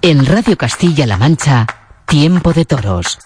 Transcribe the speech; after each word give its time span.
En 0.00 0.24
Radio 0.24 0.56
Castilla-La 0.56 1.18
Mancha, 1.18 1.66
Tiempo 2.06 2.54
de 2.54 2.64
Toros. 2.64 3.18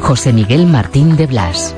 José 0.00 0.32
Miguel 0.32 0.66
Martín 0.66 1.16
de 1.16 1.28
Blas. 1.28 1.76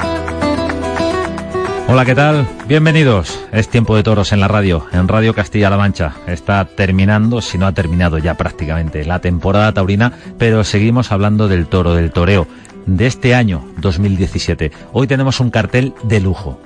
Hola, 1.88 2.06
¿qué 2.06 2.14
tal? 2.14 2.48
Bienvenidos. 2.66 3.38
Es 3.52 3.68
Tiempo 3.68 3.96
de 3.96 4.02
Toros 4.02 4.32
en 4.32 4.40
la 4.40 4.48
radio, 4.48 4.86
en 4.92 5.08
Radio 5.08 5.34
Castilla-La 5.34 5.76
Mancha. 5.76 6.14
Está 6.26 6.64
terminando, 6.64 7.42
si 7.42 7.58
no 7.58 7.66
ha 7.66 7.72
terminado 7.72 8.16
ya 8.16 8.34
prácticamente, 8.34 9.04
la 9.04 9.20
temporada 9.20 9.74
taurina, 9.74 10.12
pero 10.38 10.64
seguimos 10.64 11.12
hablando 11.12 11.48
del 11.48 11.66
toro, 11.66 11.94
del 11.94 12.12
toreo, 12.12 12.48
de 12.86 13.06
este 13.06 13.34
año 13.34 13.64
2017. 13.78 14.70
Hoy 14.92 15.06
tenemos 15.06 15.40
un 15.40 15.50
cartel 15.50 15.92
de 16.04 16.20
lujo. 16.20 16.58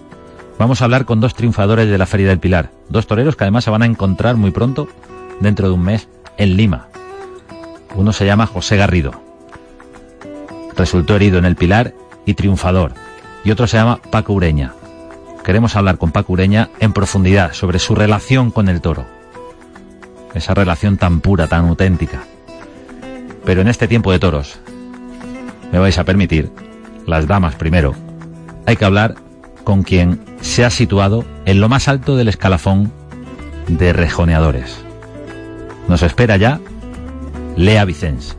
Vamos 0.59 0.80
a 0.80 0.84
hablar 0.84 1.06
con 1.06 1.20
dos 1.20 1.34
triunfadores 1.34 1.88
de 1.88 1.98
la 1.98 2.07
Feria 2.07 2.29
del 2.29 2.38
Pilar, 2.38 2.71
dos 2.90 3.07
toreros 3.07 3.35
que 3.35 3.45
además 3.45 3.65
se 3.65 3.71
van 3.71 3.82
a 3.82 3.87
encontrar 3.87 4.37
muy 4.37 4.51
pronto, 4.51 4.88
dentro 5.40 5.68
de 5.68 5.74
un 5.74 5.82
mes, 5.82 6.09
en 6.37 6.57
Lima. 6.57 6.88
Uno 7.95 8.12
se 8.12 8.27
llama 8.27 8.46
José 8.46 8.77
Garrido, 8.77 9.23
resultó 10.77 11.16
herido 11.16 11.38
en 11.38 11.46
el 11.46 11.57
Pilar 11.57 11.95
y 12.27 12.34
triunfador, 12.34 12.93
y 13.43 13.51
otro 13.51 13.66
se 13.66 13.79
llama 13.79 14.01
Paco 14.10 14.34
Ureña. 14.34 14.74
Queremos 15.43 15.74
hablar 15.74 15.96
con 15.96 16.12
Paco 16.12 16.34
Ureña 16.34 16.68
en 16.79 16.93
profundidad 16.93 17.55
sobre 17.55 17.79
su 17.79 17.95
relación 17.95 18.51
con 18.51 18.68
el 18.68 18.82
toro, 18.82 19.07
esa 20.34 20.52
relación 20.52 20.99
tan 20.99 21.23
pura, 21.23 21.49
tan 21.49 21.66
auténtica. 21.66 22.23
Pero 23.46 23.62
en 23.62 23.68
este 23.68 23.88
tiempo 23.88 24.12
de 24.12 24.18
toros, 24.18 24.60
me 25.73 25.79
vais 25.79 25.99
a 25.99 26.04
permitir, 26.04 26.51
las 27.07 27.26
damas 27.26 27.54
primero, 27.54 27.95
hay 28.66 28.76
que 28.76 28.85
hablar 28.85 29.15
con 29.65 29.82
quien 29.82 30.21
se 30.40 30.65
ha 30.65 30.71
situado 30.71 31.24
en 31.45 31.60
lo 31.60 31.68
más 31.68 31.88
alto 31.88 32.16
del 32.16 32.29
escalafón 32.29 32.93
de 33.68 33.93
rejoneadores. 33.93 34.82
Nos 35.88 36.02
espera 36.02 36.37
ya 36.37 36.60
Lea 37.57 37.85
Vicens. 37.85 38.37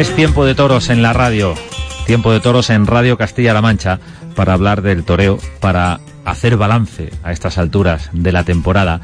Es 0.00 0.16
tiempo 0.16 0.46
de 0.46 0.54
toros 0.54 0.88
en 0.88 1.02
la 1.02 1.12
radio, 1.12 1.54
tiempo 2.06 2.32
de 2.32 2.40
toros 2.40 2.70
en 2.70 2.86
Radio 2.86 3.18
Castilla-La 3.18 3.60
Mancha 3.60 4.00
para 4.34 4.54
hablar 4.54 4.80
del 4.80 5.04
toreo, 5.04 5.38
para 5.60 6.00
hacer 6.24 6.56
balance 6.56 7.12
a 7.22 7.32
estas 7.32 7.58
alturas 7.58 8.08
de 8.14 8.32
la 8.32 8.42
temporada. 8.44 9.02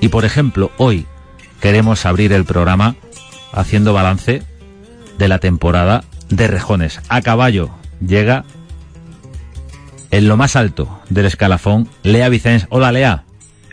Y 0.00 0.08
por 0.08 0.24
ejemplo, 0.24 0.72
hoy 0.78 1.06
queremos 1.60 2.06
abrir 2.06 2.32
el 2.32 2.44
programa 2.44 2.96
haciendo 3.52 3.92
balance 3.92 4.42
de 5.16 5.28
la 5.28 5.38
temporada 5.38 6.02
de 6.28 6.48
rejones. 6.48 7.00
A 7.08 7.22
caballo 7.22 7.70
llega 8.04 8.42
en 10.10 10.26
lo 10.26 10.36
más 10.36 10.56
alto 10.56 11.02
del 11.08 11.26
escalafón 11.26 11.88
Lea 12.02 12.28
Vicens. 12.28 12.66
Hola 12.68 12.90
Lea. 12.90 13.22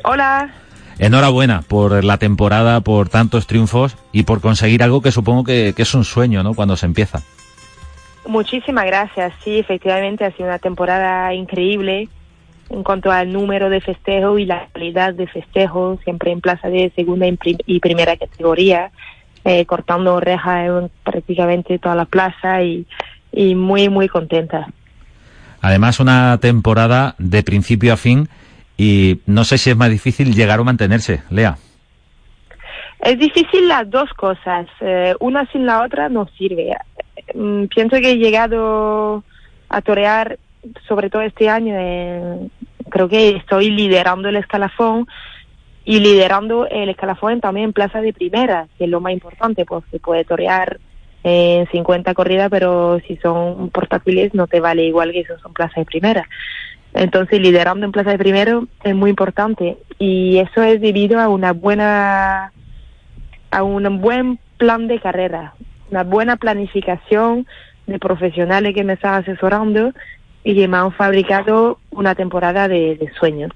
Hola. 0.04 0.59
Enhorabuena 1.00 1.62
por 1.62 2.04
la 2.04 2.18
temporada, 2.18 2.82
por 2.82 3.10
tantos 3.10 3.48
triunfos 3.48 3.98
y 4.12 4.24
por 4.24 4.42
conseguir 4.42 4.84
algo 4.84 5.02
que 5.02 5.12
supongo 5.12 5.46
que, 5.46 5.74
que 5.76 5.84
es 5.84 5.94
un 5.94 6.04
sueño, 6.04 6.44
¿no? 6.44 6.54
Cuando 6.54 6.76
se 6.76 6.86
empieza. 6.86 7.22
Muchísimas 8.28 8.86
gracias. 8.86 9.34
Sí, 9.44 9.60
efectivamente 9.60 10.26
ha 10.26 10.32
sido 10.32 10.50
una 10.50 10.60
temporada 10.60 11.34
increíble 11.34 12.10
en 12.70 12.84
cuanto 12.84 13.12
al 13.12 13.32
número 13.32 13.70
de 13.70 13.82
festejos 13.82 14.40
y 14.40 14.46
la 14.46 14.68
calidad 14.72 15.14
de 15.14 15.26
festejos, 15.26 16.00
siempre 16.04 16.32
en 16.32 16.42
plaza 16.42 16.70
de 16.70 16.92
segunda 16.96 17.26
y 17.28 17.80
primera 17.80 18.16
categoría, 18.16 18.92
eh, 19.44 19.66
cortando 19.66 20.14
orejas 20.14 20.68
en 20.68 20.92
prácticamente 21.04 21.80
toda 21.80 21.96
la 21.96 22.06
plaza 22.06 22.62
y, 22.62 22.86
y 23.32 23.56
muy, 23.56 23.90
muy 23.90 24.08
contenta. 24.08 24.68
Además, 25.62 26.00
una 26.00 26.38
temporada 26.40 27.16
de 27.18 27.42
principio 27.42 27.94
a 27.94 27.98
fin 27.98 28.30
y 28.80 29.20
no 29.26 29.44
sé 29.44 29.58
si 29.58 29.70
es 29.70 29.76
más 29.76 29.90
difícil 29.90 30.34
llegar 30.34 30.62
o 30.62 30.64
mantenerse, 30.64 31.22
Lea. 31.30 31.58
Es 33.02 33.20
difícil 33.20 33.68
las 33.68 33.90
dos 33.90 34.10
cosas, 34.14 34.68
eh, 34.80 35.14
una 35.20 35.46
sin 35.52 35.66
la 35.66 35.84
otra 35.84 36.08
no 36.08 36.30
sirve. 36.38 36.74
Mm, 37.36 37.66
pienso 37.66 37.98
que 37.98 38.12
he 38.12 38.18
llegado 38.18 39.26
a 39.68 39.82
torear, 39.82 40.40
sobre 40.88 41.10
todo 41.10 41.22
este 41.24 41.50
año, 41.50 41.76
eh, 41.78 42.48
creo 42.90 43.10
que 43.10 43.36
estoy 43.36 43.70
liderando 43.70 44.30
el 44.30 44.38
escalafón 44.38 45.08
y 45.84 46.00
liderando 46.00 46.66
el 46.66 46.88
escalafón 46.88 47.42
también 47.42 47.66
en 47.66 47.74
plaza 47.74 48.00
de 48.00 48.14
primera, 48.14 48.68
que 48.78 48.86
es 48.86 48.90
lo 48.90 49.02
más 49.02 49.12
importante, 49.12 49.66
se 49.92 50.00
puede 50.00 50.24
torear 50.24 50.80
en 51.24 51.68
50 51.70 52.14
corridas, 52.14 52.50
pero 52.50 53.02
si 53.06 53.18
son 53.18 53.72
portátiles 53.72 54.34
no 54.34 54.48
te 54.48 54.62
vale 54.62 54.86
igual 54.86 55.12
que 55.12 55.26
si 55.26 55.42
son 55.42 55.52
plazas 55.52 55.76
de 55.76 55.86
primera. 55.86 56.26
Entonces, 56.94 57.40
liderando 57.40 57.86
en 57.86 57.92
plaza 57.92 58.12
de 58.12 58.18
primero 58.18 58.68
es 58.84 58.96
muy 58.96 59.12
importante 59.12 59.78
y 60.00 60.38
eso 60.40 60.64
es 60.64 60.82
debido 60.82 61.20
a 61.20 61.30
una 61.30 61.54
buena, 61.54 62.52
a 63.52 63.64
un 63.64 64.02
buen 64.02 64.40
plan 64.58 64.88
de 64.88 65.00
carrera, 65.00 65.54
una 65.92 66.04
buena 66.04 66.38
planificación 66.38 67.46
de 67.86 68.00
profesionales 68.00 68.74
que 68.74 68.84
me 68.84 68.94
están 68.94 69.16
asesorando 69.16 69.94
y 70.44 70.56
que 70.56 70.68
me 70.68 70.78
han 70.78 70.92
fabricado 70.92 71.80
una 71.92 72.16
temporada 72.16 72.68
de, 72.68 72.96
de 72.96 73.12
sueños. 73.20 73.52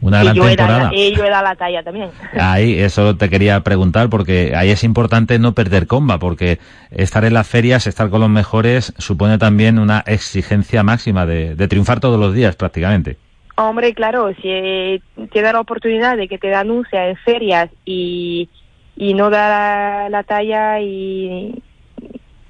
Una 0.00 0.22
gran 0.22 0.36
yo 0.36 0.44
temporada. 0.44 0.90
Y 0.92 1.14
yo 1.14 1.24
la 1.28 1.56
talla 1.56 1.82
también. 1.82 2.10
Ahí, 2.38 2.78
eso 2.78 3.16
te 3.16 3.30
quería 3.30 3.60
preguntar, 3.60 4.08
porque 4.10 4.54
ahí 4.54 4.70
es 4.70 4.84
importante 4.84 5.38
no 5.38 5.52
perder 5.52 5.86
comba, 5.86 6.18
porque 6.18 6.58
estar 6.90 7.24
en 7.24 7.34
las 7.34 7.48
ferias, 7.48 7.86
estar 7.86 8.10
con 8.10 8.20
los 8.20 8.28
mejores, 8.28 8.92
supone 8.98 9.38
también 9.38 9.78
una 9.78 10.04
exigencia 10.06 10.82
máxima 10.82 11.24
de, 11.26 11.54
de 11.54 11.68
triunfar 11.68 12.00
todos 12.00 12.20
los 12.20 12.34
días 12.34 12.56
prácticamente. 12.56 13.16
Hombre, 13.56 13.94
claro, 13.94 14.34
si 14.34 14.48
eh, 14.48 15.00
tienes 15.32 15.52
la 15.54 15.60
oportunidad 15.60 16.18
de 16.18 16.28
que 16.28 16.36
te 16.36 16.54
anuncia 16.54 17.08
en 17.08 17.16
ferias 17.16 17.70
y, 17.86 18.50
y 18.96 19.14
no 19.14 19.30
da 19.30 19.48
la, 19.48 20.08
la 20.10 20.22
talla 20.24 20.78
y 20.80 21.62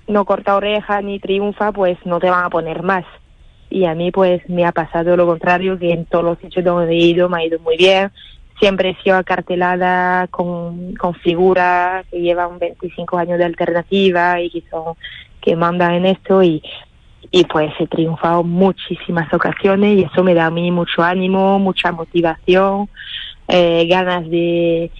no 0.08 0.24
corta 0.24 0.56
oreja 0.56 1.00
ni 1.02 1.20
triunfa, 1.20 1.70
pues 1.70 1.96
no 2.04 2.18
te 2.18 2.28
van 2.28 2.44
a 2.44 2.50
poner 2.50 2.82
más 2.82 3.04
y 3.76 3.84
a 3.84 3.94
mí 3.94 4.10
pues 4.10 4.40
me 4.48 4.64
ha 4.64 4.72
pasado 4.72 5.18
lo 5.18 5.26
contrario, 5.26 5.78
que 5.78 5.92
en 5.92 6.06
todos 6.06 6.24
los 6.24 6.38
sitios 6.38 6.64
donde 6.64 6.94
he 6.94 6.96
ido 6.96 7.28
me 7.28 7.42
ha 7.42 7.44
ido 7.44 7.58
muy 7.58 7.76
bien. 7.76 8.10
Siempre 8.58 8.88
he 8.88 9.02
sido 9.02 9.16
acartelada 9.18 10.28
con, 10.28 10.94
con 10.94 11.12
figuras 11.16 12.06
que 12.10 12.22
llevan 12.22 12.58
25 12.58 13.18
años 13.18 13.36
de 13.36 13.44
alternativa 13.44 14.40
y 14.40 14.48
que 14.48 14.62
son 14.70 14.94
que 15.42 15.56
mandan 15.56 15.92
en 15.92 16.06
esto 16.06 16.42
y, 16.42 16.62
y 17.30 17.44
pues 17.44 17.70
he 17.78 17.86
triunfado 17.86 18.42
muchísimas 18.42 19.32
ocasiones 19.34 19.98
y 19.98 20.02
eso 20.04 20.24
me 20.24 20.32
da 20.32 20.46
a 20.46 20.50
mí 20.50 20.70
mucho 20.70 21.02
ánimo, 21.02 21.58
mucha 21.58 21.92
motivación, 21.92 22.88
eh, 23.46 23.86
ganas 23.90 24.28
de, 24.30 24.90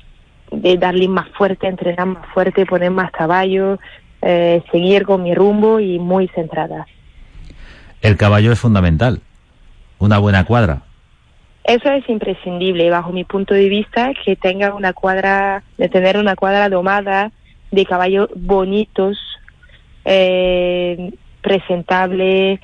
de 0.53 0.77
darle 0.77 1.09
más 1.09 1.31
fuerte, 1.31 1.67
entrenar 1.67 2.07
más 2.07 2.27
fuerte, 2.35 2.67
poner 2.67 2.91
más 2.91 3.11
caballos, 3.11 3.81
eh, 4.21 4.63
seguir 4.71 5.07
con 5.07 5.23
mi 5.23 5.35
rumbo 5.35 5.81
y 5.81 5.99
muy 5.99 6.29
centrada. 6.29 6.87
El 8.07 8.17
caballo 8.17 8.53
es 8.53 8.61
fundamental. 8.61 9.21
Una 9.99 10.19
buena 10.19 10.45
cuadra. 10.45 10.83
Eso 11.65 11.91
es 11.91 12.09
imprescindible, 12.09 12.89
bajo 12.89 13.11
mi 13.11 13.25
punto 13.25 13.53
de 13.53 13.69
vista, 13.69 14.13
que 14.25 14.37
tenga 14.37 14.73
una 14.75 14.93
cuadra, 14.93 15.65
de 15.77 15.89
tener 15.89 16.17
una 16.17 16.37
cuadra 16.37 16.69
domada 16.69 17.33
de 17.73 17.85
caballos 17.85 18.29
bonitos, 18.37 19.19
eh, 20.05 21.13
presentable, 21.41 22.61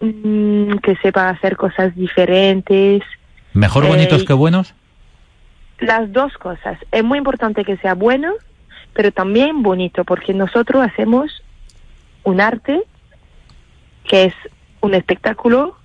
mmm, 0.00 0.74
que 0.82 0.96
sepa 0.96 1.30
hacer 1.30 1.56
cosas 1.56 1.96
diferentes. 1.96 3.02
¿Mejor 3.54 3.86
bonitos 3.86 4.22
eh, 4.22 4.24
que 4.26 4.34
buenos? 4.34 4.74
Las 5.78 6.12
dos 6.12 6.34
cosas. 6.34 6.78
Es 6.92 7.02
muy 7.02 7.16
importante 7.16 7.64
que 7.64 7.78
sea 7.78 7.94
bueno, 7.94 8.34
pero 8.92 9.10
también 9.10 9.62
bonito, 9.62 10.04
porque 10.04 10.34
nosotros 10.34 10.84
hacemos 10.84 11.42
un 12.24 12.42
arte 12.42 12.82
que 14.04 14.24
es 14.24 14.34
un 14.80 14.94
espectáculo 14.94 15.76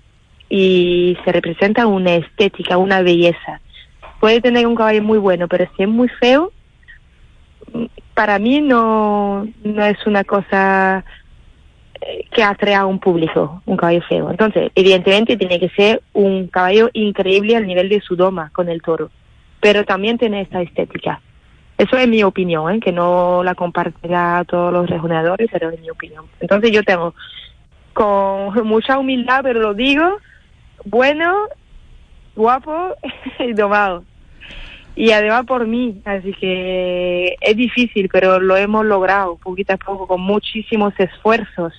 y 0.50 1.18
se 1.24 1.32
representa 1.32 1.88
una 1.88 2.16
estética, 2.16 2.78
una 2.78 3.02
belleza. 3.02 3.62
Puede 4.20 4.42
tener 4.42 4.68
un 4.68 4.76
caballo 4.76 5.02
muy 5.02 5.18
bueno, 5.18 5.48
pero 5.48 5.68
si 5.76 5.84
es 5.84 5.90
muy 5.90 6.08
feo, 6.08 6.52
para 8.14 8.38
mí 8.40 8.62
no, 8.62 9.48
no 9.64 9.86
es 9.86 10.06
una 10.06 10.24
cosa 10.24 11.04
eh, 12.02 12.26
que 12.32 12.44
atrae 12.44 12.76
a 12.76 12.86
un 12.86 13.00
público, 13.00 13.62
un 13.66 13.78
caballo 13.78 14.02
feo. 14.08 14.30
Entonces, 14.30 14.72
evidentemente 14.76 15.38
tiene 15.38 15.60
que 15.60 15.70
ser 15.70 16.02
un 16.14 16.48
caballo 16.48 16.90
increíble 16.94 17.56
al 17.56 17.66
nivel 17.66 17.90
de 17.90 18.02
su 18.02 18.16
doma 18.16 18.50
con 18.54 18.70
el 18.70 18.82
toro, 18.82 19.10
pero 19.60 19.86
también 19.86 20.18
tiene 20.18 20.42
esta 20.42 20.62
estética. 20.62 21.22
Eso 21.78 21.98
es 21.98 22.08
mi 22.08 22.22
opinión, 22.22 22.76
¿eh? 22.76 22.80
que 22.80 22.92
no 22.92 23.44
la 23.44 23.56
compartirá 23.56 24.44
todos 24.48 24.72
los 24.72 24.88
rejoneadores, 24.88 25.50
pero 25.52 25.70
es 25.70 25.80
mi 25.80 25.90
opinión. 25.90 26.26
Entonces 26.40 26.72
yo 26.72 26.84
tengo, 26.84 27.16
con 27.94 28.68
mucha 28.68 28.98
humildad, 28.98 29.42
pero 29.44 29.60
lo 29.60 29.74
digo, 29.74 30.18
bueno, 30.86 31.34
guapo 32.36 32.96
y 33.40 33.54
domado. 33.54 34.04
Y 34.96 35.12
además 35.12 35.46
por 35.46 35.68
mí, 35.68 36.02
así 36.04 36.34
que 36.34 37.36
es 37.40 37.56
difícil, 37.56 38.10
pero 38.12 38.40
lo 38.40 38.58
hemos 38.58 38.86
logrado 38.86 39.38
poquito 39.38 39.74
a 39.74 39.78
poco, 39.78 40.06
con 40.06 40.22
muchísimos 40.22 40.94
esfuerzos 40.98 41.74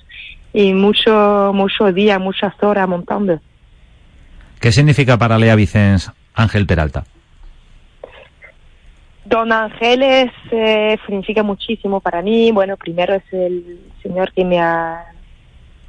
y 0.53 0.73
mucho, 0.73 1.53
muchos 1.55 1.94
días, 1.94 2.19
muchas 2.19 2.55
horas 2.62 2.88
montando. 2.88 3.38
¿Qué 4.61 4.73
significa 4.73 5.19
para 5.19 5.38
Lea 5.38 5.55
Vicens 5.56 6.11
Ángel 6.35 6.67
Peralta? 6.67 7.05
Don 9.25 9.53
Ángel 9.53 10.03
eh, 10.03 10.99
significa 11.06 11.43
muchísimo 11.43 12.00
para 12.00 12.23
mí. 12.23 12.50
Bueno, 12.50 12.76
primero 12.76 13.15
es 13.15 13.23
el 13.32 13.81
señor 14.03 14.32
que 14.32 14.44
me 14.44 14.58
ha, 14.58 15.05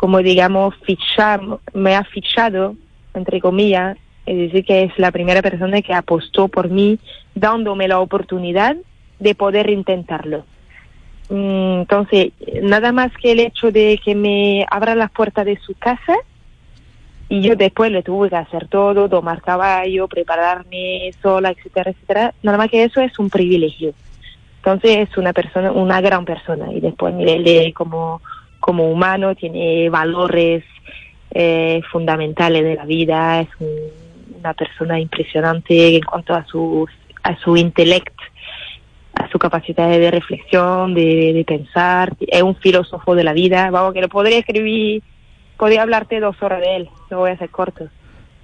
como 0.04 0.18
digamos, 0.18 0.76
fichado, 0.86 1.62
me 1.74 1.96
ha 1.96 2.04
fichado 2.04 2.76
entre 3.14 3.40
comillas, 3.40 3.98
es 4.26 4.38
decir, 4.38 4.66
que 4.66 4.84
es 4.84 5.00
la 5.00 5.14
primera 5.14 5.42
persona 5.42 5.82
que 5.82 5.94
apostó 5.94 6.50
por 6.50 6.70
mí, 6.70 7.00
dándome 7.36 7.88
la 7.88 8.02
oportunidad 8.02 8.76
de 9.20 9.34
poder 9.34 9.70
intentarlo. 9.70 10.44
Mm, 11.30 11.84
entonces, 11.84 12.34
nada 12.62 12.92
más 12.92 13.14
que 13.14 13.32
el 13.32 13.40
hecho 13.40 13.72
de 13.72 13.98
que 14.04 14.14
me 14.14 14.66
abra 14.70 14.94
las 14.94 15.10
puertas 15.10 15.46
de 15.46 15.58
su 15.66 15.74
casa 15.74 16.18
y 17.30 17.40
yo 17.40 17.56
después 17.56 17.90
le 17.90 18.04
tuve 18.04 18.30
que 18.30 18.36
hacer 18.36 18.68
todo, 18.68 19.08
tomar 19.08 19.42
caballo, 19.42 20.10
prepararme 20.10 21.12
sola, 21.22 21.52
etcétera, 21.52 21.92
etcétera, 21.92 22.34
nada 22.44 22.58
más 22.58 22.70
que 22.70 22.84
eso 22.84 23.00
es 23.00 23.18
un 23.20 23.30
privilegio. 23.30 23.94
Entonces 24.58 25.08
es 25.08 25.18
una 25.18 25.32
persona, 25.32 25.72
una 25.72 26.02
gran 26.02 26.26
persona 26.26 26.74
y 26.74 26.82
después 26.82 27.16
de 27.18 27.72
como, 27.74 28.22
como 28.64 28.90
humano 28.90 29.36
tiene 29.36 29.90
valores 29.90 30.64
eh, 31.32 31.82
fundamentales 31.92 32.64
de 32.64 32.76
la 32.76 32.86
vida, 32.86 33.42
es 33.42 33.50
una 34.40 34.54
persona 34.54 34.98
impresionante 35.02 35.98
en 35.98 36.02
cuanto 36.04 36.34
a 36.34 36.46
su, 36.46 36.88
a 37.24 37.36
su 37.40 37.58
intelecto, 37.58 38.24
a 39.16 39.28
su 39.28 39.38
capacidad 39.38 39.90
de 39.90 40.10
reflexión, 40.10 40.94
de, 40.94 41.44
pensar, 41.46 42.14
es 42.22 42.42
un 42.42 42.56
filósofo 42.56 43.16
de 43.16 43.26
la 43.26 43.34
vida, 43.34 43.70
vamos, 43.70 43.94
que 43.94 44.00
lo 44.00 44.08
podría 44.08 44.38
escribir, 44.38 45.04
podría 45.58 45.82
hablarte 45.82 46.22
dos 46.22 46.42
horas 46.42 46.62
de 46.62 46.76
él, 46.78 46.90
lo 47.10 47.18
voy 47.18 47.32
a 47.32 47.34
hacer 47.34 47.50
corto. 47.50 47.90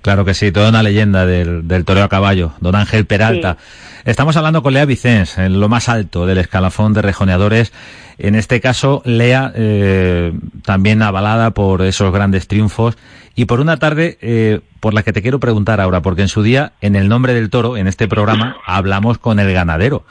Claro 0.01 0.23
que 0.23 0.33
sí, 0.33 0.51
toda 0.51 0.69
una 0.69 0.83
leyenda 0.83 1.25
del, 1.25 1.67
del 1.67 1.83
toreo 1.83 2.03
a 2.05 2.09
caballo, 2.09 2.53
don 2.61 2.75
Ángel 2.75 3.05
Peralta. 3.05 3.57
Estamos 4.05 4.37
hablando 4.37 4.63
con 4.63 4.73
Lea 4.73 4.85
Vicens, 4.85 5.37
en 5.37 5.59
lo 5.59 5.67
más 5.67 5.89
alto 5.89 6.25
del 6.25 6.37
escalafón 6.37 6.93
de 6.93 7.01
rejoneadores. 7.01 7.73
En 8.17 8.35
este 8.35 8.61
caso, 8.61 9.01
Lea, 9.05 9.51
eh, 9.55 10.33
también 10.63 11.01
avalada 11.01 11.51
por 11.51 11.81
esos 11.81 12.13
grandes 12.13 12.47
triunfos 12.47 12.97
y 13.35 13.45
por 13.45 13.59
una 13.59 13.77
tarde 13.77 14.17
eh, 14.21 14.61
por 14.79 14.93
la 14.93 15.03
que 15.03 15.13
te 15.13 15.21
quiero 15.21 15.39
preguntar 15.39 15.81
ahora, 15.81 16.01
porque 16.01 16.21
en 16.21 16.27
su 16.29 16.43
día, 16.43 16.73
en 16.79 16.95
el 16.95 17.09
nombre 17.09 17.33
del 17.33 17.49
toro, 17.49 17.75
en 17.75 17.87
este 17.87 18.07
programa, 18.07 18.57
hablamos 18.65 19.17
con 19.17 19.39
el 19.39 19.51
ganadero. 19.53 20.05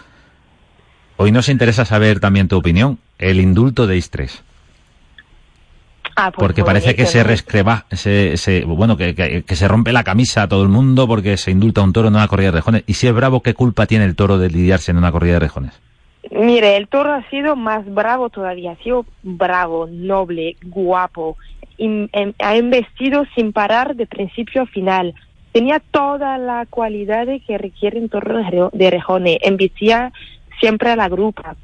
Hoy 1.16 1.32
nos 1.32 1.48
interesa 1.48 1.84
saber 1.84 2.20
también 2.20 2.48
tu 2.48 2.56
opinión, 2.56 2.98
el 3.18 3.40
indulto 3.40 3.86
de 3.86 3.96
Istres. 3.96 4.42
Ah, 6.20 6.32
pues 6.32 6.44
porque 6.44 6.64
parece 6.64 6.96
que 6.96 7.06
se 7.06 7.22
rescreba, 7.22 7.86
se, 7.92 8.36
se, 8.38 8.64
bueno, 8.64 8.96
que, 8.96 9.14
que, 9.14 9.56
se 9.56 9.68
rompe 9.68 9.92
la 9.92 10.02
camisa 10.02 10.42
a 10.42 10.48
todo 10.48 10.64
el 10.64 10.68
mundo 10.68 11.06
porque 11.06 11.36
se 11.36 11.52
indulta 11.52 11.80
a 11.80 11.84
un 11.84 11.92
toro 11.92 12.08
en 12.08 12.16
una 12.16 12.26
corrida 12.26 12.48
de 12.48 12.56
rejones. 12.56 12.82
Y 12.88 12.94
si 12.94 13.06
es 13.06 13.14
bravo, 13.14 13.40
¿qué 13.40 13.54
culpa 13.54 13.86
tiene 13.86 14.04
el 14.04 14.16
toro 14.16 14.36
de 14.36 14.50
lidiarse 14.50 14.90
en 14.90 14.96
una 14.96 15.12
corrida 15.12 15.34
de 15.34 15.38
rejones? 15.38 15.80
Mire, 16.32 16.76
el 16.76 16.88
toro 16.88 17.12
ha 17.12 17.22
sido 17.30 17.54
más 17.54 17.86
bravo 17.86 18.30
todavía, 18.30 18.72
ha 18.72 18.82
sido 18.82 19.06
bravo, 19.22 19.86
noble, 19.88 20.56
guapo, 20.64 21.36
em, 21.78 22.08
ha 22.40 22.56
investido 22.56 23.24
sin 23.36 23.52
parar 23.52 23.94
de 23.94 24.08
principio 24.08 24.62
a 24.62 24.66
final. 24.66 25.14
Tenía 25.52 25.78
toda 25.78 26.36
la 26.36 26.66
cualidad 26.68 27.28
que 27.46 27.58
requiere 27.58 28.00
un 28.00 28.08
toro 28.08 28.70
de 28.72 28.90
rejones, 28.90 29.38
embestía 29.42 30.12
siempre 30.58 30.90
a 30.90 30.96
la 30.96 31.08
grupa. 31.08 31.54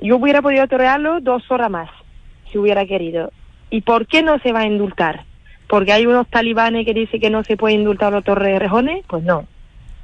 Yo 0.00 0.16
hubiera 0.16 0.40
podido 0.40 0.66
torearlo 0.66 1.20
dos 1.20 1.42
horas 1.50 1.70
más, 1.70 1.90
si 2.50 2.56
hubiera 2.56 2.86
querido 2.86 3.30
¿Y 3.70 3.82
por 3.82 4.06
qué 4.06 4.22
no 4.22 4.38
se 4.40 4.52
va 4.52 4.60
a 4.60 4.66
indultar? 4.66 5.24
¿Porque 5.68 5.92
hay 5.92 6.06
unos 6.06 6.26
talibanes 6.28 6.86
que 6.86 6.94
dicen 6.94 7.20
que 7.20 7.30
no 7.30 7.44
se 7.44 7.56
puede 7.56 7.74
indultar 7.74 8.12
a 8.12 8.16
los 8.16 8.24
torres 8.24 8.52
de 8.52 8.58
rejones? 8.58 9.04
Pues 9.06 9.22
no. 9.22 9.46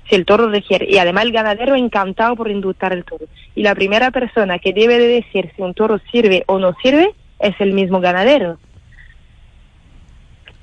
Si 0.08 0.14
el 0.14 0.26
toro 0.26 0.50
requiere. 0.50 0.86
Y 0.88 0.98
además 0.98 1.24
el 1.24 1.32
ganadero 1.32 1.74
encantado 1.74 2.36
por 2.36 2.50
indultar 2.50 2.92
el 2.92 3.04
toro. 3.04 3.24
Y 3.54 3.62
la 3.62 3.74
primera 3.74 4.10
persona 4.10 4.58
que 4.58 4.74
debe 4.74 4.98
de 4.98 5.06
decir 5.06 5.50
si 5.56 5.62
un 5.62 5.72
toro 5.72 5.98
sirve 6.12 6.44
o 6.46 6.58
no 6.58 6.74
sirve 6.82 7.14
es 7.38 7.54
el 7.60 7.72
mismo 7.72 8.00
ganadero. 8.00 8.58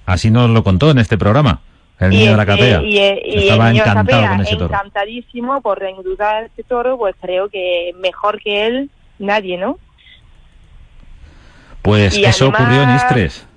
Así 0.06 0.30
nos 0.30 0.50
lo 0.50 0.64
contó 0.64 0.92
en 0.92 1.00
este 1.00 1.18
programa. 1.18 1.62
El 2.00 2.10
niño 2.10 2.32
de 2.32 2.38
la 2.38 2.46
capea. 2.46 2.82
Y, 2.82 2.98
Estaba 2.98 3.70
el 3.70 3.78
encantado 3.78 4.28
con 4.28 4.42
ese 4.42 4.56
toro. 4.56 4.74
encantadísimo 4.74 5.62
por 5.62 5.84
indultar 5.88 6.36
a 6.36 6.46
este 6.46 6.64
toro, 6.64 6.98
pues 6.98 7.16
creo 7.22 7.50
que 7.50 7.94
mejor 8.00 8.42
que 8.42 8.66
él 8.66 8.90
nadie, 9.20 9.58
¿no? 9.58 9.78
Pues 11.82 12.18
eso 12.18 12.50
ocurrió 12.50 12.84
en 12.84 12.96
Istres. 12.96 13.48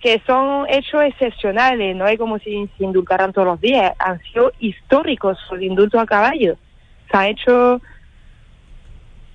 Que 0.00 0.20
son 0.26 0.66
hechos 0.68 1.02
excepcionales, 1.02 1.96
no 1.96 2.06
es 2.06 2.18
como 2.18 2.38
si 2.38 2.68
se 2.78 2.84
indultaran 2.84 3.32
todos 3.32 3.46
los 3.46 3.60
días, 3.60 3.94
han 3.98 4.20
sido 4.22 4.52
históricos 4.60 5.38
los 5.50 5.60
indultos 5.60 6.00
a 6.00 6.06
caballo. 6.06 6.56
Se 7.10 7.16
ha 7.16 7.28
hecho 7.28 7.80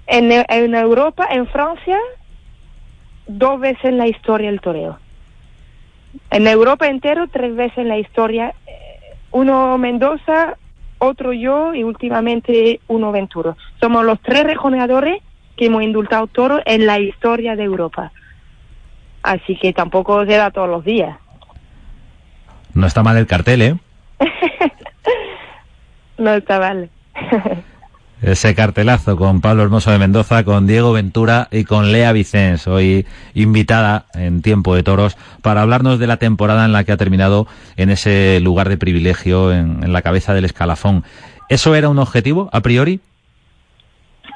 en, 0.07 0.31
en 0.31 0.75
Europa, 0.75 1.27
en 1.29 1.47
Francia, 1.47 1.97
dos 3.27 3.59
veces 3.59 3.85
en 3.85 3.97
la 3.97 4.07
historia 4.07 4.49
el 4.49 4.61
toreo. 4.61 4.99
En 6.29 6.47
Europa 6.47 6.87
entero, 6.87 7.27
tres 7.27 7.55
veces 7.55 7.79
en 7.79 7.89
la 7.89 7.97
historia. 7.97 8.53
Eh, 8.67 9.15
uno 9.31 9.77
Mendoza, 9.77 10.57
otro 10.97 11.33
yo 11.33 11.73
y 11.73 11.83
últimamente 11.83 12.79
uno 12.87 13.11
Venturo. 13.11 13.57
Somos 13.79 14.03
los 14.05 14.19
tres 14.21 14.43
rejoneadores 14.43 15.21
que 15.55 15.65
hemos 15.65 15.83
indultado 15.83 16.27
toros 16.27 16.61
en 16.65 16.85
la 16.85 16.99
historia 16.99 17.55
de 17.55 17.63
Europa. 17.63 18.11
Así 19.23 19.55
que 19.57 19.73
tampoco 19.73 20.25
se 20.25 20.37
da 20.37 20.51
todos 20.51 20.69
los 20.69 20.83
días. 20.83 21.17
No 22.73 22.87
está 22.87 23.03
mal 23.03 23.17
el 23.17 23.27
cartel, 23.27 23.61
¿eh? 23.61 23.75
no 26.17 26.33
está 26.33 26.59
mal. 26.59 26.89
Ese 28.21 28.53
cartelazo 28.53 29.17
con 29.17 29.41
Pablo 29.41 29.63
Hermoso 29.63 29.89
de 29.89 29.97
Mendoza, 29.97 30.43
con 30.43 30.67
Diego 30.67 30.93
Ventura 30.93 31.47
y 31.49 31.63
con 31.63 31.91
Lea 31.91 32.11
Vicens, 32.11 32.67
hoy 32.67 33.07
invitada 33.33 34.05
en 34.13 34.43
Tiempo 34.43 34.75
de 34.75 34.83
Toros 34.83 35.17
para 35.41 35.63
hablarnos 35.63 35.97
de 35.97 36.05
la 36.05 36.17
temporada 36.17 36.65
en 36.65 36.71
la 36.71 36.83
que 36.83 36.91
ha 36.91 36.97
terminado 36.97 37.47
en 37.77 37.89
ese 37.89 38.39
lugar 38.39 38.69
de 38.69 38.77
privilegio, 38.77 39.51
en, 39.51 39.83
en 39.83 39.91
la 39.91 40.03
cabeza 40.03 40.35
del 40.35 40.45
escalafón. 40.45 41.03
¿Eso 41.49 41.73
era 41.73 41.89
un 41.89 41.97
objetivo 41.97 42.47
a 42.53 42.61
priori? 42.61 42.99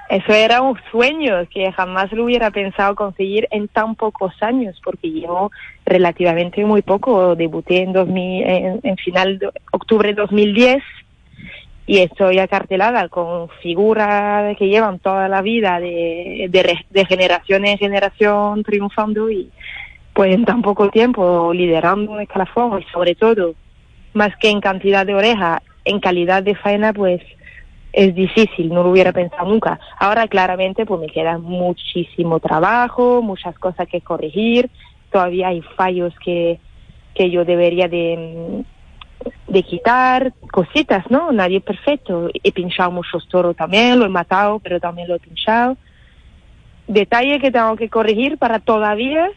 Eso 0.09 0.33
era 0.33 0.61
un 0.61 0.77
sueño 0.91 1.47
que 1.49 1.71
jamás 1.71 2.11
lo 2.11 2.25
hubiera 2.25 2.51
pensado 2.51 2.93
conseguir 2.95 3.47
en 3.49 3.67
tan 3.67 3.95
pocos 3.95 4.33
años, 4.41 4.79
porque 4.83 5.09
llevo 5.09 5.51
relativamente 5.83 6.63
muy 6.63 6.83
poco. 6.83 7.35
Debuté 7.35 7.81
en, 7.81 7.93
2000, 7.93 8.43
en, 8.83 8.97
final 8.97 9.39
de 9.39 9.49
octubre 9.71 10.09
de 10.09 10.15
2010 10.15 10.83
y 11.87 11.99
estoy 11.99 12.39
acartelada 12.39 13.09
con 13.09 13.49
figuras 13.61 14.55
que 14.57 14.67
llevan 14.67 14.99
toda 14.99 15.27
la 15.27 15.41
vida 15.41 15.79
de, 15.79 16.49
de, 16.49 17.05
generación 17.05 17.65
en 17.65 17.77
generación 17.77 18.63
triunfando 18.63 19.29
y 19.29 19.49
pues 20.13 20.33
en 20.33 20.45
tan 20.45 20.61
poco 20.61 20.89
tiempo 20.89 21.51
liderando 21.53 22.11
un 22.11 22.21
escalafón 22.21 22.81
y 22.81 22.91
sobre 22.91 23.15
todo, 23.15 23.53
más 24.13 24.35
que 24.37 24.49
en 24.49 24.61
cantidad 24.61 25.05
de 25.05 25.13
orejas, 25.13 25.61
en 25.83 25.99
calidad 25.99 26.41
de 26.41 26.55
faena, 26.55 26.93
pues 26.93 27.21
es 27.95 28.13
difícil, 28.13 28.69
no 28.69 28.83
lo 28.83 28.91
hubiera 28.91 29.13
pensado 29.13 29.47
nunca. 29.47 29.79
Ahora 29.97 30.27
claramente 30.27 30.85
pues 30.85 30.99
me 30.99 31.07
queda 31.07 31.37
muchísimo 31.37 32.41
trabajo, 32.41 33.21
muchas 33.21 33.57
cosas 33.57 33.87
que 33.87 34.01
corregir, 34.01 34.69
todavía 35.09 35.47
hay 35.47 35.61
fallos 35.77 36.13
que, 36.19 36.59
que 37.13 37.31
yo 37.31 37.45
debería 37.45 37.87
de, 37.87 38.65
de 39.47 39.63
quitar, 39.63 40.33
cositas, 40.51 41.09
¿no? 41.09 41.31
Nadie 41.31 41.59
es 41.59 41.63
perfecto. 41.63 42.29
He 42.43 42.51
pinchado 42.51 42.91
muchos 42.91 43.25
toros 43.29 43.55
también, 43.55 43.97
lo 43.97 44.05
he 44.05 44.09
matado, 44.09 44.59
pero 44.59 44.81
también 44.81 45.07
lo 45.07 45.15
he 45.15 45.19
pinchado. 45.19 45.77
Detalle 46.87 47.39
que 47.39 47.49
tengo 47.49 47.77
que 47.77 47.89
corregir 47.89 48.37
para 48.37 48.59
todavía 48.59 49.29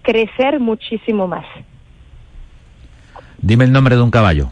crecer 0.00 0.58
muchísimo 0.60 1.28
más. 1.28 1.44
Dime 3.36 3.64
el 3.64 3.72
nombre 3.72 3.96
de 3.96 4.02
un 4.02 4.10
caballo. 4.10 4.50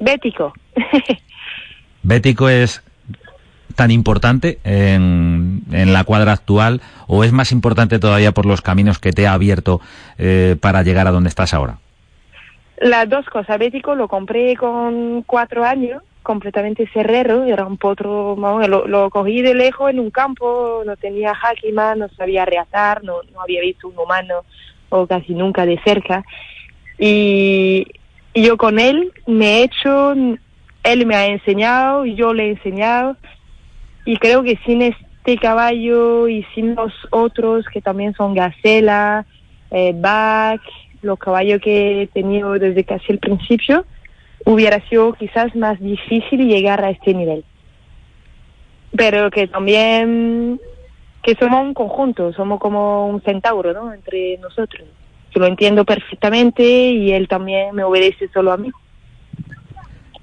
Bético. 0.00 0.52
¿Bético 2.06 2.48
es 2.48 2.84
tan 3.74 3.90
importante 3.90 4.60
en, 4.62 5.64
la 5.70 6.04
cuadra 6.04 6.30
actual 6.30 6.80
o 7.08 7.24
es 7.24 7.32
más 7.32 7.50
importante 7.50 7.98
todavía 7.98 8.30
por 8.30 8.46
los 8.46 8.62
caminos 8.62 9.00
que 9.00 9.10
te 9.10 9.26
ha 9.26 9.32
abierto 9.32 9.80
eh, 10.16 10.54
para 10.60 10.84
llegar 10.84 11.08
a 11.08 11.10
donde 11.10 11.28
estás 11.28 11.52
ahora? 11.52 11.78
Las 12.78 13.08
dos 13.08 13.26
cosas. 13.26 13.58
Bético 13.58 13.96
lo 13.96 14.06
compré 14.06 14.54
con 14.54 15.22
cuatro 15.22 15.64
años, 15.64 16.00
completamente 16.22 16.88
cerrero, 16.92 17.42
era 17.42 17.66
un 17.66 17.76
potro, 17.76 18.36
lo, 18.36 18.86
lo 18.86 19.10
cogí 19.10 19.42
de 19.42 19.54
lejos 19.54 19.90
en 19.90 19.98
un 19.98 20.12
campo, 20.12 20.84
no 20.86 20.96
tenía 20.96 21.34
jáquima, 21.34 21.96
no 21.96 22.08
sabía 22.10 22.44
reatar, 22.44 23.02
no, 23.02 23.16
no 23.32 23.40
había 23.42 23.62
visto 23.62 23.88
un 23.88 23.98
humano 23.98 24.44
o 24.90 25.08
casi 25.08 25.34
nunca 25.34 25.66
de 25.66 25.80
cerca. 25.84 26.24
Y 27.00 27.84
yo 28.32 28.56
con 28.56 28.78
él 28.78 29.12
me 29.26 29.46
he 29.46 29.62
hecho, 29.64 30.14
él 30.86 31.04
me 31.04 31.16
ha 31.16 31.26
enseñado 31.26 32.06
y 32.06 32.14
yo 32.14 32.32
le 32.32 32.44
he 32.46 32.50
enseñado 32.50 33.16
y 34.04 34.16
creo 34.18 34.42
que 34.42 34.58
sin 34.64 34.82
este 34.82 35.36
caballo 35.36 36.28
y 36.28 36.44
sin 36.54 36.76
los 36.76 36.92
otros 37.10 37.66
que 37.66 37.82
también 37.82 38.14
son 38.14 38.34
Gacela, 38.34 39.26
eh, 39.72 39.92
Bach, 39.94 40.60
los 41.02 41.18
caballos 41.18 41.60
que 41.60 42.02
he 42.02 42.06
tenido 42.06 42.52
desde 42.52 42.84
casi 42.84 43.12
el 43.12 43.18
principio, 43.18 43.84
hubiera 44.44 44.80
sido 44.88 45.12
quizás 45.14 45.54
más 45.56 45.80
difícil 45.80 46.46
llegar 46.46 46.84
a 46.84 46.90
este 46.90 47.12
nivel. 47.14 47.44
Pero 48.96 49.28
que 49.30 49.48
también 49.48 50.60
que 51.22 51.34
somos 51.34 51.64
un 51.64 51.74
conjunto, 51.74 52.32
somos 52.32 52.60
como 52.60 53.08
un 53.08 53.20
centauro, 53.22 53.72
¿no? 53.72 53.92
Entre 53.92 54.38
nosotros. 54.38 54.86
Que 55.32 55.40
lo 55.40 55.46
entiendo 55.46 55.84
perfectamente 55.84 56.62
y 56.62 57.10
él 57.10 57.26
también 57.26 57.74
me 57.74 57.82
obedece 57.82 58.28
solo 58.28 58.52
a 58.52 58.56
mí. 58.56 58.70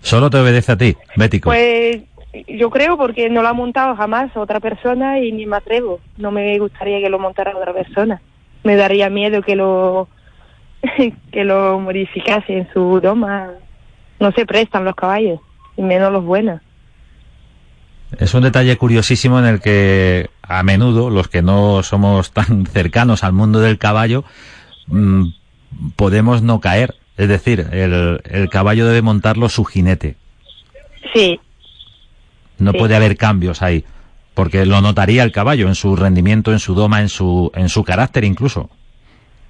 ¿Solo 0.03 0.29
te 0.29 0.37
obedece 0.37 0.73
a 0.73 0.77
ti, 0.77 0.95
Bético? 1.15 1.49
Pues 1.49 2.01
yo 2.47 2.69
creo 2.69 2.97
porque 2.97 3.29
no 3.29 3.41
lo 3.41 3.47
ha 3.47 3.53
montado 3.53 3.95
jamás 3.95 4.35
otra 4.35 4.59
persona 4.59 5.19
y 5.19 5.31
ni 5.31 5.45
me 5.45 5.57
atrevo. 5.57 5.99
No 6.17 6.29
me 6.29 6.57
gustaría 6.59 6.99
que 6.99 7.09
lo 7.09 7.19
montara 7.19 7.55
otra 7.55 7.73
persona. 7.73 8.21
Me 8.63 8.75
daría 8.75 9.09
miedo 9.09 9.41
que 9.41 9.55
lo 9.55 10.07
que 11.31 11.43
lo 11.43 11.79
modificase 11.79 12.57
en 12.57 12.73
su 12.73 12.99
doma. 13.01 13.51
No 14.19 14.31
se 14.33 14.45
prestan 14.45 14.85
los 14.85 14.95
caballos, 14.95 15.39
y 15.77 15.81
menos 15.81 16.11
los 16.11 16.23
buenos. 16.23 16.61
Es 18.19 18.33
un 18.33 18.43
detalle 18.43 18.77
curiosísimo 18.77 19.39
en 19.39 19.45
el 19.45 19.59
que 19.59 20.29
a 20.41 20.63
menudo 20.63 21.09
los 21.09 21.29
que 21.29 21.41
no 21.41 21.81
somos 21.81 22.31
tan 22.31 22.65
cercanos 22.71 23.23
al 23.23 23.33
mundo 23.33 23.59
del 23.59 23.77
caballo 23.77 24.25
mmm, 24.87 25.27
podemos 25.95 26.41
no 26.41 26.59
caer. 26.59 26.95
Es 27.17 27.27
decir, 27.27 27.67
el, 27.71 28.21
el 28.23 28.49
caballo 28.49 28.87
debe 28.87 29.01
montarlo 29.01 29.49
su 29.49 29.63
jinete. 29.65 30.15
Sí, 31.13 31.39
no 32.57 32.71
sí. 32.71 32.77
puede 32.77 32.95
haber 32.95 33.17
cambios 33.17 33.61
ahí, 33.61 33.83
porque 34.33 34.65
lo 34.65 34.81
notaría 34.81 35.23
el 35.23 35.31
caballo 35.31 35.67
en 35.67 35.75
su 35.75 35.95
rendimiento, 35.95 36.51
en 36.51 36.59
su 36.59 36.73
doma, 36.73 37.01
en 37.01 37.09
su, 37.09 37.51
en 37.55 37.69
su 37.69 37.83
carácter 37.83 38.23
incluso. 38.23 38.69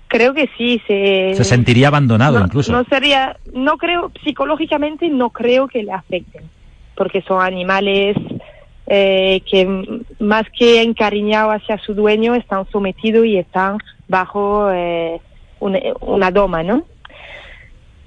Creo 0.07 0.33
que 0.33 0.49
sí, 0.57 0.81
se, 0.85 1.33
se 1.35 1.43
sentiría 1.43 1.87
abandonado 1.87 2.39
no, 2.39 2.45
incluso. 2.45 2.71
No 2.71 2.83
sería, 2.83 3.37
no 3.53 3.77
creo, 3.77 4.11
psicológicamente 4.23 5.09
no 5.09 5.29
creo 5.31 5.67
que 5.67 5.83
le 5.83 5.91
afecten, 5.91 6.43
porque 6.95 7.21
son 7.21 7.41
animales 7.41 8.15
eh, 8.87 9.41
que 9.49 10.01
más 10.19 10.43
que 10.57 10.81
encariñados 10.81 11.55
hacia 11.55 11.77
su 11.79 11.93
dueño 11.95 12.35
están 12.35 12.67
sometidos 12.71 13.25
y 13.25 13.37
están 13.37 13.77
bajo 14.07 14.69
eh, 14.71 15.19
una, 15.59 15.79
una 16.01 16.29
doma, 16.29 16.61
¿no? 16.61 16.85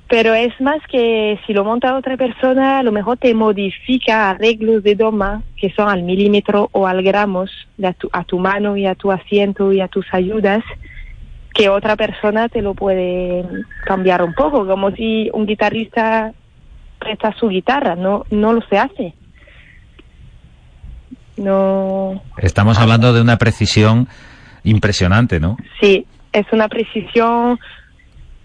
Pero 0.08 0.34
es 0.34 0.58
más 0.60 0.78
que 0.88 1.38
si 1.46 1.52
lo 1.52 1.64
monta 1.64 1.96
otra 1.96 2.16
persona, 2.16 2.78
a 2.78 2.82
lo 2.82 2.92
mejor 2.92 3.18
te 3.18 3.34
modifica 3.34 4.30
arreglos 4.30 4.84
de 4.84 4.94
doma 4.94 5.42
que 5.56 5.70
son 5.70 5.88
al 5.88 6.04
milímetro 6.04 6.68
o 6.72 6.86
al 6.86 7.02
gramos 7.02 7.50
a 7.82 7.92
tu, 7.92 8.08
a 8.12 8.22
tu 8.22 8.38
mano 8.38 8.76
y 8.76 8.86
a 8.86 8.94
tu 8.94 9.10
asiento 9.10 9.72
y 9.72 9.80
a 9.80 9.88
tus 9.88 10.06
ayudas, 10.12 10.62
que 11.52 11.68
otra 11.68 11.96
persona 11.96 12.48
te 12.48 12.62
lo 12.62 12.74
puede 12.74 13.44
cambiar 13.84 14.22
un 14.22 14.32
poco, 14.34 14.66
como 14.66 14.92
si 14.92 15.28
un 15.32 15.46
guitarrista 15.46 16.32
presta 17.00 17.34
su 17.38 17.48
guitarra, 17.48 17.96
no, 17.96 18.24
no 18.30 18.52
lo 18.52 18.60
se 18.68 18.78
hace. 18.78 19.14
No. 21.36 22.22
Estamos 22.38 22.78
hablando 22.78 23.12
de 23.12 23.20
una 23.20 23.38
precisión 23.38 24.08
impresionante, 24.62 25.40
¿no? 25.40 25.56
Sí, 25.80 26.06
es 26.32 26.46
una 26.52 26.68
precisión 26.68 27.58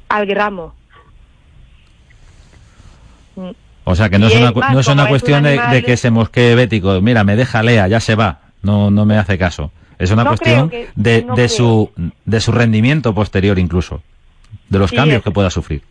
al 0.09 0.25
gramo. 0.25 0.73
O 3.83 3.95
sea 3.95 4.09
que 4.09 4.19
no 4.19 4.27
es, 4.27 4.35
una, 4.35 4.51
no 4.51 4.79
es 4.79 4.87
una 4.87 5.07
cuestión 5.07 5.45
es 5.45 5.59
un 5.59 5.69
de, 5.71 5.75
de, 5.77 5.83
que 5.83 5.97
se 5.97 6.11
mosquee 6.11 6.55
bético. 6.55 7.01
Mira, 7.01 7.23
me 7.23 7.35
deja 7.35 7.63
Lea, 7.63 7.87
ya 7.87 7.99
se 7.99 8.15
va. 8.15 8.39
No, 8.61 8.91
no 8.91 9.05
me 9.05 9.17
hace 9.17 9.37
caso. 9.37 9.71
Es 9.97 10.11
una 10.11 10.23
no 10.23 10.29
cuestión 10.29 10.69
que, 10.69 10.87
de, 10.95 11.23
no 11.23 11.35
de 11.35 11.49
su, 11.49 11.91
de 12.25 12.39
su 12.39 12.51
rendimiento 12.51 13.13
posterior 13.13 13.57
incluso. 13.57 14.01
De 14.69 14.79
los 14.79 14.89
Sí, 14.89 14.95
cambios 14.95 15.19
es- 15.19 15.23
que 15.23 15.31
pueda 15.31 15.49
sufrir. 15.49 15.81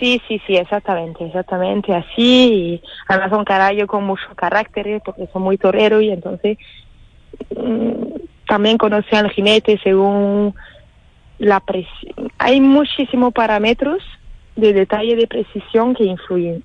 Sí, 0.00 0.20
sí, 0.26 0.40
sí, 0.46 0.56
exactamente, 0.56 1.26
exactamente 1.26 1.94
así. 1.94 2.80
Y 2.80 2.82
además 3.06 3.30
son 3.30 3.86
con 3.86 4.04
mucho 4.04 4.22
carácter 4.34 4.86
eh, 4.88 5.00
porque 5.04 5.28
son 5.32 5.42
muy 5.42 5.56
toreros 5.58 6.02
y 6.02 6.10
entonces 6.10 6.58
mm, 7.56 8.02
también 8.46 8.78
conocen 8.78 9.18
al 9.26 9.30
jinete 9.30 9.78
según 9.82 10.54
la 11.38 11.60
presión. 11.60 12.30
Hay 12.38 12.60
muchísimos 12.60 13.32
parámetros 13.32 14.02
de 14.56 14.72
detalle 14.72 15.16
de 15.16 15.26
precisión 15.26 15.94
que 15.94 16.04
influyen. 16.04 16.62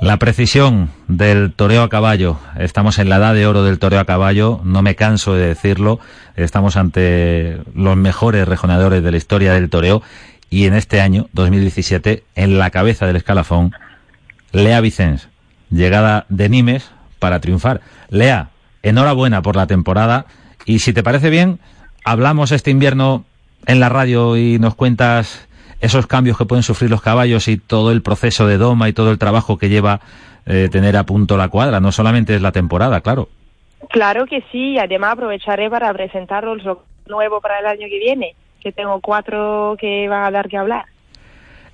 La 0.00 0.18
precisión 0.18 0.90
del 1.06 1.52
toreo 1.52 1.82
a 1.82 1.88
caballo. 1.88 2.38
Estamos 2.58 2.98
en 2.98 3.08
la 3.08 3.16
edad 3.16 3.32
de 3.32 3.46
oro 3.46 3.62
del 3.62 3.78
toreo 3.78 4.00
a 4.00 4.04
caballo. 4.04 4.60
No 4.64 4.82
me 4.82 4.96
canso 4.96 5.34
de 5.34 5.46
decirlo. 5.46 6.00
Estamos 6.36 6.76
ante 6.76 7.60
los 7.74 7.96
mejores 7.96 8.46
rejoneadores 8.46 9.02
de 9.02 9.10
la 9.10 9.16
historia 9.16 9.52
del 9.52 9.70
toreo. 9.70 10.02
Y 10.50 10.66
en 10.66 10.74
este 10.74 11.00
año, 11.00 11.28
2017, 11.32 12.24
en 12.34 12.58
la 12.58 12.70
cabeza 12.70 13.06
del 13.06 13.16
escalafón, 13.16 13.72
Lea 14.52 14.80
Vicens, 14.80 15.28
llegada 15.70 16.26
de 16.28 16.48
Nimes 16.48 16.90
para 17.18 17.40
triunfar. 17.40 17.80
Lea, 18.10 18.50
enhorabuena 18.82 19.42
por 19.42 19.56
la 19.56 19.66
temporada. 19.66 20.26
Y 20.66 20.80
si 20.80 20.92
te 20.92 21.02
parece 21.02 21.30
bien, 21.30 21.60
hablamos 22.04 22.52
este 22.52 22.70
invierno 22.70 23.24
en 23.66 23.80
la 23.80 23.88
radio 23.88 24.36
y 24.36 24.58
nos 24.58 24.74
cuentas 24.74 25.46
esos 25.84 26.06
cambios 26.06 26.38
que 26.38 26.46
pueden 26.46 26.62
sufrir 26.62 26.90
los 26.90 27.02
caballos 27.02 27.46
y 27.48 27.58
todo 27.58 27.92
el 27.92 28.00
proceso 28.00 28.46
de 28.46 28.56
doma 28.56 28.88
y 28.88 28.92
todo 28.92 29.10
el 29.10 29.18
trabajo 29.18 29.58
que 29.58 29.68
lleva 29.68 30.00
eh, 30.46 30.68
tener 30.72 30.96
a 30.96 31.04
punto 31.04 31.36
la 31.36 31.48
cuadra. 31.48 31.78
No 31.80 31.92
solamente 31.92 32.34
es 32.34 32.42
la 32.42 32.52
temporada, 32.52 33.00
claro. 33.02 33.28
Claro 33.90 34.24
que 34.26 34.42
sí, 34.50 34.72
y 34.72 34.78
además 34.78 35.12
aprovecharé 35.12 35.68
para 35.68 35.92
presentaros 35.92 36.64
lo 36.64 36.84
nuevo 37.06 37.40
para 37.42 37.58
el 37.58 37.66
año 37.66 37.86
que 37.88 37.98
viene, 37.98 38.34
que 38.60 38.72
tengo 38.72 38.98
cuatro 39.00 39.76
que 39.78 40.08
van 40.08 40.24
a 40.24 40.30
dar 40.30 40.48
que 40.48 40.56
hablar. 40.56 40.86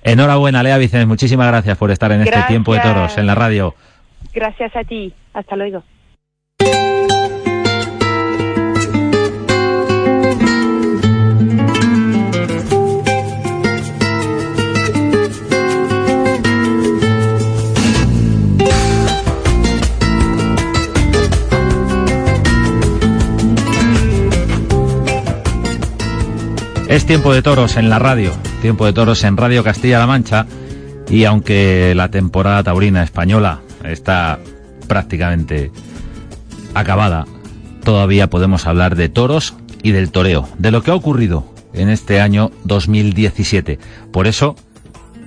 Enhorabuena, 0.03 0.61
Lea 0.61 0.77
Vicens. 0.77 1.07
Muchísimas 1.07 1.47
gracias 1.47 1.77
por 1.77 1.89
estar 1.89 2.11
en 2.11 2.21
este 2.21 2.41
tiempo 2.43 2.73
de 2.73 2.81
toros 2.81 3.17
en 3.17 3.27
la 3.27 3.35
radio. 3.35 3.75
Gracias 4.33 4.75
a 4.75 4.83
ti, 4.83 5.13
hasta 5.33 5.55
luego. 5.55 5.83
Es 26.91 27.05
tiempo 27.05 27.33
de 27.33 27.41
toros 27.41 27.77
en 27.77 27.89
la 27.89 27.99
radio, 27.99 28.33
tiempo 28.61 28.85
de 28.85 28.91
toros 28.91 29.23
en 29.23 29.37
Radio 29.37 29.63
Castilla-La 29.63 30.07
Mancha 30.07 30.45
y 31.09 31.23
aunque 31.23 31.93
la 31.95 32.11
temporada 32.11 32.63
taurina 32.63 33.01
española 33.01 33.61
está 33.85 34.39
prácticamente 34.89 35.71
acabada, 36.73 37.25
todavía 37.85 38.29
podemos 38.29 38.67
hablar 38.67 38.97
de 38.97 39.07
toros 39.07 39.55
y 39.81 39.91
del 39.91 40.11
toreo, 40.11 40.49
de 40.57 40.71
lo 40.71 40.83
que 40.83 40.91
ha 40.91 40.95
ocurrido 40.95 41.45
en 41.71 41.87
este 41.87 42.19
año 42.19 42.51
2017. 42.65 43.79
Por 44.11 44.27
eso, 44.27 44.57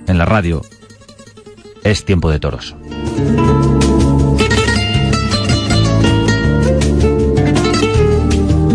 en 0.07 0.19
la 0.19 0.25
radio, 0.25 0.61
es 1.83 2.05
tiempo 2.05 2.29
de 2.29 2.39
toros. 2.39 2.75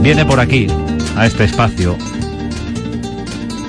Viene 0.02 0.24
por 0.24 0.40
aquí, 0.40 0.66
a 1.16 1.26
este 1.26 1.44
espacio, 1.44 1.96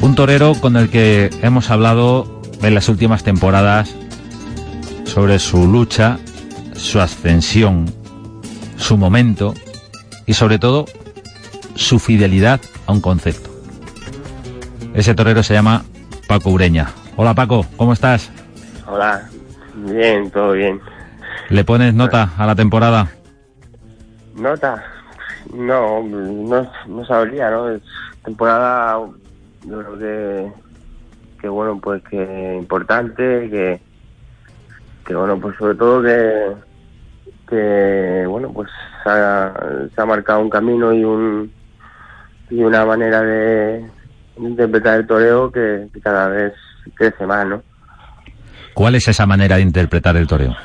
un 0.02 0.16
torero 0.16 0.54
con 0.60 0.76
el 0.78 0.90
que 0.90 1.30
hemos 1.44 1.70
hablado 1.70 2.42
en 2.64 2.74
las 2.74 2.90
últimas 2.90 3.24
temporadas 3.24 3.96
sobre 5.06 5.38
su 5.38 5.68
lucha, 5.68 6.18
su 6.74 7.00
ascensión, 7.00 7.86
su 8.78 8.98
momento 8.98 9.54
y 10.26 10.34
sobre 10.34 10.58
todo 10.58 10.86
su 11.76 12.00
fidelidad 12.00 12.60
a 12.88 12.94
un 12.94 13.02
concepto. 13.02 13.50
Ese 14.96 15.14
torero 15.14 15.44
se 15.44 15.54
llama 15.54 15.84
Paco 16.28 16.50
Ureña. 16.50 16.90
Hola 17.16 17.36
Paco, 17.36 17.66
¿cómo 17.78 17.94
estás? 17.94 18.32
Hola, 18.88 19.30
bien, 19.76 20.32
todo 20.32 20.54
bien. 20.54 20.82
¿Le 21.50 21.64
pones 21.64 21.94
nota 21.94 22.32
a 22.38 22.48
la 22.48 22.56
temporada? 22.56 23.08
¿Nota? 24.36 24.84
No, 25.54 26.02
no, 26.04 26.72
no 26.88 27.06
sabría, 27.06 27.52
¿no? 27.52 27.70
Es 27.70 27.82
temporada, 28.24 29.00
yo 29.66 29.80
creo 29.80 29.98
que, 29.98 30.52
que 31.42 31.48
bueno, 31.50 31.80
pues 31.82 32.04
que 32.04 32.56
importante, 32.58 33.50
que, 33.50 33.80
que 35.06 35.16
bueno, 35.16 35.40
pues 35.40 35.58
sobre 35.58 35.76
todo 35.76 36.02
que, 36.02 36.54
que 37.50 38.26
bueno, 38.28 38.52
pues 38.54 38.70
se 39.04 39.10
ha, 39.10 39.54
se 39.94 40.02
ha 40.02 40.06
marcado 40.06 40.40
un 40.42 40.50
camino 40.50 40.94
y 40.94 41.04
un 41.04 41.52
y 42.50 42.62
una 42.62 42.86
manera 42.86 43.22
de, 43.22 43.90
interpretar 44.38 45.00
el 45.00 45.08
toreo 45.08 45.52
que, 45.52 45.88
que 45.94 46.02
cada 46.02 46.28
vez 46.28 46.54
crece 46.96 47.26
más, 47.26 47.48
¿no? 47.48 47.62
¿Cuál 48.74 48.96
es 48.96 49.08
esa 49.08 49.26
manera 49.26 49.58
de 49.58 49.62
interpretar 49.62 50.16
el 50.18 50.28
toreo? 50.28 50.56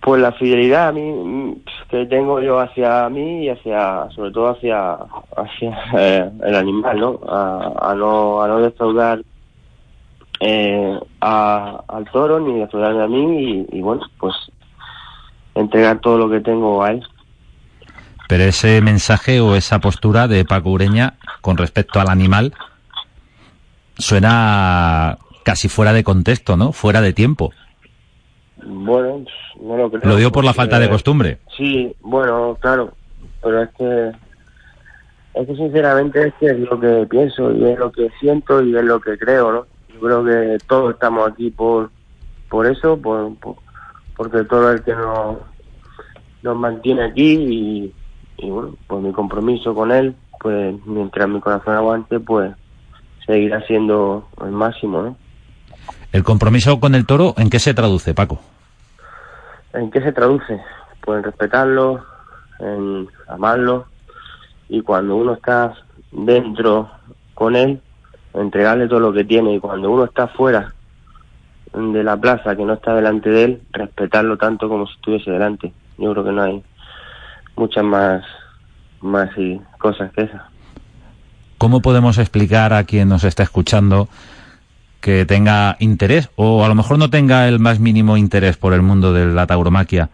Pues 0.00 0.20
la 0.20 0.32
fidelidad 0.32 0.88
a 0.88 0.92
mí 0.92 1.62
que 1.90 2.06
tengo 2.06 2.40
yo 2.40 2.60
hacia 2.60 3.08
mí 3.08 3.44
y 3.44 3.48
hacia, 3.48 4.08
sobre 4.14 4.30
todo 4.30 4.50
hacia, 4.50 4.98
hacia 5.36 5.78
eh, 5.98 6.30
el 6.44 6.54
animal, 6.54 7.00
¿no? 7.00 7.20
A, 7.28 7.90
a 7.90 7.94
no, 7.94 8.42
a 8.42 8.48
no 8.48 8.60
defraudar 8.60 9.22
eh, 10.40 10.98
a, 11.20 11.82
al 11.88 12.04
toro 12.10 12.38
ni 12.40 12.60
defraudarme 12.60 13.02
a 13.02 13.08
mí 13.08 13.66
y, 13.70 13.78
y 13.78 13.82
bueno, 13.82 14.02
pues 14.20 14.34
entregar 15.54 16.00
todo 16.00 16.18
lo 16.18 16.30
que 16.30 16.40
tengo 16.40 16.82
a 16.82 16.92
él. 16.92 17.06
Pero 18.28 18.44
ese 18.44 18.80
mensaje 18.82 19.40
o 19.40 19.56
esa 19.56 19.80
postura 19.80 20.28
de 20.28 20.44
Paco 20.44 20.70
Ureña 20.70 21.14
con 21.40 21.56
respecto 21.56 21.98
al 21.98 22.10
animal 22.10 22.52
suena 23.96 25.16
casi 25.44 25.68
fuera 25.68 25.94
de 25.94 26.04
contexto, 26.04 26.56
¿no? 26.56 26.72
Fuera 26.72 27.00
de 27.00 27.14
tiempo. 27.14 27.52
Bueno, 28.64 29.24
no 29.60 29.76
lo 29.76 29.90
creo. 29.90 30.02
Lo 30.12 30.16
dio 30.16 30.30
por 30.32 30.44
la 30.44 30.52
falta 30.54 30.78
de 30.78 30.88
costumbre. 30.88 31.38
Sí, 31.56 31.94
bueno, 32.00 32.56
claro, 32.60 32.92
pero 33.42 33.62
es 33.62 33.70
que 33.76 34.12
es 35.34 35.46
que 35.46 35.54
sinceramente 35.56 36.28
es 36.28 36.34
que 36.34 36.46
es 36.46 36.58
lo 36.58 36.78
que 36.80 37.06
pienso 37.08 37.52
y 37.52 37.64
es 37.64 37.78
lo 37.78 37.92
que 37.92 38.10
siento 38.18 38.62
y 38.62 38.76
es 38.76 38.84
lo 38.84 39.00
que 39.00 39.16
creo, 39.18 39.52
¿no? 39.52 39.66
Yo 39.94 40.00
creo 40.00 40.24
que 40.24 40.58
todos 40.66 40.94
estamos 40.94 41.30
aquí 41.30 41.50
por 41.50 41.90
por 42.48 42.66
eso, 42.66 42.96
por, 43.00 43.34
por- 43.36 43.56
porque 44.16 44.42
todo 44.44 44.72
el 44.72 44.82
que 44.82 44.94
nos 44.94 45.38
nos 46.42 46.56
mantiene 46.56 47.04
aquí 47.04 47.34
y, 47.34 47.94
y 48.38 48.50
bueno, 48.50 48.74
pues 48.86 49.02
mi 49.02 49.12
compromiso 49.12 49.74
con 49.74 49.92
él, 49.92 50.14
pues 50.40 50.74
mientras 50.86 51.28
mi 51.28 51.40
corazón 51.40 51.74
aguante, 51.74 52.18
pues 52.20 52.52
seguirá 53.26 53.60
siendo 53.66 54.28
el 54.44 54.50
máximo, 54.52 55.02
¿no? 55.02 55.16
El 56.12 56.24
compromiso 56.24 56.80
con 56.80 56.94
el 56.94 57.04
toro, 57.04 57.34
¿en 57.36 57.50
qué 57.50 57.58
se 57.58 57.74
traduce, 57.74 58.14
Paco? 58.14 58.40
¿En 59.74 59.90
qué 59.90 60.00
se 60.00 60.12
traduce? 60.12 60.60
Pues 61.02 61.18
en 61.18 61.24
respetarlo, 61.24 62.04
en 62.58 63.08
amarlo 63.28 63.86
y 64.68 64.80
cuando 64.82 65.16
uno 65.16 65.34
está 65.34 65.74
dentro 66.12 66.90
con 67.34 67.56
él, 67.56 67.80
entregarle 68.34 68.88
todo 68.88 69.00
lo 69.00 69.12
que 69.12 69.24
tiene 69.24 69.54
y 69.54 69.60
cuando 69.60 69.90
uno 69.90 70.04
está 70.04 70.28
fuera 70.28 70.72
de 71.72 72.02
la 72.02 72.16
plaza, 72.16 72.56
que 72.56 72.64
no 72.64 72.74
está 72.74 72.94
delante 72.94 73.28
de 73.30 73.44
él, 73.44 73.62
respetarlo 73.72 74.36
tanto 74.36 74.68
como 74.68 74.86
si 74.86 74.94
estuviese 74.94 75.30
delante. 75.30 75.72
Yo 75.98 76.12
creo 76.12 76.24
que 76.24 76.32
no 76.32 76.42
hay 76.42 76.62
muchas 77.56 77.84
más, 77.84 78.24
más 79.00 79.28
y 79.36 79.60
cosas 79.78 80.10
que 80.12 80.22
esas. 80.22 80.42
¿Cómo 81.58 81.82
podemos 81.82 82.18
explicar 82.18 82.72
a 82.72 82.84
quien 82.84 83.08
nos 83.08 83.24
está 83.24 83.42
escuchando 83.42 84.08
que 85.08 85.24
tenga 85.24 85.78
interés 85.78 86.28
o 86.36 86.66
a 86.66 86.68
lo 86.68 86.74
mejor 86.74 86.98
no 86.98 87.08
tenga 87.08 87.48
el 87.48 87.58
más 87.58 87.80
mínimo 87.80 88.18
interés 88.18 88.58
por 88.58 88.74
el 88.74 88.82
mundo 88.82 89.14
de 89.14 89.24
la 89.24 89.46
tauromaquia 89.46 90.10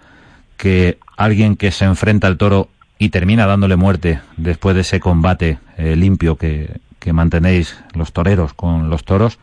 que 0.56 0.98
alguien 1.16 1.56
que 1.56 1.72
se 1.72 1.84
enfrenta 1.84 2.28
al 2.28 2.38
toro 2.38 2.68
y 2.96 3.08
termina 3.08 3.44
dándole 3.44 3.74
muerte 3.74 4.20
después 4.36 4.76
de 4.76 4.82
ese 4.82 5.00
combate 5.00 5.58
eh, 5.78 5.96
limpio 5.96 6.36
que, 6.36 6.78
que 7.00 7.12
mantenéis 7.12 7.76
los 7.92 8.12
toreros 8.12 8.54
con 8.54 8.88
los 8.88 9.02
toros, 9.04 9.40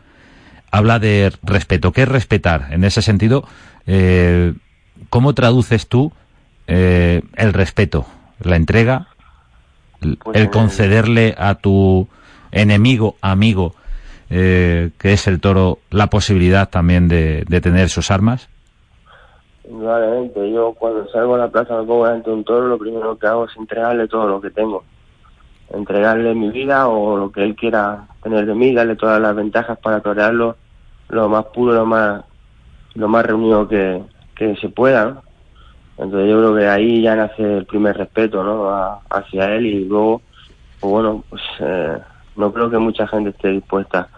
habla 0.70 0.98
de 0.98 1.30
respeto. 1.42 1.92
¿Qué 1.92 2.04
es 2.04 2.08
respetar? 2.08 2.68
En 2.70 2.82
ese 2.82 3.02
sentido, 3.02 3.46
eh, 3.86 4.54
¿cómo 5.10 5.34
traduces 5.34 5.86
tú 5.86 6.14
eh, 6.66 7.20
el 7.36 7.52
respeto, 7.52 8.06
la 8.40 8.56
entrega, 8.56 9.08
Pues, 10.00 10.16
el 10.34 10.44
eh, 10.44 10.50
concederle 10.50 11.34
a 11.36 11.56
tu 11.56 12.08
enemigo, 12.52 13.16
amigo, 13.20 13.74
eh, 14.30 14.90
que 14.98 15.12
es 15.12 15.26
el 15.26 15.40
toro, 15.40 15.78
la 15.90 16.08
posibilidad 16.08 16.68
también 16.68 17.08
de, 17.08 17.44
tener 17.62 17.88
sus 17.88 18.10
armas? 18.10 18.48
Indudablemente, 19.68 20.50
yo 20.52 20.74
cuando 20.74 21.08
salgo 21.08 21.34
a 21.34 21.38
la 21.38 21.48
plaza 21.48 21.76
me 21.78 21.86
pongo 21.86 22.06
delante 22.06 22.30
de 22.30 22.36
un 22.36 22.44
toro, 22.44 22.66
lo 22.66 22.78
primero 22.78 23.18
que 23.18 23.26
hago 23.26 23.44
es 23.46 23.56
entregarle 23.56 24.08
todo 24.08 24.26
lo 24.26 24.40
que 24.40 24.50
tengo. 24.50 24.84
Entregarle 25.72 26.34
mi 26.34 26.50
vida 26.50 26.88
o 26.88 27.16
lo 27.16 27.30
que 27.32 27.42
él 27.42 27.54
quiera 27.56 28.06
tener 28.22 28.44
de 28.46 28.54
mí, 28.54 28.74
darle 28.74 28.96
todas 28.96 29.20
las 29.20 29.34
ventajas 29.34 29.78
para 29.78 30.00
torearlo 30.00 30.56
lo 31.08 31.28
más 31.28 31.44
puro, 31.46 31.72
lo 31.72 31.86
más 31.86 32.24
lo 32.94 33.08
más 33.08 33.24
reunido 33.24 33.68
que, 33.68 34.02
que 34.34 34.56
se 34.56 34.68
pueda. 34.68 35.22
Entonces 35.98 36.30
yo 36.30 36.38
creo 36.38 36.56
que 36.56 36.68
ahí 36.68 37.02
ya 37.02 37.16
nace 37.16 37.58
el 37.58 37.66
primer 37.66 37.96
respeto 37.96 38.42
¿no? 38.42 38.68
A- 38.68 39.02
hacia 39.10 39.54
él 39.54 39.66
y 39.66 39.84
luego, 39.84 40.22
pues 40.80 40.90
bueno, 40.90 41.24
pues 41.28 41.42
eh, 41.60 41.98
no 42.36 42.52
creo 42.52 42.70
que 42.70 42.78
mucha 42.78 43.06
gente 43.06 43.30
esté 43.30 43.48
dispuesta. 43.48 44.08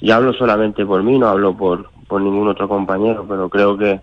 Y 0.00 0.10
hablo 0.10 0.32
solamente 0.32 0.84
por 0.84 1.02
mí, 1.02 1.18
no 1.18 1.28
hablo 1.28 1.56
por, 1.56 1.90
por 2.08 2.20
ningún 2.20 2.48
otro 2.48 2.68
compañero, 2.68 3.24
pero 3.28 3.48
creo 3.48 3.76
que 3.78 4.00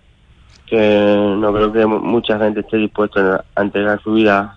que 0.66 1.34
no 1.38 1.52
creo 1.52 1.70
que 1.72 1.84
mu- 1.84 2.00
mucha 2.00 2.38
gente 2.38 2.60
esté 2.60 2.78
dispuesta 2.78 3.44
a 3.54 3.62
entregar 3.62 4.00
su 4.02 4.14
vida 4.14 4.56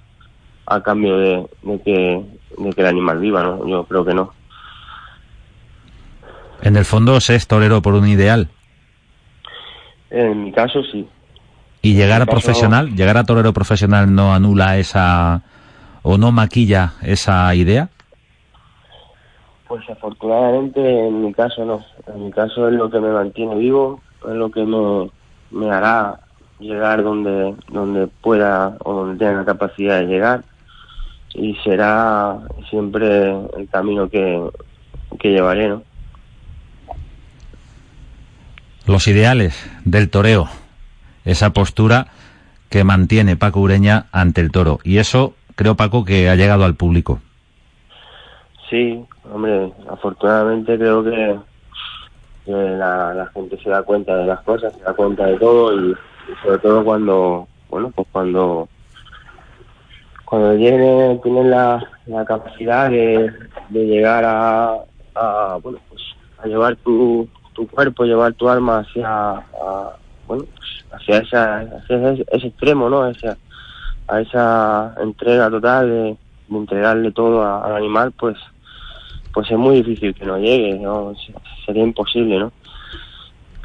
a 0.65 0.81
cambio 0.81 1.17
de, 1.17 1.45
de 1.63 1.81
que 1.81 2.25
de 2.57 2.69
que 2.73 2.81
el 2.81 2.87
animal 2.87 3.19
viva, 3.19 3.43
¿no? 3.43 3.67
Yo 3.67 3.83
creo 3.83 4.05
que 4.05 4.13
no. 4.13 4.31
En 6.61 6.77
el 6.77 6.85
fondo, 6.85 7.19
se 7.19 7.35
es 7.35 7.47
torero 7.47 7.81
por 7.81 7.93
un 7.95 8.07
ideal. 8.07 8.47
En 10.09 10.43
mi 10.45 10.51
caso 10.51 10.81
sí. 10.91 11.07
Y 11.81 11.93
llegar 11.93 12.21
a 12.21 12.25
caso- 12.25 12.31
profesional, 12.39 12.95
llegar 12.95 13.17
a 13.17 13.23
torero 13.25 13.51
profesional 13.53 14.13
no 14.15 14.33
anula 14.33 14.77
esa 14.77 15.41
o 16.01 16.17
no 16.17 16.31
maquilla 16.31 16.93
esa 17.03 17.53
idea. 17.55 17.89
Pues 19.67 19.89
afortunadamente 19.89 21.07
en 21.07 21.21
mi 21.21 21.33
caso 21.33 21.65
no. 21.65 21.83
En 22.07 22.25
mi 22.25 22.31
caso 22.31 22.67
es 22.67 22.75
lo 22.75 22.89
que 22.89 22.99
me 22.99 23.11
mantiene 23.11 23.55
vivo, 23.55 24.01
es 24.27 24.35
lo 24.35 24.49
que 24.51 24.63
me, 24.63 25.09
me 25.51 25.71
hará 25.71 26.19
llegar 26.59 27.03
donde 27.03 27.55
donde 27.69 28.07
pueda 28.07 28.77
o 28.83 28.93
donde 28.93 29.17
tenga 29.17 29.39
la 29.39 29.45
capacidad 29.45 29.99
de 29.99 30.07
llegar 30.07 30.43
y 31.33 31.55
será 31.63 32.39
siempre 32.69 33.29
el 33.57 33.67
camino 33.69 34.09
que, 34.09 34.41
que 35.19 35.29
llevaré, 35.31 35.67
¿no? 35.67 35.83
Los 38.87 39.07
ideales 39.07 39.69
del 39.83 40.09
toreo, 40.09 40.47
esa 41.25 41.51
postura 41.51 42.07
que 42.69 42.83
mantiene 42.83 43.35
Paco 43.35 43.59
Ureña 43.59 44.05
ante 44.11 44.41
el 44.41 44.51
toro. 44.51 44.79
Y 44.83 44.99
eso 44.99 45.35
creo, 45.55 45.75
Paco, 45.75 46.05
que 46.05 46.29
ha 46.29 46.35
llegado 46.35 46.65
al 46.65 46.75
público. 46.75 47.19
Sí, 48.69 49.03
hombre, 49.35 49.73
afortunadamente 49.89 50.77
creo 50.77 51.03
que, 51.03 51.37
la, 52.47 53.29
gente 53.33 53.57
se 53.61 53.69
da 53.69 53.83
cuenta 53.83 54.15
de 54.15 54.25
las 54.27 54.39
cosas, 54.43 54.73
se 54.73 54.81
da 54.81 54.93
cuenta 54.93 55.25
de 55.25 55.37
todo 55.37 55.73
y, 55.73 55.95
sobre 56.41 56.59
todo 56.59 56.85
cuando, 56.85 57.47
bueno, 57.69 57.91
pues 57.93 58.07
cuando 58.11 58.69
cuando 60.23 60.55
tienen, 60.55 61.21
tienen 61.21 61.51
la, 61.51 61.83
la 62.07 62.25
capacidad 62.25 62.89
de, 62.89 63.31
de 63.69 63.85
llegar 63.85 64.23
a, 64.25 64.77
bueno, 65.61 65.79
pues 65.89 66.01
a 66.41 66.47
llevar 66.47 66.77
tu, 66.77 67.27
tu 67.53 67.67
cuerpo, 67.67 68.05
llevar 68.05 68.33
tu 68.33 68.47
alma 68.47 68.79
hacia, 68.79 69.07
a, 69.07 69.97
bueno, 70.27 70.45
pues 70.55 70.85
hacia, 70.93 71.17
esa, 71.17 71.59
hacia 71.59 72.11
ese, 72.11 72.47
extremo, 72.47 72.89
¿no? 72.89 73.07
Esa, 73.07 73.37
a 74.07 74.21
esa 74.21 74.95
entrega 75.01 75.49
total 75.49 75.89
de, 75.89 76.17
de 76.47 76.57
entregarle 76.57 77.11
todo 77.11 77.43
al 77.43 77.75
animal, 77.75 78.13
pues 78.13 78.37
pues 79.35 79.51
es 79.51 79.57
muy 79.57 79.83
difícil 79.83 80.15
que 80.15 80.25
no 80.25 80.39
llegue, 80.39 80.79
¿no? 80.79 81.13
Se- 81.15 81.33
Sería 81.65 81.83
imposible, 81.83 82.39
¿no? 82.39 82.51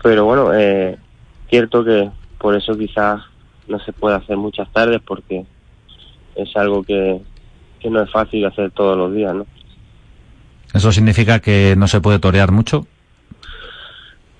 Pero 0.02 0.24
bueno, 0.26 0.52
eh, 0.52 0.98
cierto 1.48 1.82
que 1.84 2.10
por 2.38 2.54
eso 2.56 2.76
quizás 2.76 3.20
no 3.68 3.78
se 3.78 3.92
puede 3.92 4.16
hacer 4.16 4.36
muchas 4.36 4.70
tardes 4.72 5.00
porque 5.06 5.44
es 6.34 6.56
algo 6.56 6.82
que, 6.82 7.20
que 7.78 7.88
no 7.90 8.02
es 8.02 8.10
fácil 8.10 8.44
hacer 8.46 8.70
todos 8.72 8.96
los 8.98 9.14
días, 9.14 9.34
¿no? 9.34 9.46
¿Eso 10.74 10.90
significa 10.92 11.40
que 11.40 11.74
no 11.76 11.86
se 11.88 12.00
puede 12.00 12.18
torear 12.18 12.50
mucho? 12.52 12.86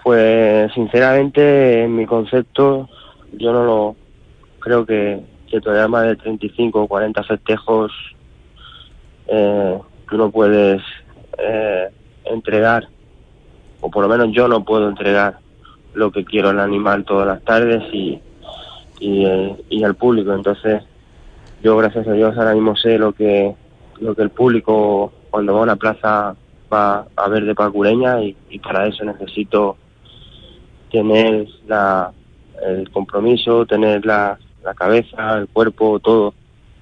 Pues 0.02 0.72
sinceramente, 0.72 1.84
en 1.84 1.94
mi 1.94 2.06
concepto, 2.06 2.88
yo 3.32 3.52
no 3.52 3.64
lo 3.64 3.96
creo 4.60 4.86
que, 4.86 5.20
que 5.50 5.60
torear 5.60 5.88
más 5.88 6.04
de 6.06 6.16
35 6.16 6.82
o 6.82 6.88
40 6.88 7.22
festejos 7.24 7.92
eh, 9.28 9.78
tú 10.08 10.16
no 10.16 10.30
puedes 10.30 10.82
eh, 11.40 11.88
entregar 12.24 12.88
o 13.80 13.90
por 13.90 14.02
lo 14.02 14.08
menos 14.08 14.34
yo 14.34 14.48
no 14.48 14.64
puedo 14.64 14.88
entregar 14.88 15.38
lo 15.94 16.12
que 16.12 16.24
quiero 16.24 16.50
al 16.50 16.60
animal 16.60 17.04
todas 17.04 17.26
las 17.26 17.42
tardes 17.42 17.82
y, 17.92 18.20
y, 19.00 19.24
eh, 19.24 19.84
al 19.84 19.94
público. 19.94 20.32
Entonces, 20.32 20.82
yo 21.62 21.76
gracias 21.76 22.06
a 22.06 22.12
Dios 22.12 22.36
ahora 22.36 22.54
mismo 22.54 22.76
sé 22.76 22.98
lo 22.98 23.12
que, 23.12 23.54
lo 24.00 24.14
que 24.14 24.22
el 24.22 24.30
público 24.30 25.12
cuando 25.30 25.54
va 25.54 25.60
a 25.60 25.64
una 25.64 25.76
plaza 25.76 26.34
va 26.72 27.06
a 27.16 27.28
ver 27.28 27.44
de 27.44 27.54
pacureña 27.54 28.20
y, 28.22 28.36
y 28.50 28.58
para 28.58 28.86
eso 28.86 29.04
necesito 29.04 29.76
tener 30.90 31.48
la, 31.66 32.12
el 32.66 32.90
compromiso, 32.90 33.66
tener 33.66 34.04
la, 34.04 34.38
la 34.62 34.74
cabeza, 34.74 35.38
el 35.38 35.48
cuerpo, 35.48 35.98
todo 36.00 36.34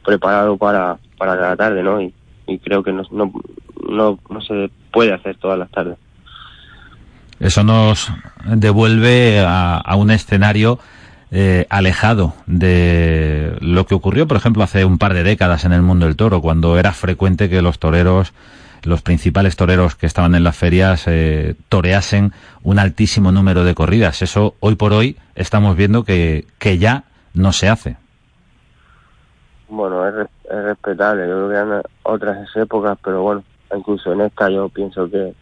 preparado 0.04 0.56
para, 0.56 0.98
para 1.16 1.36
la 1.36 1.56
tarde, 1.56 1.82
¿no? 1.82 2.00
Y, 2.00 2.12
y 2.48 2.58
creo 2.58 2.82
que 2.82 2.92
no, 2.92 3.02
no, 3.10 4.18
no, 4.28 4.40
se 4.40 4.70
puede 4.92 5.12
hacer 5.12 5.36
todas 5.36 5.58
las 5.58 5.70
tardes. 5.70 5.98
Eso 7.38 7.62
nos 7.62 8.10
devuelve 8.44 9.40
a, 9.40 9.76
a 9.76 9.96
un 9.96 10.10
escenario 10.10 10.80
eh, 11.30 11.66
alejado 11.68 12.34
de 12.46 13.54
lo 13.60 13.86
que 13.86 13.94
ocurrió, 13.94 14.26
por 14.26 14.38
ejemplo, 14.38 14.62
hace 14.62 14.86
un 14.86 14.96
par 14.96 15.12
de 15.12 15.22
décadas 15.22 15.66
en 15.66 15.72
el 15.72 15.82
mundo 15.82 16.06
del 16.06 16.16
toro, 16.16 16.40
cuando 16.40 16.78
era 16.78 16.92
frecuente 16.92 17.50
que 17.50 17.60
los 17.60 17.78
toreros, 17.78 18.32
los 18.82 19.02
principales 19.02 19.54
toreros 19.54 19.94
que 19.94 20.06
estaban 20.06 20.34
en 20.34 20.42
las 20.42 20.56
ferias, 20.56 21.04
eh, 21.06 21.54
toreasen 21.68 22.32
un 22.62 22.78
altísimo 22.78 23.30
número 23.30 23.64
de 23.64 23.74
corridas. 23.74 24.22
Eso 24.22 24.54
hoy 24.60 24.76
por 24.76 24.94
hoy 24.94 25.16
estamos 25.34 25.76
viendo 25.76 26.02
que, 26.02 26.46
que 26.58 26.78
ya 26.78 27.04
no 27.34 27.52
se 27.52 27.68
hace. 27.68 27.96
Bueno, 29.68 30.06
es, 30.08 30.14
es 30.50 30.64
respetable, 30.64 31.28
yo 31.28 31.34
creo 31.34 31.48
que 31.48 31.54
eran 31.54 31.82
otras 32.02 32.56
épocas, 32.56 32.98
pero 33.04 33.22
bueno, 33.22 33.44
incluso 33.76 34.12
en 34.12 34.22
esta 34.22 34.48
yo 34.48 34.68
pienso 34.70 35.10
que 35.10 35.34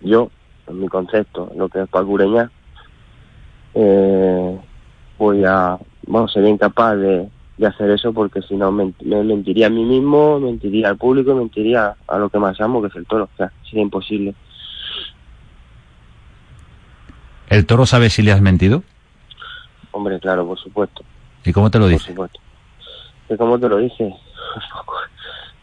yo, 0.00 0.30
en 0.66 0.80
mi 0.80 0.88
concepto, 0.88 1.52
lo 1.54 1.68
que 1.68 1.82
es 1.82 1.88
pacureña, 1.88 2.50
eh, 3.74 4.58
voy 5.18 5.44
a, 5.44 5.78
bueno, 6.06 6.28
sería 6.28 6.48
incapaz 6.48 6.96
de, 6.96 7.28
de 7.58 7.66
hacer 7.66 7.90
eso 7.90 8.12
porque 8.12 8.40
si 8.42 8.56
no 8.56 8.72
me, 8.72 8.92
me 9.04 9.22
mentiría 9.22 9.66
a 9.66 9.70
mí 9.70 9.84
mismo, 9.84 10.40
mentiría 10.40 10.88
al 10.88 10.96
público, 10.96 11.32
y 11.32 11.34
mentiría 11.34 11.94
a 12.08 12.18
lo 12.18 12.30
que 12.30 12.38
más 12.38 12.58
amo, 12.60 12.80
que 12.80 12.88
es 12.88 12.96
el 12.96 13.06
toro, 13.06 13.24
o 13.24 13.36
sea, 13.36 13.52
sería 13.64 13.82
imposible. 13.82 14.34
¿El 17.48 17.66
toro 17.66 17.84
sabe 17.84 18.08
si 18.08 18.22
le 18.22 18.32
has 18.32 18.40
mentido? 18.40 18.82
Hombre, 19.92 20.18
claro, 20.18 20.46
por 20.46 20.58
supuesto. 20.58 21.04
¿Y 21.44 21.52
cómo 21.52 21.70
te 21.70 21.78
lo 21.78 21.84
Por 21.84 21.92
dice? 21.92 22.06
supuesto. 22.06 22.40
Que 23.28 23.36
como 23.36 23.58
te 23.58 23.68
lo 23.68 23.78
dice, 23.78 24.04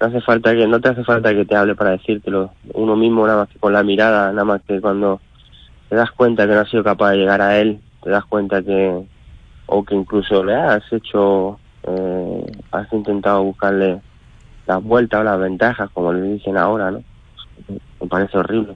no 0.01 0.07
hace 0.07 0.21
falta 0.21 0.53
que, 0.53 0.67
no 0.67 0.79
te 0.79 0.89
hace 0.89 1.03
falta 1.03 1.33
que 1.33 1.45
te 1.45 1.55
hable 1.55 1.75
para 1.75 1.91
decírtelo. 1.91 2.51
Uno 2.73 2.95
mismo 2.95 3.25
nada 3.25 3.39
más 3.39 3.49
que 3.49 3.59
con 3.59 3.73
la 3.73 3.83
mirada, 3.83 4.31
nada 4.31 4.45
más 4.45 4.61
que 4.63 4.81
cuando 4.81 5.21
te 5.89 5.95
das 5.95 6.11
cuenta 6.11 6.47
que 6.47 6.53
no 6.53 6.59
has 6.61 6.69
sido 6.69 6.83
capaz 6.83 7.11
de 7.11 7.17
llegar 7.17 7.41
a 7.41 7.59
él, 7.59 7.79
te 8.01 8.09
das 8.09 8.25
cuenta 8.25 8.63
que, 8.63 9.05
o 9.67 9.83
que 9.83 9.95
incluso 9.95 10.43
le 10.43 10.55
has 10.55 10.83
hecho, 10.91 11.59
eh, 11.83 12.45
has 12.71 12.91
intentado 12.93 13.43
buscarle 13.43 14.01
las 14.65 14.83
vueltas 14.83 15.21
o 15.21 15.23
las 15.23 15.39
ventajas, 15.39 15.89
como 15.93 16.13
le 16.13 16.21
dicen 16.21 16.57
ahora, 16.57 16.91
¿no? 16.91 17.03
Me 17.99 18.07
parece 18.07 18.37
horrible. 18.37 18.75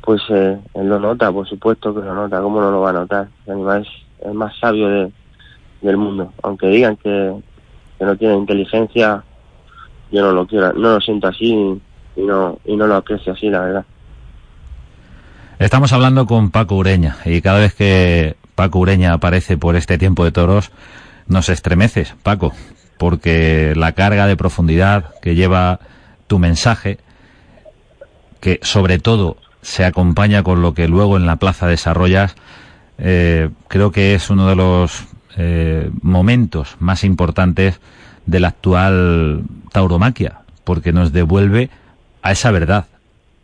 Pues 0.00 0.22
eh, 0.30 0.58
él 0.74 0.88
lo 0.88 0.98
nota, 0.98 1.30
por 1.30 1.46
supuesto 1.46 1.94
que 1.94 2.00
lo 2.00 2.14
nota, 2.14 2.40
¿cómo 2.40 2.60
no 2.60 2.70
lo 2.70 2.80
va 2.80 2.90
a 2.90 2.94
notar? 2.94 3.28
El 3.46 3.52
animal 3.52 3.82
es 3.82 4.26
el 4.26 4.34
más 4.34 4.58
sabio 4.58 4.88
de, 4.88 5.12
del 5.82 5.96
mundo. 5.96 6.32
Aunque 6.42 6.68
digan 6.68 6.96
que, 6.96 7.34
que 8.00 8.06
no 8.06 8.16
tiene 8.16 8.34
inteligencia, 8.34 9.22
yo 10.10 10.22
no 10.22 10.32
lo 10.32 10.46
quiero, 10.46 10.72
no 10.72 10.94
lo 10.94 11.00
siento 11.02 11.28
así 11.28 11.52
y 12.16 12.22
no, 12.22 12.58
y 12.64 12.74
no 12.74 12.86
lo 12.86 12.94
aprecio 12.94 13.34
así, 13.34 13.50
la 13.50 13.60
verdad. 13.60 13.84
Estamos 15.58 15.92
hablando 15.92 16.24
con 16.24 16.50
Paco 16.50 16.76
Ureña 16.76 17.18
y 17.26 17.42
cada 17.42 17.58
vez 17.58 17.74
que 17.74 18.36
Paco 18.54 18.78
Ureña 18.78 19.12
aparece 19.12 19.58
por 19.58 19.76
este 19.76 19.98
tiempo 19.98 20.24
de 20.24 20.32
toros 20.32 20.72
nos 21.26 21.50
estremeces, 21.50 22.14
Paco, 22.22 22.54
porque 22.96 23.74
la 23.76 23.92
carga 23.92 24.26
de 24.26 24.34
profundidad 24.34 25.14
que 25.20 25.34
lleva 25.34 25.80
tu 26.26 26.38
mensaje, 26.38 26.96
que 28.40 28.60
sobre 28.62 28.98
todo 28.98 29.36
se 29.60 29.84
acompaña 29.84 30.42
con 30.42 30.62
lo 30.62 30.72
que 30.72 30.88
luego 30.88 31.18
en 31.18 31.26
la 31.26 31.36
plaza 31.36 31.66
desarrollas, 31.66 32.34
eh, 32.96 33.50
creo 33.68 33.92
que 33.92 34.14
es 34.14 34.30
uno 34.30 34.48
de 34.48 34.56
los 34.56 35.04
eh, 35.42 35.90
momentos 36.02 36.76
más 36.80 37.02
importantes 37.02 37.80
de 38.26 38.40
la 38.40 38.48
actual 38.48 39.44
tauromaquia, 39.72 40.42
porque 40.64 40.92
nos 40.92 41.14
devuelve 41.14 41.70
a 42.20 42.32
esa 42.32 42.50
verdad, 42.50 42.88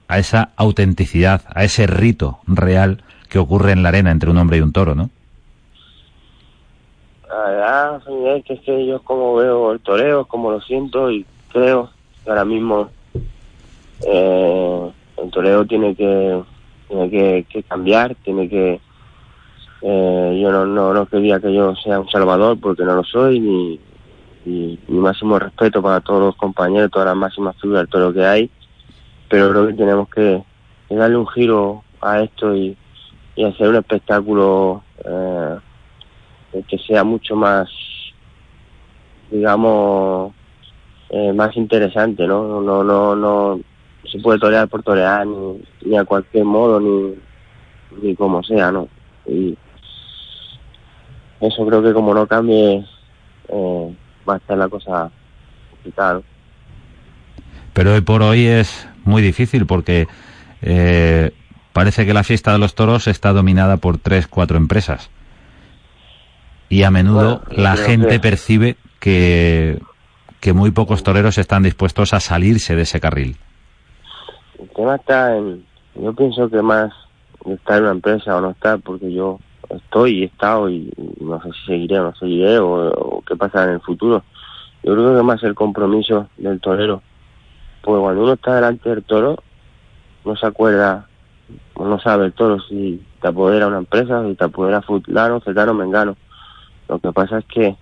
a 0.07 0.19
esa 0.19 0.51
autenticidad, 0.57 1.41
a 1.55 1.65
ese 1.65 1.87
rito 1.87 2.41
real 2.47 3.03
que 3.31 3.39
ocurre 3.39 3.73
en 3.73 3.83
la 3.83 3.89
arena 3.89 4.11
entre 4.11 4.29
un 4.29 4.37
hombre 4.37 4.59
y 4.59 4.61
un 4.61 4.73
toro, 4.73 4.95
¿no? 4.95 5.09
La 7.31 7.51
verdad, 7.51 8.03
que 8.45 8.53
es 8.53 8.61
que 8.61 8.87
yo 8.87 9.01
como 9.01 9.35
veo 9.37 9.73
el 9.73 9.81
toreo, 9.81 10.27
como 10.27 10.51
lo 10.51 10.61
siento 10.61 11.11
y 11.11 11.25
creo 11.51 11.89
que 12.23 12.31
ahora 12.31 12.45
mismo 12.45 12.91
eh, 14.07 14.91
el 15.17 15.31
toreo 15.31 15.65
tiene 15.65 15.95
que 15.95 16.43
tiene 16.89 17.45
que 17.45 17.63
cambiar, 17.63 18.15
tiene 18.17 18.51
que 18.51 18.81
eh, 19.83 20.39
yo 20.43 20.51
no, 20.51 20.67
no 20.67 20.95
no 20.95 21.07
quería 21.07 21.39
que 21.41 21.53
yo 21.53 21.75
sea 21.77 22.01
un 22.01 22.09
salvador 22.09 22.59
porque 22.61 22.85
no 22.85 22.95
lo 22.95 23.05
soy 23.05 23.41
ni 23.41 23.81
y 24.47 24.79
mi 24.87 24.99
máximo 25.01 25.39
respeto 25.39 25.83
para 25.83 26.01
todos 26.01 26.21
los 26.21 26.37
compañeros, 26.37 26.91
todas 26.93 27.09
las 27.09 27.17
máximas 27.17 27.57
figuras 27.61 27.83
del 27.83 27.89
toro 27.89 28.13
que 28.13 28.25
hay, 28.25 28.51
pero 29.29 29.51
creo 29.51 29.67
que 29.67 29.75
tenemos 29.75 30.09
que, 30.09 30.43
darle 30.89 31.17
un 31.17 31.27
giro 31.27 31.83
a 32.01 32.23
esto 32.23 32.55
y, 32.55 32.77
hacer 33.45 33.69
un 33.69 33.77
espectáculo 33.77 34.83
eh, 35.05 35.57
que 36.67 36.79
sea 36.79 37.05
mucho 37.05 37.37
más, 37.37 37.69
digamos, 39.31 40.33
eh, 41.11 41.33
más 41.35 41.55
interesante, 41.57 42.27
¿no? 42.27 42.61
No, 42.63 42.83
no, 42.83 43.15
no, 43.15 43.61
se 44.11 44.19
puede 44.21 44.39
torear 44.39 44.69
por 44.69 44.83
torear 44.83 45.27
ni, 45.27 45.61
ni 45.85 45.99
a 45.99 46.05
cualquier 46.05 46.45
modo 46.45 46.81
ni, 46.81 47.15
ni 48.01 48.15
como 48.15 48.43
sea, 48.43 48.71
¿no? 48.71 48.89
Y 49.27 49.59
eso 51.41 51.67
creo 51.67 51.83
que 51.83 51.93
como 51.93 52.15
no 52.15 52.27
cambie 52.27 52.85
eh, 53.49 53.97
va 54.29 54.35
a 54.35 54.37
estar 54.39 54.57
la 54.59 54.69
cosa 54.69 55.11
complicada. 55.71 56.21
Pero 57.73 57.93
hoy 57.95 58.01
por 58.01 58.23
hoy 58.23 58.47
es 58.47 58.89
muy 59.05 59.23
difícil 59.23 59.67
porque 59.67 60.09
eh, 60.63 61.33
parece 61.73 62.07
que 62.07 62.15
la 62.15 62.25
fiesta 62.25 62.53
de 62.53 62.59
los 62.59 62.75
toros 62.75 63.07
está 63.07 63.33
dominada 63.33 63.77
por 63.77 63.99
tres, 63.99 64.27
cuatro 64.27 64.57
empresas. 64.57 65.11
Y 66.69 66.83
a 66.83 66.91
menudo 66.91 67.43
Bueno, 67.47 67.63
la 67.63 67.77
gente 67.77 68.09
que- 68.09 68.21
percibe 68.21 68.77
que, 68.99 69.79
que 70.41 70.53
muy 70.53 70.71
pocos 70.71 71.03
toreros 71.03 71.39
están 71.39 71.63
dispuestos 71.63 72.13
a 72.15 72.21
salirse 72.21 72.75
de 72.75 72.83
ese 72.83 72.99
carril. 72.99 73.37
El 74.59 74.69
tema 74.71 74.97
está 74.97 75.37
en, 75.37 75.65
yo 75.95 76.13
pienso 76.15 76.49
que 76.49 76.63
más 76.63 76.93
estar 77.45 77.77
en 77.77 77.83
una 77.85 77.93
empresa 77.93 78.37
o 78.37 78.41
no 78.41 78.51
estar, 78.51 78.81
porque 78.81 79.13
yo 79.13 79.39
estoy 79.71 80.23
he 80.23 80.27
estado 80.27 80.69
y, 80.69 80.93
no 81.21 81.41
sé 81.43 81.51
si 81.53 81.67
seguiré 81.67 81.99
o 81.99 82.05
no 82.05 82.15
seguiré 82.17 82.59
o, 82.59 82.91
o 82.91 83.23
qué 83.23 83.37
pasará 83.37 83.65
en 83.67 83.75
el 83.75 83.81
futuro. 83.81 84.23
Yo 84.83 84.95
creo 84.95 85.17
que 85.17 85.23
más 85.23 85.43
el 85.43 85.55
compromiso 85.55 86.29
del 86.37 86.61
torero, 86.61 87.03
porque 87.83 88.01
cuando 88.01 88.23
uno 88.23 88.33
está 88.35 88.55
delante 88.55 88.89
del 88.89 89.03
toro, 89.03 89.37
no 90.25 90.37
se 90.37 90.47
acuerda, 90.47 91.07
no 91.79 92.01
sabe 92.01 92.27
el 92.27 92.33
toro 92.33 92.61
si 92.61 93.03
te 93.21 93.29
apodera 93.29 93.67
una 93.67 93.79
empresa, 93.79 94.25
si 94.27 94.35
te 94.35 94.45
apodera 94.45 94.83
fulano, 94.83 95.41
cetano, 95.41 95.75
mengano. 95.75 96.17
Lo 96.89 96.99
que 96.99 97.13
pasa 97.13 97.39
es 97.39 97.45
que 97.47 97.77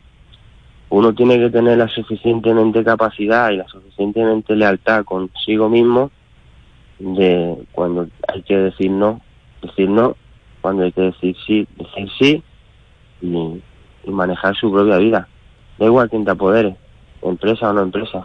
uno 0.90 1.12
tiene 1.14 1.38
que 1.38 1.50
tener 1.50 1.78
la 1.78 1.88
suficientemente 1.88 2.84
capacidad 2.84 3.50
y 3.50 3.56
la 3.56 3.68
suficientemente 3.68 4.54
lealtad 4.54 5.04
consigo 5.04 5.68
mismo 5.68 6.10
de 6.98 7.66
cuando 7.72 8.06
hay 8.28 8.42
que 8.42 8.56
decir 8.56 8.90
no, 8.90 9.20
decir 9.60 9.88
no, 9.88 10.16
cuando 10.64 10.85
hay 10.85 10.92
que 10.92 11.03
decir 11.03 11.37
sí, 11.46 11.68
decir 11.77 12.09
sí 12.18 12.42
y, 13.20 13.62
manejar 14.11 14.57
su 14.57 14.72
propia 14.72 14.96
vida. 14.96 15.29
Da 15.77 15.85
igual 15.85 16.09
quien 16.09 16.24
te 16.24 16.31
apodere, 16.31 16.74
empresa 17.20 17.68
o 17.68 17.74
no 17.74 17.83
empresa. 17.83 18.24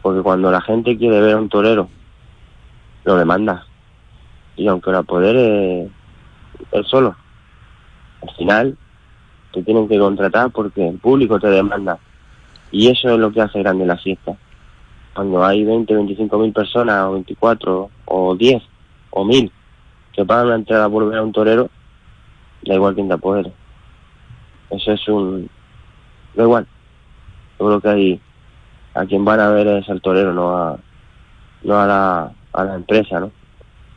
Porque 0.00 0.22
cuando 0.22 0.50
la 0.50 0.62
gente 0.62 0.96
quiere 0.96 1.20
ver 1.20 1.34
a 1.34 1.36
un 1.36 1.50
torero, 1.50 1.90
lo 3.04 3.16
demanda. 3.16 3.66
Y 4.56 4.66
aunque 4.66 4.90
lo 4.90 4.96
apodere 4.96 5.90
él 6.72 6.84
solo, 6.86 7.14
al 8.22 8.34
final 8.36 8.78
te 9.52 9.62
tienen 9.62 9.88
que 9.88 9.98
contratar 9.98 10.50
porque 10.52 10.88
el 10.88 10.98
público 10.98 11.38
te 11.38 11.48
demanda. 11.48 11.98
Y 12.70 12.88
eso 12.88 13.10
es 13.10 13.18
lo 13.18 13.30
que 13.30 13.42
hace 13.42 13.58
grande 13.58 13.84
la 13.84 13.98
fiesta 13.98 14.34
cuando 15.14 15.44
hay 15.44 15.64
20, 15.64 15.94
25 15.94 16.38
mil 16.38 16.52
personas, 16.54 17.04
o 17.04 17.12
24, 17.12 17.90
o 18.06 18.34
10, 18.36 18.62
o 19.10 19.24
1000 19.24 19.52
que 20.16 20.24
pagan 20.24 20.46
una 20.46 20.56
entrada 20.56 20.88
por 20.88 21.08
ver 21.08 21.18
a 21.18 21.22
un 21.22 21.32
torero, 21.32 21.70
da 22.64 22.74
igual 22.74 22.94
quien 22.94 23.06
te 23.06 23.14
apodere. 23.14 23.52
Eso 24.70 24.92
es 24.92 25.08
un. 25.08 25.48
da 26.34 26.42
igual. 26.42 26.66
Yo 27.60 27.66
creo 27.66 27.80
que 27.80 27.88
hay. 27.88 28.20
a 28.94 29.04
quien 29.04 29.24
van 29.24 29.40
a 29.40 29.50
ver 29.50 29.66
es 29.68 29.88
al 29.88 30.00
torero, 30.00 30.32
no 30.32 30.56
a. 30.56 30.78
no 31.62 31.80
a 31.80 31.86
la, 31.86 32.32
a 32.52 32.64
la 32.64 32.74
empresa, 32.74 33.20
¿no? 33.20 33.30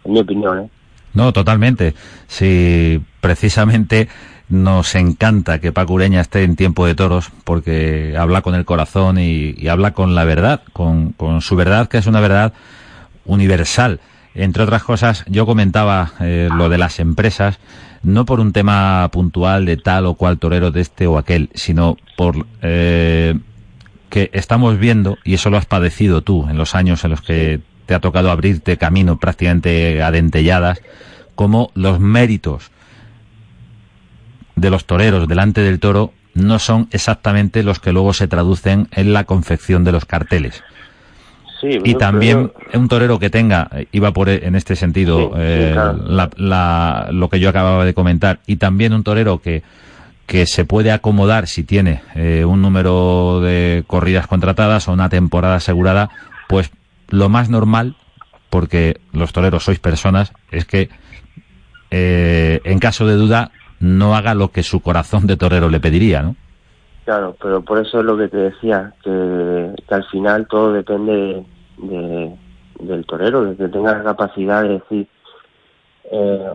En 0.03 0.13
mi 0.13 0.19
opinión, 0.19 0.59
¿eh? 0.59 0.69
No, 1.13 1.33
totalmente. 1.33 1.95
Si 2.27 3.01
precisamente 3.19 4.09
nos 4.49 4.95
encanta 4.95 5.59
que 5.59 5.71
Paco 5.71 5.93
Ureña 5.93 6.21
esté 6.21 6.43
en 6.43 6.55
tiempo 6.55 6.85
de 6.85 6.95
toros 6.95 7.31
porque 7.43 8.15
habla 8.17 8.41
con 8.41 8.55
el 8.55 8.65
corazón 8.65 9.17
y, 9.19 9.67
habla 9.67 9.93
con 9.93 10.15
la 10.15 10.23
verdad, 10.25 10.61
con, 10.73 11.15
su 11.41 11.55
verdad 11.55 11.87
que 11.87 11.99
es 11.99 12.07
una 12.07 12.19
verdad 12.19 12.53
universal. 13.25 13.99
Entre 14.35 14.63
otras 14.63 14.83
cosas, 14.83 15.25
yo 15.27 15.45
comentaba 15.45 16.13
eh, 16.19 16.49
lo 16.55 16.69
de 16.69 16.77
las 16.77 16.99
empresas, 16.99 17.59
no 18.03 18.25
por 18.25 18.39
un 18.39 18.53
tema 18.53 19.09
puntual 19.11 19.65
de 19.65 19.77
tal 19.77 20.05
o 20.05 20.13
cual 20.13 20.37
torero 20.39 20.71
de 20.71 20.81
este 20.81 21.07
o 21.07 21.17
aquel, 21.17 21.49
sino 21.53 21.97
por 22.15 22.45
eh, 22.61 23.37
que 24.09 24.29
estamos 24.33 24.77
viendo, 24.77 25.17
y 25.23 25.33
eso 25.33 25.49
lo 25.49 25.57
has 25.57 25.65
padecido 25.65 26.21
tú 26.21 26.47
en 26.49 26.57
los 26.57 26.75
años 26.75 27.03
en 27.03 27.11
los 27.11 27.21
que 27.21 27.61
te 27.85 27.95
ha 27.95 27.99
tocado 27.99 28.31
abrirte 28.31 28.77
camino 28.77 29.17
prácticamente 29.17 30.01
a 30.03 30.11
dentelladas, 30.11 30.81
como 31.35 31.71
los 31.73 31.99
méritos 31.99 32.71
de 34.55 34.69
los 34.69 34.85
toreros 34.85 35.27
delante 35.27 35.61
del 35.61 35.79
toro 35.79 36.13
no 36.33 36.59
son 36.59 36.87
exactamente 36.91 37.63
los 37.63 37.79
que 37.79 37.91
luego 37.91 38.13
se 38.13 38.27
traducen 38.27 38.87
en 38.91 39.13
la 39.13 39.23
confección 39.23 39.83
de 39.83 39.91
los 39.91 40.05
carteles. 40.05 40.63
Y 41.61 41.95
también 41.95 42.51
un 42.73 42.87
torero 42.87 43.19
que 43.19 43.29
tenga, 43.29 43.69
iba 43.91 44.11
por 44.11 44.29
e, 44.29 44.45
en 44.47 44.55
este 44.55 44.75
sentido 44.75 45.31
eh, 45.35 45.75
lo 46.07 47.29
que 47.29 47.39
yo 47.39 47.49
acababa 47.49 47.85
de 47.85 47.93
comentar, 47.93 48.39
y 48.47 48.57
también 48.57 48.93
un 48.93 49.03
torero 49.03 49.39
que, 49.39 49.63
que 50.25 50.45
se 50.45 50.63
puede 50.63 50.91
acomodar 50.91 51.47
si 51.47 51.63
tiene 51.63 52.01
eh, 52.15 52.45
un 52.45 52.61
número 52.61 53.41
de 53.41 53.83
corridas 53.87 54.27
contratadas 54.27 54.87
o 54.87 54.93
una 54.93 55.09
temporada 55.09 55.55
asegurada, 55.55 56.09
pues 56.47 56.71
lo 57.09 57.29
más 57.29 57.49
normal, 57.49 57.95
porque 58.49 58.99
los 59.11 59.33
toreros 59.33 59.63
sois 59.63 59.79
personas, 59.79 60.31
es 60.51 60.65
que 60.65 60.89
eh, 61.91 62.61
en 62.63 62.79
caso 62.79 63.07
de 63.07 63.15
duda 63.15 63.51
no 63.79 64.15
haga 64.15 64.35
lo 64.35 64.51
que 64.51 64.63
su 64.63 64.81
corazón 64.81 65.25
de 65.25 65.37
torero 65.37 65.69
le 65.69 65.79
pediría, 65.79 66.21
¿no? 66.21 66.35
Claro, 67.05 67.35
pero 67.41 67.61
por 67.63 67.79
eso 67.79 68.01
es 68.01 68.05
lo 68.05 68.15
que 68.15 68.27
te 68.27 68.37
decía, 68.37 68.93
que, 69.03 69.09
al 69.95 70.05
final 70.05 70.47
todo 70.47 70.73
depende 70.73 71.45
de, 71.77 72.35
del 72.79 73.05
torero, 73.05 73.45
de 73.45 73.55
que 73.55 73.67
tenga 73.67 73.97
la 73.97 74.03
capacidad 74.03 74.63
de 74.63 74.69
decir, 74.69 75.07
eh, 76.11 76.53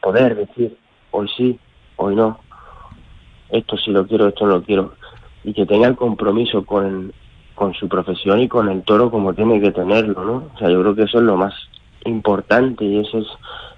poder 0.00 0.36
decir, 0.36 0.76
hoy 1.10 1.28
sí, 1.36 1.58
hoy 1.96 2.14
no, 2.14 2.38
esto 3.50 3.76
sí 3.76 3.90
lo 3.90 4.06
quiero, 4.06 4.28
esto 4.28 4.46
no 4.46 4.56
lo 4.56 4.62
quiero, 4.62 4.94
y 5.44 5.52
que 5.52 5.66
tenga 5.66 5.88
el 5.88 5.96
compromiso 5.96 6.64
con, 6.64 7.12
con 7.54 7.74
su 7.74 7.88
profesión 7.88 8.40
y 8.40 8.48
con 8.48 8.68
el 8.68 8.82
toro 8.82 9.10
como 9.10 9.34
tiene 9.34 9.60
que 9.60 9.72
tenerlo, 9.72 10.24
¿no? 10.24 10.50
O 10.54 10.58
sea, 10.58 10.68
yo 10.68 10.80
creo 10.80 10.94
que 10.94 11.02
eso 11.02 11.18
es 11.18 11.24
lo 11.24 11.36
más 11.36 11.54
importante 12.04 12.84
y 12.84 12.98
eso 13.00 13.18
es 13.18 13.26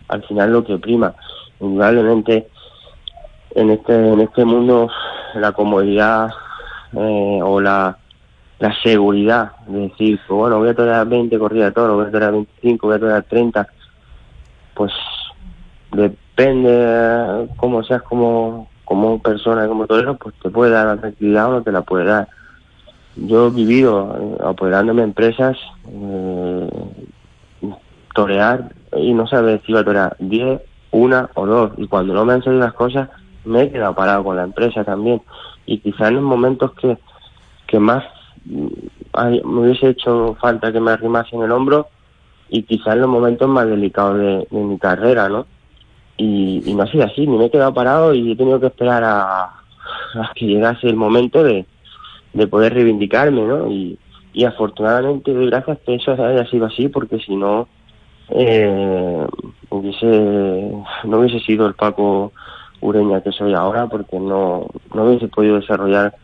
al 0.09 0.23
final 0.25 0.53
lo 0.53 0.65
que 0.65 0.79
prima. 0.79 1.15
Indudablemente 1.61 2.49
en 3.55 3.71
este 3.71 4.13
en 4.13 4.21
este 4.21 4.45
mundo 4.45 4.91
la 5.35 5.53
comodidad 5.53 6.31
eh, 6.93 7.41
o 7.43 7.61
la, 7.61 7.97
la 8.61 8.75
seguridad 8.83 9.53
de 9.67 9.89
decir, 9.89 10.21
pues 10.29 10.39
bueno, 10.39 10.59
voy 10.59 10.69
a 10.69 10.75
torear 10.75 11.09
20 11.09 11.39
corridas 11.39 11.71
de 11.71 11.73
toro, 11.73 11.97
voy 11.97 12.07
a 12.07 12.11
torear 12.11 12.33
25, 12.33 12.87
voy 12.87 12.97
a 12.97 13.01
torear 13.01 13.23
30, 13.23 13.67
pues 14.75 14.93
depende 15.93 17.49
cómo 17.57 17.83
seas 17.83 18.03
como, 18.03 18.69
como 18.85 19.19
persona, 19.21 19.67
como 19.67 19.87
torero, 19.87 20.19
pues 20.19 20.35
te 20.43 20.51
puede 20.51 20.73
dar 20.73 20.89
la 20.89 21.01
tranquilidad 21.01 21.49
o 21.49 21.53
no 21.53 21.63
te 21.63 21.73
la 21.73 21.81
puede 21.81 22.05
dar. 22.05 22.29
Yo 23.17 23.47
he 23.47 23.51
vivido 23.51 24.15
eh, 24.21 24.43
apoderándome 24.45 25.05
empresas, 25.05 25.57
eh, 25.89 26.69
torear 28.15 28.75
y 28.95 29.15
no 29.15 29.27
sabes 29.27 29.63
si 29.65 29.73
iba 29.73 29.81
a 29.81 29.85
torear 29.85 30.17
10, 30.19 30.61
una 30.91 31.31
o 31.35 31.47
dos, 31.47 31.73
y 31.79 31.87
cuando 31.87 32.13
no 32.13 32.27
me 32.27 32.35
han 32.35 32.43
salido 32.43 32.63
las 32.63 32.75
cosas, 32.75 33.09
me 33.47 33.63
he 33.63 33.73
quedado 33.73 33.95
parado 33.95 34.23
con 34.23 34.37
la 34.37 34.45
empresa 34.45 34.85
también. 34.85 35.23
Y 35.65 35.79
quizás 35.79 36.09
en 36.09 36.17
los 36.17 36.25
momentos 36.25 36.73
que, 36.73 36.99
que 37.67 37.79
más 37.79 38.05
me 38.45 39.61
hubiese 39.61 39.91
hecho 39.91 40.37
falta 40.41 40.73
que 40.73 40.81
me 40.81 40.93
arrimase 40.93 41.37
en 41.37 41.43
el 41.43 41.53
hombro 41.53 41.89
y 42.49 42.63
quizás 42.63 42.95
en 42.95 43.03
los 43.03 43.11
momentos 43.11 43.49
más 43.49 43.67
delicados 43.67 44.19
de, 44.19 44.47
mi 44.51 44.79
carrera, 44.79 45.29
¿no? 45.29 45.47
Y, 46.17 46.75
no 46.75 46.83
ha 46.83 46.87
sido 46.87 47.05
así, 47.05 47.27
ni 47.27 47.39
me 47.39 47.47
he 47.47 47.51
quedado 47.51 47.73
parado 47.73 48.15
y 48.15 48.33
he 48.33 48.37
tenido 48.37 48.61
que 48.61 48.67
esperar 48.67 49.03
a, 49.05 49.63
que 50.35 50.47
llegase 50.47 50.89
el 50.89 50.97
momento 50.97 51.43
de, 51.43 51.65
de 52.33 52.47
poder 52.47 52.75
reivindicarme, 52.75 53.43
¿no? 53.43 53.71
Y, 53.71 53.99
afortunadamente 54.47 55.33
gracias 55.47 55.79
que 55.85 55.97
eso 55.97 56.13
haya 56.13 56.47
sido 56.47 56.67
así, 56.67 56.89
porque 56.89 57.19
si 57.19 57.37
no, 57.37 57.69
eh, 58.31 59.27
hubiese, 59.71 60.73
no 61.05 61.19
hubiese 61.19 61.41
sido 61.41 61.67
el 61.67 61.75
Paco 61.75 62.33
Ureña 62.81 63.21
que 63.21 63.33
soy 63.33 63.55
ahora 63.55 63.89
porque 63.89 64.19
no, 64.19 64.67
no 64.95 65.05
hubiese 65.05 65.29
podido 65.29 65.57
desarrollar 65.57 66.15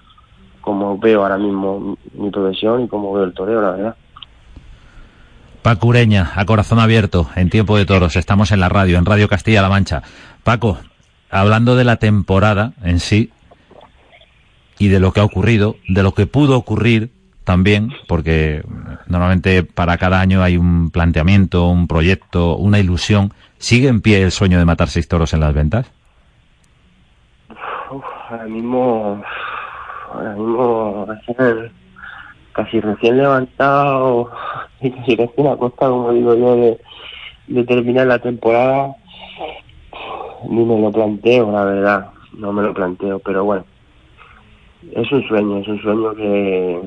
como 0.66 0.98
veo 0.98 1.22
ahora 1.22 1.38
mismo 1.38 1.96
mi 2.14 2.29
profesión 2.29 2.83
y 2.83 2.88
como 2.88 3.12
veo 3.12 3.22
el 3.22 3.33
toreo, 3.33 3.62
la 3.62 3.70
verdad. 3.70 3.96
Paco 5.62 5.87
Ureña, 5.87 6.33
a 6.35 6.44
corazón 6.44 6.81
abierto, 6.81 7.29
en 7.37 7.50
tiempo 7.50 7.76
de 7.76 7.87
toros, 7.87 8.16
estamos 8.16 8.50
en 8.50 8.59
la 8.59 8.68
radio, 8.68 8.98
en 8.98 9.07
Radio 9.07 9.29
Castilla-La 9.29 9.68
Mancha. 9.68 10.02
Paco, 10.42 10.79
hablando 11.31 11.76
de 11.76 11.85
la 11.85 11.98
temporada 11.98 12.72
en 12.83 12.98
sí 12.98 13.31
y 14.76 14.88
de 14.88 14.98
lo 14.98 15.12
que 15.12 15.20
ha 15.20 15.24
ocurrido, 15.24 15.76
de 15.87 16.02
lo 16.02 16.14
que 16.14 16.26
pudo 16.26 16.57
ocurrir 16.57 17.12
también, 17.44 17.92
porque 18.09 18.64
normalmente 19.07 19.62
para 19.62 19.98
cada 19.98 20.20
año 20.20 20.42
hay 20.42 20.57
un 20.57 20.90
planteamiento, 20.90 21.68
un 21.68 21.87
proyecto, 21.87 22.57
una 22.57 22.81
ilusión. 22.81 23.33
¿Sigue 23.59 23.87
en 23.87 24.00
pie 24.00 24.20
el 24.20 24.33
sueño 24.33 24.59
de 24.59 24.64
matar 24.64 24.88
seis 24.88 25.07
toros 25.07 25.33
en 25.33 25.38
las 25.38 25.55
ventas? 25.55 25.92
ahora 28.29 28.46
mismo, 28.46 29.22
ahora 30.16 30.35
mismo 30.35 31.07
casi 32.52 32.81
recién 32.81 33.18
levantado 33.18 34.31
y 34.81 34.90
casi 34.90 35.16
recién 35.16 35.46
acostado, 35.46 35.92
como 35.92 36.12
digo 36.12 36.35
yo, 36.35 36.57
de, 36.57 37.64
terminar 37.64 38.07
la 38.07 38.18
temporada, 38.18 38.96
ni 40.48 40.64
me 40.64 40.81
lo 40.81 40.90
planteo, 40.90 41.52
la 41.52 41.64
verdad, 41.64 42.11
no 42.33 42.52
me 42.52 42.62
lo 42.62 42.74
planteo, 42.74 43.18
pero 43.20 43.44
bueno, 43.44 43.64
es 44.92 45.11
un 45.12 45.26
sueño, 45.29 45.59
es 45.59 45.68
un 45.68 45.81
sueño 45.83 46.14
que, 46.14 46.81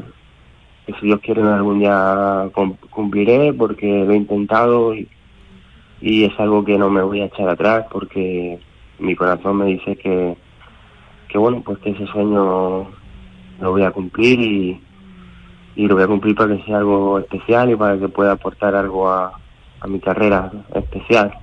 que 0.86 0.94
si 0.94 1.06
Dios 1.06 1.20
quiere 1.22 1.42
algún 1.42 1.80
día 1.80 2.50
cumpliré 2.90 3.54
porque 3.54 4.06
lo 4.06 4.12
he 4.12 4.18
intentado 4.18 4.96
y, 4.96 5.08
y 6.02 6.26
es 6.26 6.40
algo 6.40 6.64
que 6.66 6.78
no 6.78 6.90
me 6.90 7.02
voy 7.02 7.22
a 7.22 7.26
echar 7.26 7.50
atrás 7.50 7.86
porque 7.92 8.60
mi 9.00 9.16
corazón 9.16 9.58
me 9.58 9.66
dice 9.66 9.96
que 9.96 10.36
que 11.30 11.38
bueno, 11.38 11.62
pues 11.64 11.78
que 11.80 11.92
ese 11.92 12.08
sueño 12.08 12.88
lo 13.62 13.72
voy 13.72 13.84
a 13.84 13.92
cumplir 13.92 14.40
y, 14.40 14.82
y 15.76 15.88
lo 15.88 15.96
voy 15.96 16.04
a 16.04 16.08
cumplir 16.08 16.36
para 16.36 16.56
que 16.56 16.64
sea 16.64 16.78
algo 16.78 17.20
especial 17.20 17.72
y 17.72 17.76
para 17.76 17.98
que 17.98 18.10
pueda 18.10 18.34
aportar 18.34 18.76
algo 18.76 19.10
a, 19.10 19.34
a 19.80 19.88
mi 19.88 20.00
carrera 20.00 20.52
especial. 20.74 21.34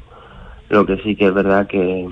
Lo 0.68 0.85
que 0.85 0.96
sí 0.98 1.16
que 1.16 1.26
es 1.26 1.35
verdad 1.35 1.66
que 1.66 2.09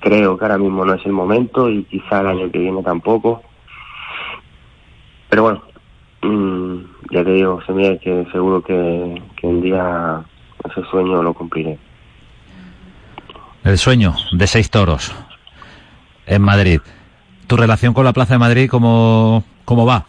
creo 0.00 0.36
que 0.36 0.44
ahora 0.44 0.58
mismo 0.58 0.84
no 0.84 0.94
es 0.94 1.04
el 1.06 1.12
momento 1.12 1.68
y 1.68 1.84
quizá 1.84 2.20
el 2.20 2.28
año 2.28 2.50
que 2.50 2.58
viene 2.58 2.82
tampoco. 2.82 3.42
Pero 5.28 5.42
bueno, 5.42 5.62
mm, 6.22 6.78
ya 7.12 7.24
te 7.24 7.32
digo, 7.32 7.60
se 7.66 7.98
que 7.98 8.26
seguro 8.32 8.62
que, 8.62 9.22
que 9.36 9.46
un 9.46 9.60
día 9.60 10.22
ese 10.64 10.82
sueño 10.90 11.22
lo 11.22 11.34
cumpliré. 11.34 11.78
El 13.64 13.76
sueño 13.76 14.14
de 14.32 14.46
seis 14.46 14.70
toros 14.70 15.14
en 16.26 16.42
Madrid. 16.42 16.80
¿Tu 17.48 17.56
relación 17.56 17.94
con 17.94 18.04
la 18.04 18.12
Plaza 18.12 18.34
de 18.34 18.38
Madrid 18.38 18.68
cómo, 18.70 19.42
cómo 19.64 19.86
va? 19.86 20.04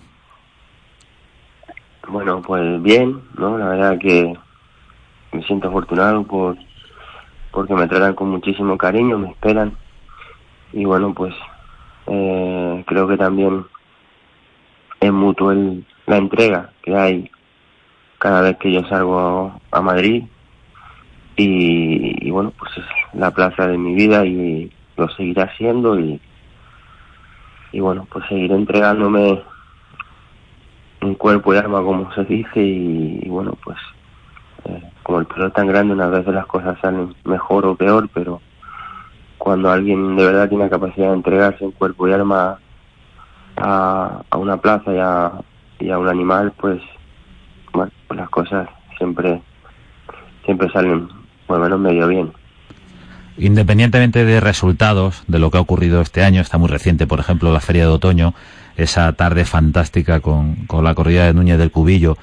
Bueno, 2.10 2.42
pues 2.42 2.82
bien, 2.82 3.22
¿no? 3.38 3.58
La 3.58 3.70
verdad 3.70 3.98
que 3.98 4.38
me 5.32 5.44
siento 5.44 5.70
afortunado 5.70 6.24
por 6.24 6.58
porque 7.52 7.74
me 7.74 7.88
tratan 7.88 8.14
con 8.14 8.30
muchísimo 8.30 8.78
cariño, 8.78 9.18
me 9.18 9.30
esperan 9.30 9.72
y 10.74 10.84
bueno, 10.84 11.14
pues 11.14 11.34
eh, 12.08 12.84
creo 12.86 13.08
que 13.08 13.16
también 13.16 13.66
es 15.00 15.12
mutuo 15.14 15.54
el, 15.54 15.86
la 16.08 16.18
entrega 16.18 16.72
que 16.84 16.96
hay 16.96 17.32
cada 18.18 18.42
vez 18.42 18.58
que 18.58 18.74
yo 18.74 18.84
salgo 18.90 19.62
a, 19.72 19.82
Madrid 19.82 20.26
y, 21.38 22.28
y, 22.28 22.32
bueno, 22.32 22.52
pues 22.60 22.72
es 22.78 22.86
la 23.14 23.32
plaza 23.32 23.66
de 23.66 23.78
mi 23.78 23.96
vida 23.96 24.26
y, 24.26 24.70
lo 24.98 25.08
seguiré 25.16 25.44
haciendo 25.44 25.98
y, 25.98 26.20
y 27.72 27.80
bueno, 27.80 28.08
pues 28.12 28.26
seguiré 28.28 28.56
entregándome 28.56 29.42
un 31.02 31.16
cuerpo 31.16 31.54
y 31.54 31.58
alma 31.58 31.82
como 31.82 32.14
se 32.14 32.26
dice 32.26 32.62
y, 32.62 33.28
bueno, 33.30 33.58
pues 33.64 33.78
eh, 34.66 34.84
como 35.04 35.20
el 35.20 35.26
pelo 35.26 35.48
es 35.48 35.54
tan 35.54 35.68
grande, 35.68 35.94
unas 35.94 36.12
veces 36.12 36.34
las 36.34 36.46
cosas 36.46 36.78
salen 36.80 37.16
mejor 37.24 37.66
o 37.66 37.76
peor, 37.76 38.10
pero 38.14 38.42
cuando 39.38 39.72
alguien 39.72 40.16
de 40.16 40.26
verdad 40.26 40.50
tiene 40.50 40.66
la 40.66 40.70
capacidad 40.70 41.08
de 41.08 41.16
entregarse 41.16 41.64
en 41.64 41.72
cuerpo 41.72 42.08
y 42.08 42.14
alma 42.14 42.60
a, 43.56 44.22
a 44.30 44.38
una 44.38 44.58
plaza 44.58 44.94
y 44.94 44.98
a, 45.00 45.32
y 45.80 45.90
a 45.90 45.98
un 45.98 46.10
animal, 46.10 46.54
pues, 46.60 46.82
bueno, 47.72 47.92
pues 48.08 48.20
las 48.20 48.30
cosas 48.30 48.68
siempre 48.98 49.42
siempre 50.46 50.70
salen 50.72 51.08
por 51.46 51.58
lo 51.58 51.64
menos 51.64 51.80
medio 51.80 52.08
bien. 52.08 52.32
Independientemente 53.40 54.26
de 54.26 54.40
resultados, 54.42 55.24
de 55.28 55.40
lo 55.40 55.50
que 55.50 55.58
ha 55.58 55.62
ocurrido 55.62 56.02
este 56.02 56.24
año, 56.24 56.42
está 56.42 56.58
muy 56.58 56.68
reciente, 56.68 57.08
por 57.08 57.20
ejemplo, 57.20 57.54
la 57.54 57.62
Feria 57.62 57.84
de 57.84 57.92
Otoño, 57.92 58.34
esa 58.76 59.12
tarde 59.14 59.46
fantástica 59.46 60.20
con, 60.20 60.68
con 60.68 60.84
la 60.84 60.94
corrida 60.94 61.26
de 61.26 61.34
Núñez 61.34 61.58
del 61.58 61.72
Cubillo, 61.72 62.18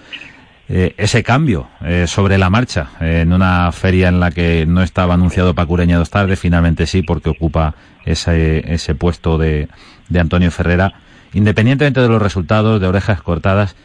eh, 0.68 0.94
ese 0.98 1.22
cambio 1.22 1.68
eh, 1.80 2.06
sobre 2.06 2.38
la 2.38 2.50
marcha 2.50 2.88
en 3.00 3.32
una 3.32 3.70
feria 3.70 4.08
en 4.08 4.18
la 4.18 4.32
que 4.32 4.66
no 4.66 4.82
estaba 4.82 5.14
anunciado 5.14 5.54
Pacureña 5.54 5.96
dos 5.96 6.10
tardes, 6.10 6.40
finalmente 6.40 6.86
sí, 6.86 7.02
porque 7.02 7.30
ocupa 7.30 7.74
ese, 8.04 8.72
ese 8.74 8.94
puesto 8.94 9.38
de, 9.38 9.68
de 10.08 10.20
Antonio 10.20 10.50
Ferrera. 10.50 10.94
Independientemente 11.32 12.00
de 12.00 12.08
los 12.08 12.20
resultados 12.20 12.80
de 12.80 12.88
orejas 12.88 13.22
cortadas, 13.22 13.76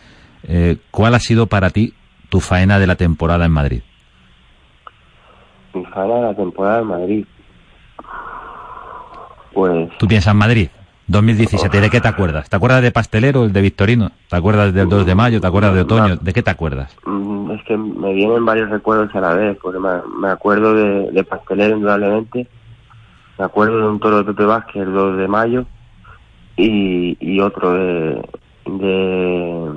eh, 0.48 0.78
¿cuál 0.90 1.14
ha 1.16 1.20
sido 1.20 1.48
para 1.48 1.70
ti 1.70 1.94
tu 2.30 2.40
faena 2.40 2.80
de 2.80 2.88
la 2.88 2.96
temporada 2.96 3.46
en 3.46 3.52
Madrid? 3.52 3.82
De 5.74 6.22
la 6.22 6.36
temporada 6.36 6.82
en 6.82 6.88
Madrid. 6.88 7.26
Pues. 9.54 9.90
¿Tú 9.98 10.08
piensas 10.08 10.34
en 10.34 10.38
Madrid? 10.38 10.70
2017, 11.12 11.82
¿de 11.82 11.90
qué 11.90 12.00
te 12.00 12.08
acuerdas? 12.08 12.50
¿Te 12.50 12.56
acuerdas 12.56 12.82
de 12.82 12.92
Pastelero, 12.92 13.44
el 13.44 13.52
de 13.52 13.62
Victorino? 13.62 14.12
¿Te 14.30 14.38
acuerdas 14.38 14.74
del 14.74 14.88
2 14.88 15.06
de 15.06 15.14
mayo? 15.14 15.42
¿Te 15.42 15.48
acuerdas 15.48 15.74
de 15.74 15.82
Otoño? 15.82 16.16
¿De 16.16 16.32
qué 16.32 16.42
te 16.42 16.52
acuerdas? 16.52 16.96
Mm, 17.06 17.52
es 17.52 17.64
que 17.64 17.76
me 17.76 18.14
vienen 18.14 18.46
varios 18.46 18.70
recuerdos 18.70 19.14
a 19.14 19.20
la 19.20 19.34
vez, 19.34 19.58
porque 19.62 19.80
me, 19.80 20.30
acuerdo 20.30 20.74
de, 20.74 21.24
Pastelero, 21.26 21.76
indudablemente. 21.76 22.48
Me 23.38 23.46
acuerdo 23.46 23.78
de 23.80 23.88
un 23.88 24.00
toro 24.00 24.20
de 24.20 24.24
Pepe 24.24 24.46
Vázquez 24.46 24.84
el 24.84 24.94
2 24.94 25.18
de 25.18 25.28
mayo 25.28 25.66
y, 26.56 27.40
otro 27.42 27.74
de, 27.74 28.22
de, 28.66 29.72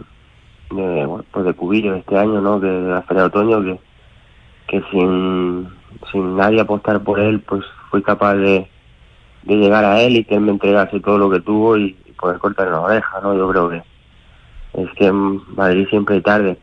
bueno, 0.71 1.25
pues 1.33 1.47
de 1.47 1.55
Cubillo 1.55 1.95
este 1.95 2.17
año, 2.17 2.41
¿no? 2.41 2.61
Que 2.61 2.67
de 2.67 2.91
la 2.91 3.03
Feria 3.03 3.23
de 3.23 3.29
Otoño, 3.29 3.63
que, 3.63 3.79
que 4.69 4.83
sin, 4.93 5.69
sin 6.13 6.37
nadie 6.37 6.61
apostar 6.61 7.03
por 7.03 7.21
él, 7.21 7.41
pues 7.41 7.65
fui 7.91 8.03
capaz 8.03 8.35
de 8.35 8.69
de 9.45 9.57
llegar 9.57 9.85
a 9.85 10.01
él 10.01 10.17
y 10.17 10.25
que 10.25 10.35
él 10.35 10.41
me 10.41 10.53
entregase 10.53 11.01
todo 11.01 11.19
lo 11.19 11.31
que 11.31 11.41
tuvo 11.41 11.77
y, 11.77 11.97
poder 12.19 12.39
cortar 12.39 12.69
la 12.69 12.81
oreja, 12.81 13.21
¿no? 13.23 13.35
Yo 13.35 13.51
creo 13.51 13.69
que 13.69 13.83
es 14.75 14.89
que 14.93 15.07
en 15.07 15.43
Madrid 15.57 15.87
siempre 15.91 16.15
hay 16.15 16.23
tarde, 16.23 16.57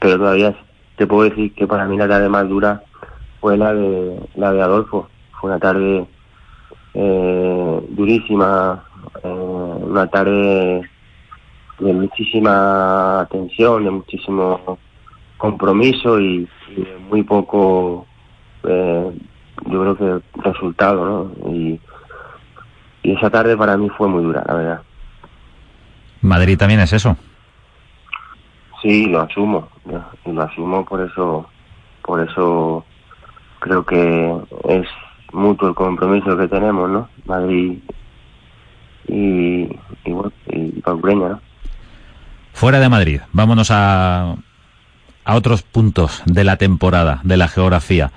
pero 0.00 0.18
todavía 0.18 0.54
te 0.96 1.06
puedo 1.06 1.30
decir 1.30 1.54
que 1.54 1.66
para 1.68 1.86
mí 1.86 1.96
la 1.96 2.08
tarde 2.08 2.28
más 2.28 2.48
dura 2.48 2.82
fue 3.40 3.56
la 3.56 3.72
de 3.72 4.20
la 4.34 4.52
de 4.52 4.60
Adolfo. 4.60 5.08
Fue 5.40 5.50
una 5.50 5.60
tarde 5.60 6.04
eh, 6.94 7.86
durísima, 7.90 8.84
eh, 9.22 9.28
una 9.28 10.08
tarde 10.08 10.82
de 11.78 11.92
muchísima 11.92 13.26
tensión, 13.30 13.84
de 13.84 13.90
muchísimo 13.92 14.78
compromiso 15.38 16.20
y, 16.20 16.48
de 16.76 16.98
muy 17.08 17.22
poco, 17.22 18.06
eh, 18.64 19.12
yo 19.66 19.80
creo 19.80 19.96
que 19.96 20.40
resultado, 20.42 21.04
¿no? 21.04 21.50
Y, 21.52 21.80
y 23.02 23.12
esa 23.12 23.30
tarde 23.30 23.56
para 23.56 23.76
mí 23.76 23.88
fue 23.90 24.08
muy 24.08 24.22
dura, 24.22 24.42
la 24.46 24.54
verdad. 24.54 24.82
Madrid 26.22 26.56
también 26.56 26.80
es 26.80 26.92
eso. 26.92 27.16
Sí, 28.80 29.06
lo 29.06 29.20
asumo, 29.20 29.68
y 30.24 30.32
lo 30.32 30.42
asumo 30.42 30.84
por 30.84 31.00
eso, 31.00 31.46
por 32.02 32.20
eso 32.20 32.84
creo 33.60 33.84
que 33.86 34.36
es 34.68 34.86
mutuo 35.32 35.68
el 35.68 35.74
compromiso 35.74 36.36
que 36.36 36.48
tenemos, 36.48 36.90
¿no? 36.90 37.08
Madrid 37.26 37.78
y, 39.06 39.68
y, 40.04 40.12
bueno, 40.12 40.32
y 40.46 40.82
¿no? 40.84 41.40
Fuera 42.52 42.80
de 42.80 42.88
Madrid, 42.88 43.20
vámonos 43.32 43.70
a, 43.70 44.34
a 45.24 45.34
otros 45.34 45.62
puntos 45.62 46.22
de 46.26 46.44
la 46.44 46.56
temporada, 46.56 47.20
de 47.22 47.36
la 47.36 47.48
geografía. 47.48 48.10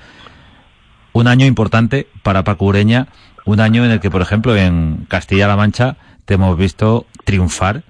Un 1.15 1.27
año 1.27 1.45
importante 1.45 2.07
para 2.23 2.43
Pacureña 2.43 3.07
un 3.45 3.61
año 3.61 3.85
en 3.85 3.91
el 3.91 4.01
que, 4.01 4.11
por 4.11 4.21
ejemplo, 4.21 4.53
en 4.53 5.05
Castilla-La 5.07 5.55
Mancha 5.55 5.95
te 6.25 6.33
hemos 6.33 6.57
visto 6.57 7.05
triunfar 7.23 7.83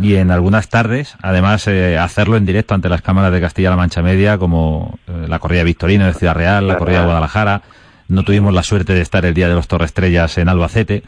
y 0.00 0.16
en 0.16 0.32
algunas 0.32 0.68
tardes, 0.68 1.16
además, 1.22 1.68
eh, 1.68 1.96
hacerlo 1.98 2.36
en 2.36 2.44
directo 2.44 2.74
ante 2.74 2.88
las 2.88 3.02
cámaras 3.02 3.30
de 3.30 3.40
Castilla-La 3.40 3.76
Mancha 3.76 4.02
Media, 4.02 4.36
como 4.36 4.98
eh, 5.06 5.26
la 5.28 5.38
corrida 5.38 5.62
Victorino 5.62 6.04
de 6.04 6.14
Ciudad 6.14 6.34
Real, 6.34 6.66
la 6.66 6.76
corrida 6.76 6.98
de 6.98 7.04
Guadalajara. 7.04 7.62
No 8.08 8.24
tuvimos 8.24 8.52
la 8.52 8.64
suerte 8.64 8.94
de 8.94 9.00
estar 9.00 9.24
el 9.24 9.34
día 9.34 9.48
de 9.48 9.54
los 9.54 9.68
Torres 9.68 9.90
Estrellas 9.90 10.38
en 10.38 10.48
Albacete, 10.48 11.04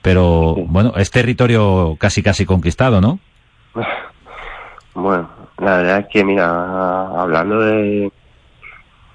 pero 0.00 0.54
bueno, 0.68 0.94
es 0.96 1.10
territorio 1.10 1.96
casi 2.00 2.22
casi 2.22 2.46
conquistado, 2.46 3.02
¿no? 3.02 3.18
Bueno, 4.92 5.30
la 5.58 5.76
verdad 5.76 5.98
es 6.00 6.06
que, 6.08 6.24
mira, 6.24 6.50
hablando 7.20 7.60
de, 7.60 8.10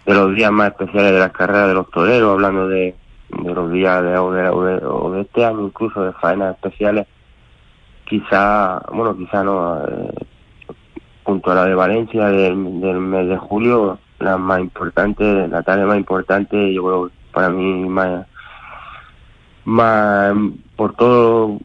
de 0.05 0.13
los 0.13 0.35
días 0.35 0.51
más 0.51 0.69
especiales 0.69 1.13
de 1.13 1.19
las 1.19 1.31
carreras 1.31 1.67
de 1.67 1.73
los 1.73 1.89
toreros, 1.89 2.33
hablando 2.33 2.67
de, 2.67 2.95
de 3.29 3.53
los 3.53 3.71
días 3.71 4.03
de, 4.03 4.17
o 4.17 5.11
de, 5.11 5.21
este 5.21 5.45
año 5.45 5.65
incluso 5.65 6.03
de 6.03 6.13
faenas 6.13 6.55
especiales. 6.55 7.07
Quizá 8.05 8.79
bueno 8.91 9.17
quizá 9.17 9.43
no 9.43 9.83
eh, 9.83 10.13
junto 11.23 11.51
a 11.51 11.55
la 11.55 11.65
de 11.65 11.73
Valencia 11.73 12.27
del, 12.27 12.55
mes 12.55 13.27
de 13.27 13.37
julio 13.37 13.97
la 14.19 14.37
más 14.37 14.59
importante 14.59 15.47
la 15.47 15.63
tarde 15.63 15.85
más 15.85 15.97
importante 15.97 16.71
yo 16.71 16.83
creo 16.83 17.11
para 17.33 17.49
mí 17.49 17.89
más 17.89 18.27
más 19.65 20.35
por 20.75 20.93
todo 20.93 21.57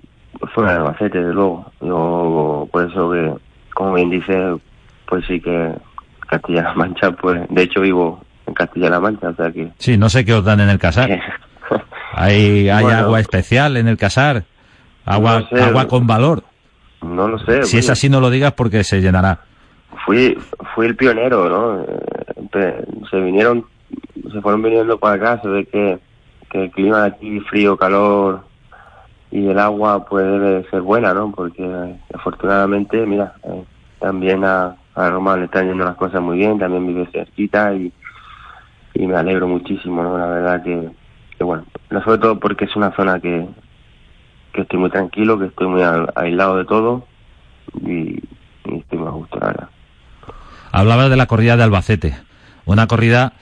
fue 0.54 0.64
de 0.64 0.70
Albacete 0.70 1.22
de 1.22 1.34
luego. 1.34 1.70
Yo 1.82 2.66
por 2.72 2.90
eso 2.90 3.10
que 3.12 3.34
como 3.74 3.92
bien 3.94 4.08
dice 4.08 4.56
pues 5.06 5.26
sí 5.26 5.40
que 5.40 5.74
Castilla-La 6.26 6.72
Mancha 6.74 7.10
pues 7.12 7.46
de 7.50 7.62
hecho 7.62 7.82
vivo 7.82 8.20
Castilla-La 8.64 9.00
Mancha 9.00 9.28
o 9.28 9.34
sea 9.34 9.50
que 9.50 9.70
sí 9.78 9.96
no 9.96 10.08
sé 10.08 10.24
qué 10.24 10.34
os 10.34 10.44
dan 10.44 10.60
en 10.60 10.68
el 10.68 10.78
casar 10.78 11.10
¿Hay, 12.12 12.68
hay 12.68 12.84
agua 12.86 13.20
especial 13.20 13.76
en 13.76 13.88
el 13.88 13.96
casar? 13.96 14.44
¿Agua, 15.04 15.48
agua 15.60 15.86
con 15.86 16.06
valor? 16.06 16.42
No 17.02 17.28
lo 17.28 17.38
sé. 17.38 17.62
Si 17.62 17.78
es 17.78 17.88
así, 17.88 18.08
no 18.08 18.20
lo 18.20 18.30
digas 18.30 18.52
porque 18.52 18.84
se 18.84 19.00
llenará. 19.00 19.40
Fui, 20.04 20.36
fui 20.74 20.86
el 20.86 20.96
pionero, 20.96 21.48
¿no? 21.48 21.82
Eh, 21.82 22.84
se 23.10 23.20
vinieron, 23.20 23.64
se 24.30 24.40
fueron 24.40 24.62
viniendo 24.62 24.98
para 24.98 25.14
acá, 25.14 25.42
se 25.42 25.48
ve 25.48 25.64
que, 25.66 25.98
que 26.50 26.64
el 26.64 26.70
clima 26.70 27.02
de 27.02 27.08
aquí, 27.08 27.40
frío, 27.40 27.76
calor 27.76 28.44
y 29.30 29.48
el 29.48 29.58
agua 29.58 30.04
puede 30.04 30.68
ser 30.70 30.82
buena, 30.82 31.14
¿no? 31.14 31.32
Porque 31.32 31.96
afortunadamente, 32.12 33.06
mira, 33.06 33.34
eh, 33.44 33.64
también 34.00 34.44
a, 34.44 34.76
a 34.94 35.10
Roma 35.10 35.36
le 35.36 35.44
están 35.44 35.68
yendo 35.68 35.84
las 35.84 35.96
cosas 35.96 36.20
muy 36.20 36.38
bien, 36.38 36.58
también 36.58 36.86
vive 36.86 37.08
cerquita 37.12 37.72
y, 37.74 37.92
y 38.94 39.06
me 39.06 39.16
alegro 39.16 39.48
muchísimo, 39.48 40.02
¿no? 40.02 40.18
La 40.18 40.26
verdad 40.26 40.62
que, 40.62 40.90
bueno, 41.42 41.64
no 41.90 42.02
sobre 42.04 42.18
todo 42.18 42.38
porque 42.38 42.64
es 42.64 42.76
una 42.76 42.94
zona 42.94 43.20
que, 43.20 43.46
que 44.52 44.62
estoy 44.62 44.78
muy 44.78 44.90
tranquilo, 44.90 45.38
que 45.38 45.46
estoy 45.46 45.68
muy 45.68 45.82
aislado 46.14 46.56
de 46.56 46.64
todo 46.64 47.06
y, 47.82 48.22
estoy 48.64 48.98
muy 48.98 49.08
a 49.08 49.12
gusto, 49.12 49.38
la 49.40 49.46
verdad. 49.46 49.68
Hablaba 50.72 51.08
de 51.08 51.16
la 51.16 51.26
corrida 51.26 51.56
de 51.56 51.64
Albacete, 51.64 52.16
una 52.64 52.86
corrida 52.86 53.32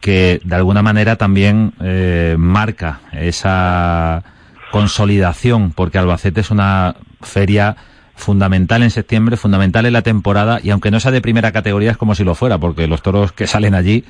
que 0.00 0.40
de 0.44 0.56
alguna 0.56 0.82
manera 0.82 1.16
también 1.16 1.74
eh, 1.80 2.36
marca 2.38 3.00
esa 3.12 4.24
consolidación, 4.72 5.72
porque 5.72 5.98
Albacete 5.98 6.40
es 6.40 6.50
una 6.50 6.96
feria 7.20 7.76
fundamental 8.14 8.82
en 8.82 8.90
septiembre, 8.90 9.36
fundamental 9.36 9.86
en 9.86 9.92
la 9.92 10.02
temporada, 10.02 10.60
y 10.62 10.70
aunque 10.70 10.90
no 10.90 11.00
sea 11.00 11.10
de 11.10 11.20
primera 11.20 11.52
categoría 11.52 11.92
es 11.92 11.96
como 11.96 12.14
si 12.14 12.24
lo 12.24 12.34
fuera, 12.34 12.58
porque 12.58 12.86
los 12.86 13.02
toros 13.02 13.32
que 13.32 13.46
salen 13.46 13.74
allí 13.74 14.04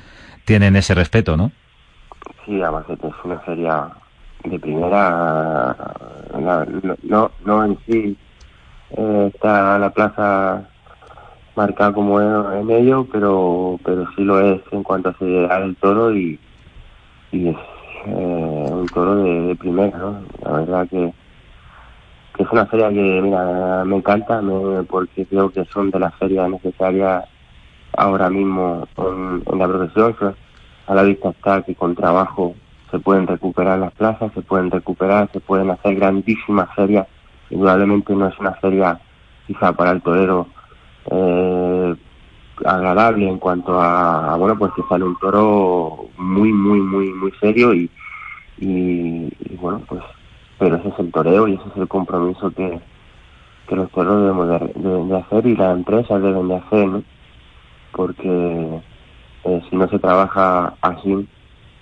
tienen 0.45 0.75
ese 0.75 0.93
respeto, 0.93 1.37
¿no? 1.37 1.51
Sí, 2.45 2.61
Albacete 2.61 3.07
es 3.07 3.13
una 3.23 3.39
feria 3.39 3.89
de 4.43 4.59
primera, 4.59 5.75
no, 7.03 7.31
no 7.45 7.65
en 7.65 7.77
sí 7.85 8.17
eh, 8.97 9.31
está 9.33 9.77
la 9.77 9.89
plaza 9.91 10.67
marcada 11.55 11.93
como 11.93 12.19
en, 12.19 12.69
ello, 12.71 13.07
pero 13.11 13.79
pero 13.83 14.07
sí 14.15 14.23
lo 14.23 14.39
es 14.39 14.61
en 14.71 14.83
cuanto 14.83 15.09
a 15.09 15.17
seriedad 15.17 15.61
del 15.61 15.75
toro 15.75 16.13
y, 16.15 16.39
y 17.31 17.49
es 17.49 17.57
eh, 18.07 18.67
un 18.71 18.87
toro 18.87 19.15
de, 19.17 19.55
primera, 19.55 19.97
¿no? 19.97 20.21
La 20.43 20.51
verdad 20.53 20.87
que, 20.89 21.13
que 22.35 22.43
es 22.43 22.51
una 22.51 22.65
feria 22.65 22.89
que, 22.89 23.21
mira, 23.21 23.83
me 23.85 23.97
encanta 23.97 24.41
porque 24.89 25.25
creo 25.25 25.51
que 25.51 25.65
son 25.65 25.91
de 25.91 25.99
las 25.99 26.15
ferias 26.15 26.49
necesarias 26.49 27.25
ahora 27.97 28.29
mismo 28.29 28.87
en, 28.97 29.43
en 29.45 29.59
la 29.59 29.67
profesión 29.67 30.35
a 30.87 30.95
la 30.95 31.03
vista 31.03 31.29
está 31.29 31.61
que 31.61 31.75
con 31.75 31.95
trabajo 31.95 32.55
se 32.89 32.99
pueden 32.99 33.25
recuperar 33.25 33.79
las 33.79 33.93
plazas, 33.93 34.31
se 34.33 34.41
pueden 34.41 34.69
recuperar, 34.69 35.29
se 35.31 35.39
pueden 35.39 35.71
hacer 35.71 35.95
grandísimas 35.95 36.73
ferias. 36.75 37.07
Indudablemente 37.49 38.13
no 38.13 38.27
es 38.27 38.37
una 38.39 38.53
feria 38.55 38.99
quizá 39.47 39.71
para 39.73 39.91
el 39.91 40.01
torero 40.01 40.47
eh, 41.09 41.95
agradable 42.65 43.27
en 43.27 43.39
cuanto 43.39 43.79
a, 43.79 44.35
bueno, 44.37 44.57
pues 44.57 44.73
que 44.73 44.83
sale 44.89 45.05
un 45.05 45.17
toro 45.17 46.09
muy, 46.17 46.51
muy, 46.51 46.81
muy, 46.81 47.13
muy 47.13 47.31
serio 47.39 47.73
y, 47.73 47.89
y, 48.59 49.29
bueno, 49.59 49.81
pues, 49.87 50.03
pero 50.59 50.75
ese 50.75 50.89
es 50.89 50.99
el 50.99 51.11
toreo 51.11 51.47
y 51.47 51.55
ese 51.55 51.63
es 51.69 51.77
el 51.77 51.87
compromiso 51.87 52.51
que, 52.51 52.79
que 53.67 53.75
los 53.75 53.89
toreros 53.91 54.21
debemos 54.21 55.09
de, 55.09 55.17
hacer 55.17 55.47
y 55.47 55.55
las 55.55 55.75
empresas 55.75 56.21
deben 56.21 56.47
de 56.49 56.55
hacer, 56.55 56.87
¿no? 56.87 57.03
Porque 57.91 58.81
eh, 59.43 59.61
si 59.69 59.75
no 59.75 59.87
se 59.89 59.99
trabaja 59.99 60.73
así, 60.81 61.27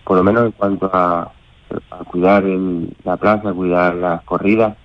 por 0.03 0.17
lo 0.17 0.23
menos 0.23 0.45
en 0.45 0.51
cuanto 0.51 0.89
a, 0.93 1.31
cuidar 2.09 2.43
la 3.03 3.17
plaza, 3.17 3.53
cuidar 3.53 3.93
las 3.95 4.23
corridas, 4.23 4.75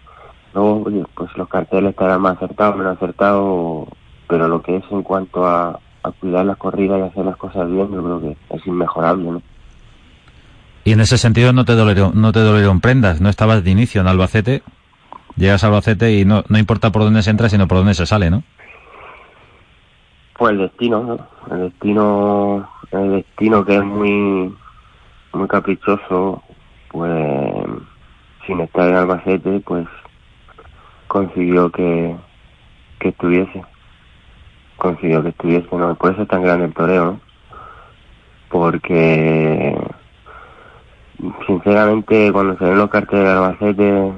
luego 0.53 0.85
pues 1.15 1.31
los 1.37 1.49
carteles 1.49 1.91
estarán 1.91 2.21
más 2.21 2.37
acertados, 2.37 2.77
menos 2.77 2.97
acertados, 2.97 3.89
pero 4.29 4.49
lo 4.49 4.61
que 4.61 4.77
es 4.77 4.85
en 4.91 5.03
cuanto 5.03 5.47
a, 5.47 5.81
cuidar 6.21 6.45
las 6.45 6.59
corridas 6.59 6.99
y 6.99 7.03
hacer 7.03 7.25
las 7.25 7.37
cosas 7.37 7.71
bien, 7.71 7.91
yo 7.91 8.03
creo 8.03 8.21
que 8.21 8.37
es 8.55 8.67
inmejorable, 8.67 9.31
¿no? 9.31 9.43
Y 10.85 10.93
en 10.93 11.01
ese 11.01 11.17
sentido 11.17 11.55
no 11.55 11.65
te 11.65 11.73
dolieron, 11.73 12.13
no 12.21 12.33
te 12.33 12.41
dolieron 12.41 12.83
prendas, 12.83 13.23
no 13.23 13.31
estabas 13.31 13.65
de 13.65 13.71
inicio 13.71 14.03
en 14.03 14.09
Albacete, 14.09 14.63
llegas 15.37 15.65
a 15.65 15.69
Albacete 15.69 16.13
y 16.13 16.27
no, 16.27 16.45
no 16.49 16.59
importa 16.59 16.93
por 16.93 17.03
dónde 17.03 17.23
se 17.23 17.31
entra, 17.31 17.49
sino 17.49 17.67
por 17.67 17.79
dónde 17.79 17.95
se 17.95 18.05
sale, 18.05 18.29
¿no? 18.29 18.43
Pues 20.37 20.53
el 20.53 20.59
destino, 20.59 21.03
¿no? 21.03 21.55
El 21.55 21.71
destino, 21.71 22.69
el 22.91 23.11
destino 23.13 23.65
que 23.65 23.77
es 23.77 23.85
muy, 23.85 24.55
muy 25.33 25.49
caprichoso, 25.49 26.43
pues 26.91 27.65
sin 28.47 28.61
estar 28.61 28.89
en 28.89 28.97
Albacete, 28.97 29.61
pues 29.61 29.87
consiguió 31.07 31.71
que, 31.71 32.17
que 32.99 33.09
estuviese, 33.11 33.65
consiguió 34.77 35.23
que 35.23 35.29
estuviese, 35.29 35.69
¿no? 35.77 35.95
Por 35.95 36.13
eso 36.13 36.23
es 36.23 36.29
tan 36.29 36.43
grande 36.43 36.67
el 36.67 36.75
toreo, 36.75 37.05
¿no? 37.05 37.21
Porque 38.49 39.77
sinceramente 41.47 42.33
cuando 42.33 42.59
se 42.59 42.65
ven 42.65 42.79
los 42.79 42.91
carteles 42.91 43.25
de 43.25 43.31
Albacete 43.31 44.13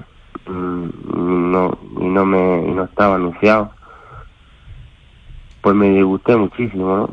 mm, 0.47 1.53
no, 1.53 1.79
y 2.01 2.05
no 2.05 2.25
me 2.25 2.69
y 2.69 2.71
no 2.73 2.85
estaba 2.85 3.17
anunciado 3.17 3.71
pues 5.67 5.75
me 5.75 5.91
disgusté 5.91 6.37
muchísimo 6.37 6.97
¿no? 6.97 7.11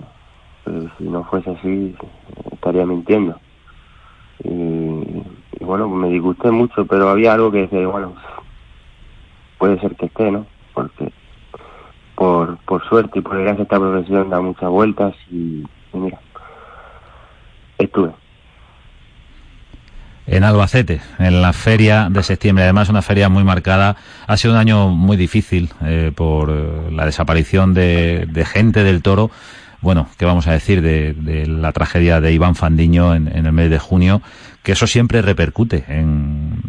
Pero 0.63 0.91
si 0.99 1.05
no 1.05 1.23
fuese 1.23 1.49
así 1.49 1.95
estaría 2.51 2.85
mintiendo. 2.85 3.39
Y, 4.43 5.23
bueno 5.59 5.89
me 5.89 6.09
disgusté 6.09 6.51
mucho 6.51 6.85
pero 6.85 7.09
había 7.09 7.33
algo 7.33 7.51
que 7.51 7.61
decía 7.61 7.87
bueno 7.87 8.13
puede 9.57 9.79
ser 9.79 9.95
que 9.95 10.05
esté 10.05 10.29
no 10.29 10.45
porque 10.75 11.11
por 12.13 12.57
por 12.57 12.87
suerte 12.87 13.17
y 13.17 13.21
por 13.23 13.41
gracia 13.41 13.63
esta 13.63 13.79
profesión 13.79 14.29
da 14.29 14.39
muchas 14.39 14.69
vueltas 14.69 15.15
y 15.31 15.63
mira 15.93 16.19
estuve 17.79 18.11
en 20.27 20.43
Albacete, 20.43 21.01
en 21.19 21.41
la 21.41 21.53
feria 21.53 22.07
de 22.09 22.23
septiembre. 22.23 22.63
Además, 22.63 22.89
una 22.89 23.01
feria 23.01 23.29
muy 23.29 23.43
marcada. 23.43 23.97
Ha 24.27 24.37
sido 24.37 24.53
un 24.53 24.59
año 24.59 24.89
muy 24.89 25.17
difícil 25.17 25.69
eh, 25.83 26.11
por 26.15 26.49
eh, 26.49 26.91
la 26.91 27.05
desaparición 27.05 27.73
de, 27.73 28.47
gente 28.51 28.83
del 28.83 29.01
toro. 29.01 29.31
Bueno, 29.81 30.07
¿qué 30.17 30.25
vamos 30.25 30.47
a 30.47 30.53
decir 30.53 30.81
de, 30.81 31.45
la 31.47 31.71
tragedia 31.73 32.21
de 32.21 32.31
Iván 32.31 32.55
Fandiño 32.55 33.15
en, 33.15 33.27
el 33.27 33.51
mes 33.51 33.69
de 33.69 33.79
junio? 33.79 34.21
Que 34.63 34.71
eso 34.71 34.87
siempre 34.87 35.21
repercute 35.21 35.83
en, 35.89 36.61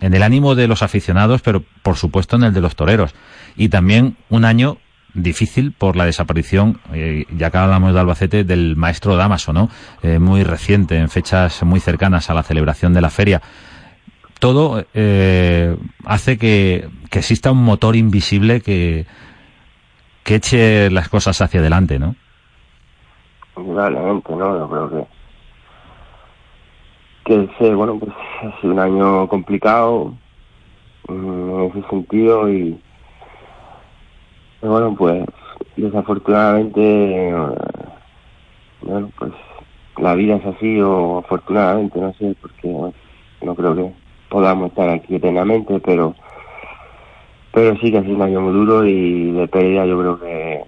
en 0.00 0.14
el 0.14 0.22
ánimo 0.22 0.54
de 0.54 0.68
los 0.68 0.82
aficionados, 0.82 1.40
pero 1.40 1.64
por 1.82 1.96
supuesto 1.96 2.36
en 2.36 2.44
el 2.44 2.52
de 2.52 2.60
los 2.60 2.76
toreros. 2.76 3.14
Y 3.56 3.70
también 3.70 4.16
un 4.28 4.44
año 4.44 4.76
difícil 5.22 5.72
por 5.72 5.96
la 5.96 6.04
desaparición, 6.04 6.78
eh, 6.92 7.24
ya 7.36 7.50
que 7.50 7.58
hablamos 7.58 7.94
de 7.94 8.00
Albacete, 8.00 8.44
del 8.44 8.76
maestro 8.76 9.16
Damaso, 9.16 9.52
¿no? 9.52 9.68
Eh, 10.02 10.18
muy 10.18 10.42
reciente, 10.44 10.98
en 10.98 11.08
fechas 11.08 11.62
muy 11.62 11.80
cercanas 11.80 12.30
a 12.30 12.34
la 12.34 12.42
celebración 12.42 12.94
de 12.94 13.00
la 13.00 13.10
feria. 13.10 13.42
Todo 14.38 14.84
eh, 14.94 15.76
hace 16.04 16.38
que, 16.38 16.88
que, 17.10 17.18
exista 17.18 17.50
un 17.50 17.64
motor 17.64 17.96
invisible 17.96 18.60
que, 18.60 19.06
que 20.22 20.36
eche 20.36 20.90
las 20.90 21.08
cosas 21.08 21.40
hacia 21.40 21.60
adelante, 21.60 21.98
¿no? 21.98 22.14
Indudablemente, 23.56 24.32
¿no? 24.36 24.58
Yo 24.58 24.68
creo 24.68 24.90
que 24.90 25.18
que 27.28 27.74
bueno, 27.74 27.98
pues 27.98 28.12
ha 28.42 28.60
sido 28.60 28.72
un 28.72 28.78
año 28.78 29.28
complicado 29.28 30.14
mm, 31.08 31.60
en 31.60 31.70
ese 31.70 31.88
sentido 31.90 32.50
y 32.50 32.80
bueno, 34.62 34.94
pues 34.96 35.24
desafortunadamente, 35.76 37.34
bueno, 38.82 39.10
pues 39.18 39.32
la 39.98 40.14
vida 40.14 40.36
es 40.36 40.46
así 40.46 40.80
o 40.80 41.18
afortunadamente, 41.18 42.00
no 42.00 42.12
sé, 42.14 42.34
porque 42.40 42.68
no 43.42 43.54
creo 43.54 43.74
que 43.74 43.92
podamos 44.28 44.70
estar 44.70 44.88
aquí 44.88 45.16
eternamente, 45.16 45.80
pero 45.80 46.14
pero 47.52 47.76
sí 47.80 47.90
que 47.90 47.98
ha 47.98 48.02
sido 48.02 48.14
un 48.14 48.22
año 48.22 48.40
muy 48.40 48.52
duro 48.52 48.86
y 48.86 49.32
de 49.32 49.48
pérdida 49.48 49.86
yo 49.86 49.98
creo 49.98 50.20
que, 50.20 50.60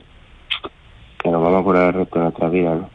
nos 1.24 1.42
vamos 1.42 1.60
a 1.60 1.64
curar 1.64 1.86
el 1.88 1.94
resto 2.00 2.18
de 2.18 2.22
nuestra 2.24 2.48
vida, 2.48 2.74
¿no? 2.74 2.90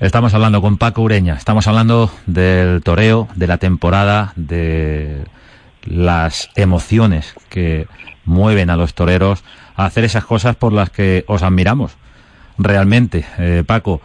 Estamos 0.00 0.34
hablando 0.34 0.60
con 0.60 0.76
Paco 0.76 1.02
Ureña, 1.02 1.34
estamos 1.34 1.68
hablando 1.68 2.10
del 2.26 2.82
toreo, 2.82 3.28
de 3.36 3.46
la 3.46 3.58
temporada, 3.58 4.32
de 4.34 5.24
las 5.84 6.50
emociones 6.56 7.34
que 7.48 7.86
mueven 8.24 8.70
a 8.70 8.76
los 8.76 8.94
toreros 8.94 9.44
a 9.76 9.86
hacer 9.86 10.04
esas 10.04 10.24
cosas 10.24 10.56
por 10.56 10.72
las 10.72 10.90
que 10.90 11.24
os 11.26 11.42
admiramos. 11.42 11.92
Realmente, 12.58 13.24
eh, 13.38 13.64
Paco, 13.66 14.00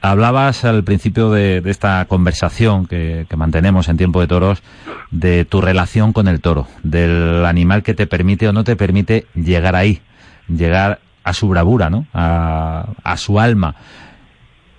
hablabas 0.00 0.64
al 0.64 0.84
principio 0.84 1.30
de, 1.30 1.62
esta 1.66 2.04
conversación 2.06 2.86
que, 2.86 3.26
mantenemos 3.36 3.88
en 3.88 3.96
tiempo 3.96 4.20
de 4.20 4.26
toros 4.26 4.62
de 5.10 5.44
tu 5.44 5.60
relación 5.60 6.12
con 6.12 6.28
el 6.28 6.40
toro, 6.40 6.68
del 6.82 7.44
animal 7.44 7.82
que 7.82 7.94
te 7.94 8.06
permite 8.06 8.48
o 8.48 8.52
no 8.52 8.64
te 8.64 8.76
permite 8.76 9.26
llegar 9.34 9.74
ahí, 9.74 10.00
llegar 10.48 11.00
a 11.24 11.32
su 11.32 11.48
bravura, 11.48 11.90
¿no? 11.90 12.06
A, 12.14 12.90
a 13.02 13.16
su 13.16 13.40
alma. 13.40 13.74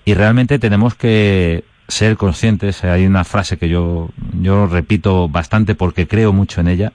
Y 0.04 0.14
realmente 0.14 0.58
tenemos 0.58 0.94
que 0.94 1.64
ser 1.88 2.16
conscientes, 2.16 2.84
hay 2.84 3.04
una 3.06 3.24
frase 3.24 3.58
que 3.58 3.68
yo, 3.68 4.10
yo 4.40 4.66
repito 4.66 5.28
bastante 5.28 5.74
porque 5.74 6.06
creo 6.06 6.32
mucho 6.32 6.60
en 6.60 6.68
ella, 6.68 6.92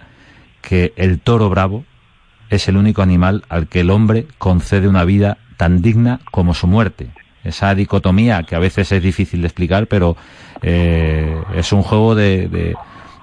que 0.66 0.94
el 0.98 1.20
toro 1.20 1.50
bravo 1.50 1.86
es 2.50 2.68
el 2.68 2.76
único 2.76 3.02
animal 3.02 3.44
al 3.48 3.68
que 3.68 3.82
el 3.82 3.92
hombre 3.92 4.28
concede 4.38 4.88
una 4.88 5.06
vida 5.06 5.38
tan 5.58 5.82
digna 5.82 6.20
como 6.32 6.54
su 6.54 6.68
muerte. 6.68 7.10
Esa 7.44 7.76
dicotomía 7.76 8.44
que 8.44 8.56
a 8.56 8.60
veces 8.60 8.92
es 8.92 9.02
difícil 9.02 9.42
de 9.42 9.48
explicar, 9.48 9.88
pero 9.88 10.18
eh, 10.62 11.40
es 11.56 11.72
un 11.72 11.84
juego 11.84 12.16
de, 12.16 12.76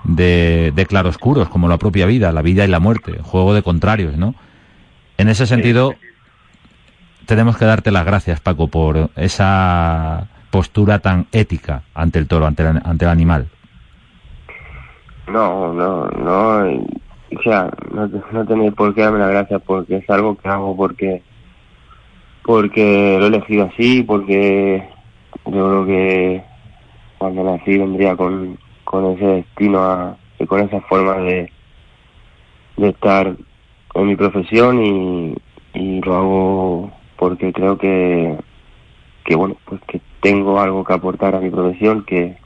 de, 0.05 0.86
claroscuros, 0.88 1.49
como 1.49 1.68
la 1.68 1.78
propia 1.78 2.07
vida, 2.07 2.30
la 2.32 2.43
vida 2.43 2.64
y 2.64 2.68
la 2.68 2.78
muerte, 2.78 3.18
juego 3.20 3.53
de 3.53 3.62
contrarios, 3.62 4.16
¿no? 4.16 4.34
En 5.18 5.28
ese 5.28 5.47
sentido, 5.47 5.95
tenemos 7.26 7.57
que 7.57 7.64
darte 7.64 7.90
las 7.90 8.07
gracias, 8.07 8.40
Paco, 8.40 8.68
por 8.68 9.11
esa 9.16 10.28
postura 10.51 11.01
tan 11.01 11.26
ética 11.32 11.82
ante 11.95 12.20
el 12.20 12.28
toro, 12.28 12.47
ante 12.47 12.64
ante 12.64 13.05
el 13.05 13.11
animal. 13.11 13.49
No, 15.26 15.72
no, 15.72 16.07
no 16.07 16.84
o 17.37 17.43
sea, 17.43 17.70
no, 17.93 18.09
no 18.33 18.47
tenéis 18.47 18.72
por 18.74 18.95
qué 18.95 19.03
darme 19.03 19.18
la 19.18 19.28
gracia 19.28 19.59
porque 19.59 19.97
es 19.97 20.11
algo 20.11 20.37
que 20.37 20.49
hago 20.49 20.76
porque 20.76 21.22
porque 22.45 23.16
lo 23.18 23.26
he 23.26 23.28
elegido 23.28 23.66
así, 23.66 24.03
porque 24.03 24.83
yo 25.47 25.53
creo 25.53 25.87
que 25.87 26.43
cuando 27.18 27.45
nací 27.45 27.78
vendría 27.78 28.16
con, 28.16 28.59
con 28.85 29.12
ese 29.12 29.24
destino 29.24 29.78
a, 29.80 30.16
y 30.41 30.47
con 30.47 30.61
esa 30.61 30.80
forma 30.83 31.18
de, 31.18 31.53
de 32.76 32.89
estar 32.89 33.37
en 33.95 34.07
mi 34.07 34.16
profesión 34.16 34.85
y, 34.85 35.37
y 35.74 36.01
lo 36.01 36.16
hago 36.16 36.93
porque 37.16 37.53
creo 37.53 37.78
que, 37.78 38.37
que 39.24 39.37
bueno, 39.37 39.57
pues 39.64 39.80
que 39.87 40.01
tengo 40.20 40.61
algo 40.61 40.83
que 40.83 40.95
aportar 40.95 41.37
a 41.37 41.41
mi 41.41 41.51
profesión 41.51 42.05
que, 42.05 42.37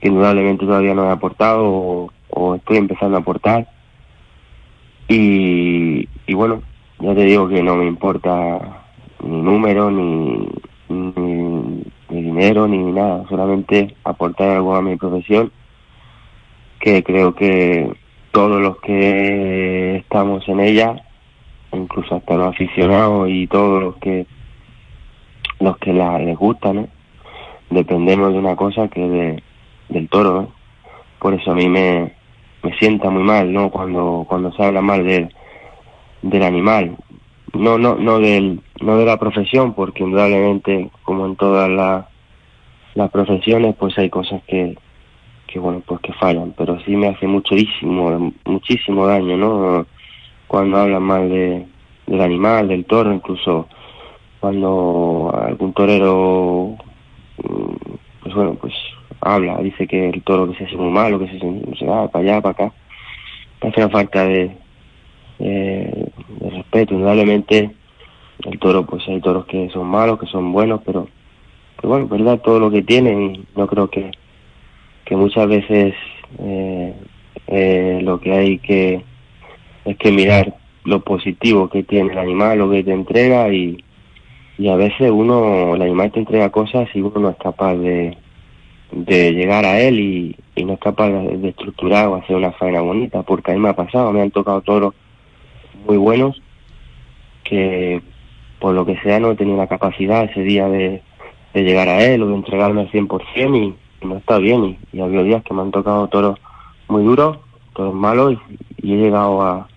indudablemente 0.00 0.66
todavía 0.66 0.94
no 0.94 1.06
he 1.06 1.10
aportado 1.10 2.10
o 2.28 2.54
estoy 2.54 2.76
empezando 2.76 3.16
a 3.16 3.20
aportar 3.20 3.66
y, 5.08 6.08
y 6.26 6.34
bueno, 6.34 6.62
ya 7.00 7.14
te 7.14 7.24
digo 7.24 7.48
que 7.48 7.62
no 7.62 7.76
me 7.76 7.86
importa 7.86 8.84
ni 9.22 9.40
número, 9.42 9.90
ni, 9.90 10.48
ni, 10.88 11.84
dinero, 12.08 12.68
ni 12.68 12.78
nada, 12.78 13.24
solamente 13.28 13.94
aportar 14.04 14.50
algo 14.50 14.74
a 14.74 14.82
mi 14.82 14.96
profesión, 14.96 15.52
que 16.80 17.02
creo 17.02 17.34
que 17.34 17.92
todos 18.30 18.60
los 18.60 18.78
que 18.78 19.96
estamos 19.96 20.48
en 20.48 20.60
ella, 20.60 21.02
incluso 21.72 22.16
hasta 22.16 22.36
los 22.36 22.48
aficionados 22.48 23.28
y 23.28 23.46
todos 23.46 23.82
los 23.82 23.96
que 23.96 24.26
los 25.60 25.76
que 25.78 25.92
la, 25.92 26.18
les 26.18 26.36
gusta. 26.36 26.72
Dependemos 27.70 28.32
de 28.32 28.38
una 28.38 28.56
cosa 28.56 28.88
que 28.88 29.00
de, 29.00 29.42
del 29.88 30.08
toro. 30.08 30.52
Por 31.18 31.34
eso 31.34 31.52
a 31.52 31.54
mí 31.54 31.68
me, 31.68 32.13
me 32.64 32.76
sienta 32.78 33.10
muy 33.10 33.22
mal, 33.22 33.52
¿no? 33.52 33.70
Cuando, 33.70 34.24
cuando 34.26 34.50
se 34.52 34.64
habla 34.64 34.80
mal 34.80 35.04
del, 35.04 35.28
del 36.22 36.42
animal. 36.42 36.96
No, 37.52 37.78
no, 37.78 37.94
no 37.96 38.18
del, 38.18 38.60
no 38.80 38.96
de 38.96 39.04
la 39.04 39.18
profesión, 39.18 39.74
porque 39.74 40.02
indudablemente, 40.02 40.90
como 41.02 41.26
en 41.26 41.36
todas 41.36 41.70
las 42.94 43.10
profesiones, 43.10 43.76
pues 43.76 43.96
hay 43.98 44.08
cosas 44.08 44.42
que, 44.48 44.76
que 45.46 45.58
bueno, 45.58 45.82
pues 45.86 46.00
que 46.00 46.12
fallan, 46.14 46.54
pero 46.56 46.80
sí 46.80 46.96
me 46.96 47.08
hace 47.08 47.26
muchísimo, 47.26 48.32
muchísimo 48.44 49.06
daño, 49.06 49.36
¿no? 49.36 49.86
Cuando 50.48 50.78
hablan 50.78 51.02
mal 51.02 51.28
de, 51.28 51.66
del 52.06 52.20
animal, 52.20 52.68
del 52.68 52.86
toro, 52.86 53.12
incluso 53.12 53.68
cuando 54.40 55.32
algún 55.34 55.72
torero, 55.74 56.76
mm, 57.38 57.94
pues 58.22 58.34
bueno, 58.34 58.54
pues 58.60 58.74
habla, 59.24 59.58
dice 59.58 59.86
que 59.86 60.10
el 60.10 60.22
toro 60.22 60.50
que 60.50 60.58
se 60.58 60.64
hace 60.64 60.76
muy 60.76 60.90
malo, 60.90 61.18
que 61.18 61.28
se, 61.78 61.86
va 61.86 62.08
para 62.08 62.24
allá, 62.24 62.40
para 62.40 62.52
acá, 62.52 62.74
hace 63.62 63.80
una 63.80 63.88
falta 63.88 64.24
de, 64.24 64.50
de 65.38 66.12
respeto, 66.40 66.94
indudablemente 66.94 67.70
el 68.44 68.58
toro, 68.58 68.84
pues 68.84 69.06
hay 69.08 69.20
toros 69.20 69.46
que 69.46 69.70
son 69.70 69.86
malos, 69.86 70.18
que 70.18 70.26
son 70.26 70.52
buenos, 70.52 70.80
pero, 70.84 71.08
pero 71.76 71.88
bueno, 71.88 72.08
verdad, 72.08 72.40
todo 72.40 72.58
lo 72.58 72.70
que 72.70 72.82
tienen, 72.82 73.46
no 73.56 73.66
creo 73.66 73.88
que, 73.88 74.10
que 75.04 75.16
muchas 75.16 75.48
veces 75.48 75.94
eh, 76.38 76.94
eh, 77.46 78.00
lo 78.02 78.20
que 78.20 78.32
hay 78.32 78.58
que 78.58 79.02
es 79.84 79.96
que 79.98 80.10
mirar 80.10 80.54
lo 80.84 81.00
positivo 81.00 81.68
que 81.68 81.82
tiene 81.82 82.12
el 82.12 82.18
animal, 82.18 82.58
lo 82.58 82.70
que 82.70 82.82
te 82.82 82.92
entrega 82.92 83.52
y, 83.52 83.82
y 84.58 84.68
a 84.68 84.76
veces 84.76 85.10
uno, 85.10 85.74
el 85.74 85.82
animal 85.82 86.10
te 86.12 86.20
entrega 86.20 86.50
cosas 86.50 86.88
y 86.94 87.00
uno 87.00 87.20
no 87.20 87.30
es 87.30 87.36
capaz 87.36 87.76
de, 87.76 88.16
de 88.94 89.32
llegar 89.32 89.64
a 89.64 89.80
él 89.80 89.98
y, 89.98 90.36
y 90.54 90.64
no 90.64 90.74
es 90.74 90.78
capaz 90.78 91.08
de, 91.08 91.36
de, 91.38 91.48
estructurar 91.48 92.06
o 92.06 92.14
hacer 92.14 92.36
una 92.36 92.52
faena 92.52 92.80
bonita, 92.80 93.22
porque 93.22 93.50
a 93.50 93.54
mí 93.54 93.60
me 93.60 93.70
ha 93.70 93.76
pasado, 93.76 94.12
me 94.12 94.22
han 94.22 94.30
tocado 94.30 94.60
toros 94.60 94.94
muy 95.84 95.96
buenos 95.96 96.40
que 97.42 98.00
por 98.60 98.74
lo 98.74 98.86
que 98.86 98.96
sea 99.00 99.18
no 99.18 99.32
he 99.32 99.36
tenido 99.36 99.56
la 99.56 99.66
capacidad 99.66 100.24
ese 100.24 100.42
día 100.42 100.68
de, 100.68 101.02
de 101.52 101.62
llegar 101.62 101.88
a 101.88 102.04
él 102.04 102.22
o 102.22 102.28
de 102.28 102.34
entregarme 102.36 102.82
al 102.82 102.90
100% 102.90 103.56
y, 103.56 103.74
y 104.00 104.06
no 104.06 104.16
está 104.16 104.38
bien 104.38 104.64
y, 104.64 104.78
y 104.92 105.00
ha 105.00 105.04
habido 105.04 105.24
días 105.24 105.42
que 105.42 105.54
me 105.54 105.62
han 105.62 105.72
tocado 105.72 106.06
toros 106.06 106.38
muy 106.86 107.02
duros, 107.02 107.38
toros 107.74 107.94
malos 107.94 108.36
y, 108.80 108.92
he 108.92 108.96
llegado 108.96 109.42
a, 109.42 109.56
a, 109.56 109.68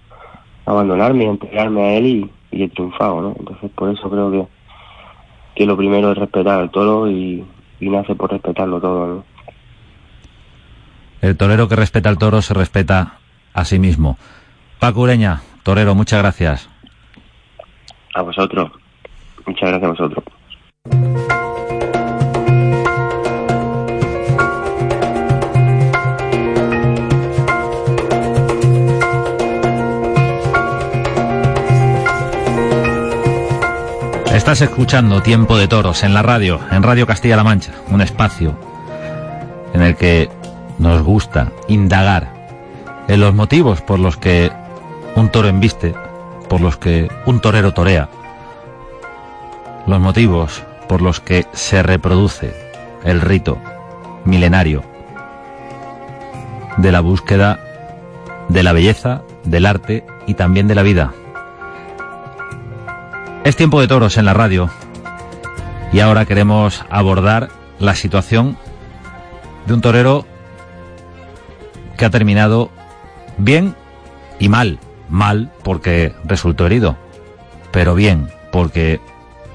abandonarme 0.65 1.23
y 1.23 1.27
a 1.27 1.31
entregarme 1.31 1.81
a 1.81 1.93
él 1.95 2.05
y, 2.05 2.31
y 2.51 2.63
he 2.63 2.69
triunfado, 2.69 3.21
¿no? 3.21 3.35
Entonces 3.39 3.71
por 3.71 3.89
eso 3.89 4.09
creo 4.11 4.31
que, 4.31 4.47
que 5.55 5.65
lo 5.65 5.75
primero 5.75 6.11
es 6.11 6.17
respetar 6.17 6.59
al 6.59 6.69
toro 6.69 7.09
y, 7.09 7.43
y 7.79 7.89
nace 7.89 8.15
por 8.15 8.31
respetarlo 8.31 8.79
todo, 8.79 9.07
¿no? 9.07 9.25
El 11.21 11.35
torero 11.35 11.67
que 11.67 11.75
respeta 11.75 12.09
al 12.09 12.17
toro 12.17 12.41
se 12.41 12.53
respeta 12.53 13.19
a 13.53 13.65
sí 13.65 13.79
mismo. 13.79 14.17
Paco 14.79 15.01
Ureña, 15.01 15.41
torero, 15.63 15.95
muchas 15.95 16.19
gracias. 16.19 16.69
A 18.13 18.21
vosotros. 18.21 18.71
Muchas 19.45 19.69
gracias 19.69 19.83
a 19.83 19.87
vosotros. 19.87 20.36
Estás 34.47 34.61
escuchando 34.61 35.21
Tiempo 35.21 35.57
de 35.57 35.67
Toros 35.67 36.05
en 36.05 36.13
la 36.13 36.21
radio, 36.21 36.61
en 36.71 36.81
Radio 36.81 37.05
Castilla-La 37.05 37.43
Mancha, 37.43 37.73
un 37.89 37.99
espacio 37.99 38.57
en 39.73 39.81
el 39.81 39.97
que 39.97 40.29
nos 40.79 41.03
gusta 41.03 41.51
indagar 41.67 42.33
en 43.09 43.19
los 43.19 43.33
motivos 43.33 43.81
por 43.81 43.99
los 43.99 44.15
que 44.15 44.49
un 45.17 45.27
toro 45.31 45.49
embiste, 45.49 45.93
por 46.47 46.61
los 46.61 46.77
que 46.77 47.09
un 47.25 47.41
torero 47.41 47.73
torea, 47.73 48.07
los 49.85 49.99
motivos 49.99 50.63
por 50.87 51.01
los 51.01 51.19
que 51.19 51.45
se 51.51 51.83
reproduce 51.83 52.53
el 53.03 53.19
rito 53.19 53.57
milenario 54.23 54.81
de 56.77 56.93
la 56.93 57.01
búsqueda 57.01 57.59
de 58.47 58.63
la 58.63 58.71
belleza, 58.71 59.23
del 59.43 59.65
arte 59.65 60.05
y 60.25 60.35
también 60.35 60.69
de 60.69 60.75
la 60.75 60.83
vida. 60.83 61.11
Es 63.47 63.55
tiempo 63.55 63.79
de 63.79 63.87
toros 63.87 64.17
en 64.17 64.25
la 64.25 64.33
radio 64.33 64.69
y 65.93 66.01
ahora 66.01 66.25
queremos 66.25 66.83
abordar 66.89 67.47
la 67.79 67.95
situación 67.95 68.57
de 69.65 69.73
un 69.73 69.79
torero 69.79 70.25
que 71.97 72.03
ha 72.03 72.09
terminado 72.09 72.71
bien 73.37 73.73
y 74.37 74.49
mal. 74.49 74.79
Mal 75.07 75.49
porque 75.63 76.13
resultó 76.25 76.65
herido, 76.65 76.97
pero 77.71 77.95
bien 77.95 78.27
porque 78.51 78.99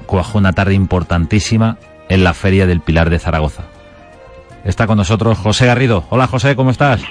cuajó 0.06 0.38
una 0.38 0.54
tarde 0.54 0.72
importantísima 0.72 1.76
en 2.08 2.24
la 2.24 2.32
Feria 2.32 2.66
del 2.66 2.80
Pilar 2.80 3.10
de 3.10 3.18
Zaragoza. 3.18 3.64
Está 4.64 4.86
con 4.86 4.96
nosotros 4.96 5.36
José 5.36 5.66
Garrido. 5.66 6.04
Hola 6.08 6.28
José, 6.28 6.56
¿cómo 6.56 6.70
estás? 6.70 7.04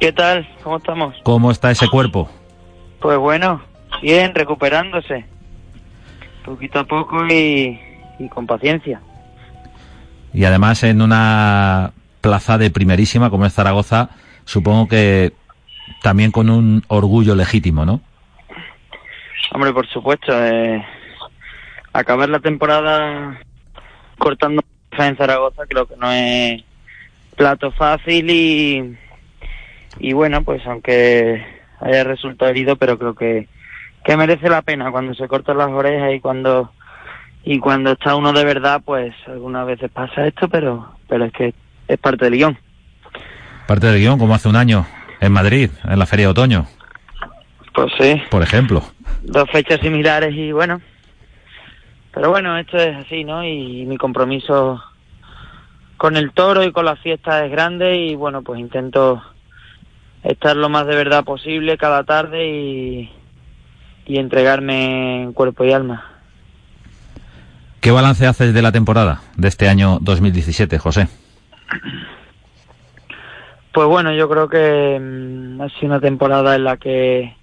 ¿Qué 0.00 0.10
tal? 0.10 0.48
¿Cómo 0.62 0.78
estamos? 0.78 1.16
¿Cómo 1.22 1.50
está 1.50 1.70
ese 1.70 1.86
cuerpo? 1.88 2.30
Pues 2.98 3.18
bueno, 3.18 3.60
bien, 4.00 4.34
recuperándose. 4.34 5.33
Poquito 6.44 6.80
a 6.80 6.84
poco 6.84 7.26
y, 7.26 7.80
y 8.18 8.28
con 8.28 8.46
paciencia. 8.46 9.00
Y 10.32 10.44
además 10.44 10.82
en 10.82 11.00
una 11.00 11.92
plaza 12.20 12.58
de 12.58 12.70
primerísima 12.70 13.30
como 13.30 13.46
es 13.46 13.54
Zaragoza, 13.54 14.10
supongo 14.44 14.88
que 14.88 15.32
también 16.02 16.30
con 16.30 16.50
un 16.50 16.82
orgullo 16.88 17.34
legítimo, 17.34 17.84
¿no? 17.84 18.00
Hombre, 19.52 19.72
por 19.72 19.86
supuesto. 19.88 20.32
Eh, 20.32 20.84
acabar 21.92 22.28
la 22.28 22.40
temporada 22.40 23.40
cortando 24.18 24.62
en 24.98 25.16
Zaragoza 25.16 25.62
creo 25.68 25.86
que 25.86 25.96
no 25.96 26.10
es 26.10 26.62
plato 27.36 27.70
fácil 27.72 28.30
y, 28.30 28.96
y 29.98 30.12
bueno, 30.12 30.42
pues 30.42 30.64
aunque 30.66 31.44
haya 31.80 32.04
resultado 32.04 32.50
herido, 32.50 32.76
pero 32.76 32.98
creo 32.98 33.14
que, 33.14 33.48
que 34.04 34.16
merece 34.16 34.48
la 34.50 34.62
pena 34.62 34.90
cuando 34.90 35.14
se 35.14 35.26
cortan 35.26 35.58
las 35.58 35.70
orejas 35.70 36.12
y 36.14 36.20
cuando 36.20 36.70
y 37.42 37.58
cuando 37.58 37.92
está 37.92 38.16
uno 38.16 38.32
de 38.32 38.44
verdad, 38.44 38.80
pues 38.84 39.14
algunas 39.26 39.66
veces 39.66 39.90
pasa 39.90 40.26
esto, 40.26 40.48
pero 40.48 40.94
pero 41.08 41.24
es 41.24 41.32
que 41.32 41.54
es 41.88 41.98
parte 41.98 42.26
del 42.26 42.34
guion. 42.34 42.58
Parte 43.66 43.86
del 43.86 44.00
guion, 44.00 44.18
como 44.18 44.34
hace 44.34 44.48
un 44.48 44.56
año 44.56 44.86
en 45.20 45.32
Madrid, 45.32 45.70
en 45.84 45.98
la 45.98 46.06
Feria 46.06 46.26
de 46.26 46.32
Otoño. 46.32 46.66
Pues 47.74 47.92
sí. 47.98 48.22
Por 48.30 48.42
ejemplo. 48.42 48.82
Dos 49.22 49.50
fechas 49.50 49.80
similares 49.80 50.34
y 50.34 50.52
bueno. 50.52 50.80
Pero 52.12 52.30
bueno, 52.30 52.56
esto 52.58 52.76
es 52.76 52.96
así, 52.96 53.24
¿no? 53.24 53.44
Y 53.44 53.84
mi 53.86 53.96
compromiso 53.96 54.82
con 55.96 56.16
el 56.16 56.32
toro 56.32 56.62
y 56.62 56.72
con 56.72 56.84
la 56.84 56.96
fiesta 56.96 57.44
es 57.44 57.50
grande 57.50 57.96
y 57.96 58.14
bueno, 58.14 58.42
pues 58.42 58.60
intento 58.60 59.22
estar 60.22 60.56
lo 60.56 60.68
más 60.68 60.86
de 60.86 60.94
verdad 60.94 61.24
posible 61.24 61.76
cada 61.76 62.04
tarde 62.04 62.46
y, 62.46 63.10
y 64.06 64.18
entregarme 64.18 65.22
en 65.22 65.32
cuerpo 65.32 65.64
y 65.64 65.72
alma. 65.72 66.10
¿Qué 67.80 67.90
balance 67.90 68.26
haces 68.26 68.54
de 68.54 68.62
la 68.62 68.72
temporada 68.72 69.20
de 69.36 69.48
este 69.48 69.68
año 69.68 69.98
2017, 70.00 70.78
José? 70.78 71.08
Pues 73.72 73.88
bueno, 73.88 74.12
yo 74.14 74.28
creo 74.28 74.48
que 74.48 74.98
mmm, 75.00 75.60
ha 75.60 75.68
sido 75.68 75.86
una 75.86 76.00
temporada 76.00 76.54
en 76.54 76.64
la 76.64 76.76
que 76.76 77.36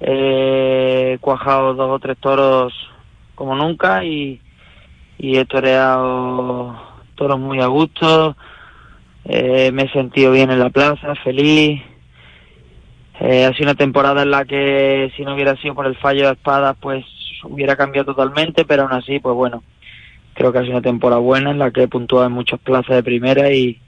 he 0.00 1.18
cuajado 1.20 1.74
dos 1.74 1.90
o 1.90 1.98
tres 1.98 2.16
toros 2.18 2.72
como 3.34 3.54
nunca 3.56 4.04
y, 4.04 4.40
y 5.18 5.36
he 5.36 5.44
toreado 5.44 6.76
toros 7.14 7.38
muy 7.38 7.60
a 7.60 7.66
gusto. 7.66 8.36
Eh, 9.24 9.70
me 9.72 9.84
he 9.84 9.92
sentido 9.92 10.32
bien 10.32 10.50
en 10.50 10.60
la 10.60 10.70
plaza, 10.70 11.14
feliz. 11.16 11.82
Eh, 13.20 13.44
ha 13.44 13.52
sido 13.52 13.70
una 13.70 13.74
temporada 13.74 14.22
en 14.22 14.30
la 14.30 14.44
que 14.44 15.12
si 15.16 15.24
no 15.24 15.34
hubiera 15.34 15.56
sido 15.56 15.74
por 15.74 15.86
el 15.86 15.96
fallo 15.96 16.26
de 16.26 16.32
espadas, 16.32 16.76
pues 16.80 17.04
hubiera 17.44 17.76
cambiado 17.76 18.14
totalmente, 18.14 18.64
pero 18.64 18.82
aún 18.82 18.92
así, 18.92 19.20
pues 19.20 19.34
bueno, 19.34 19.62
creo 20.34 20.52
que 20.52 20.58
ha 20.58 20.62
sido 20.62 20.74
una 20.74 20.82
temporada 20.82 21.20
buena 21.20 21.50
en 21.50 21.58
la 21.58 21.70
que 21.70 21.84
he 21.84 21.88
puntuado 21.88 22.26
en 22.26 22.32
muchas 22.32 22.58
plazas 22.60 22.96
de 22.96 23.02
primera 23.02 23.50
y, 23.50 23.80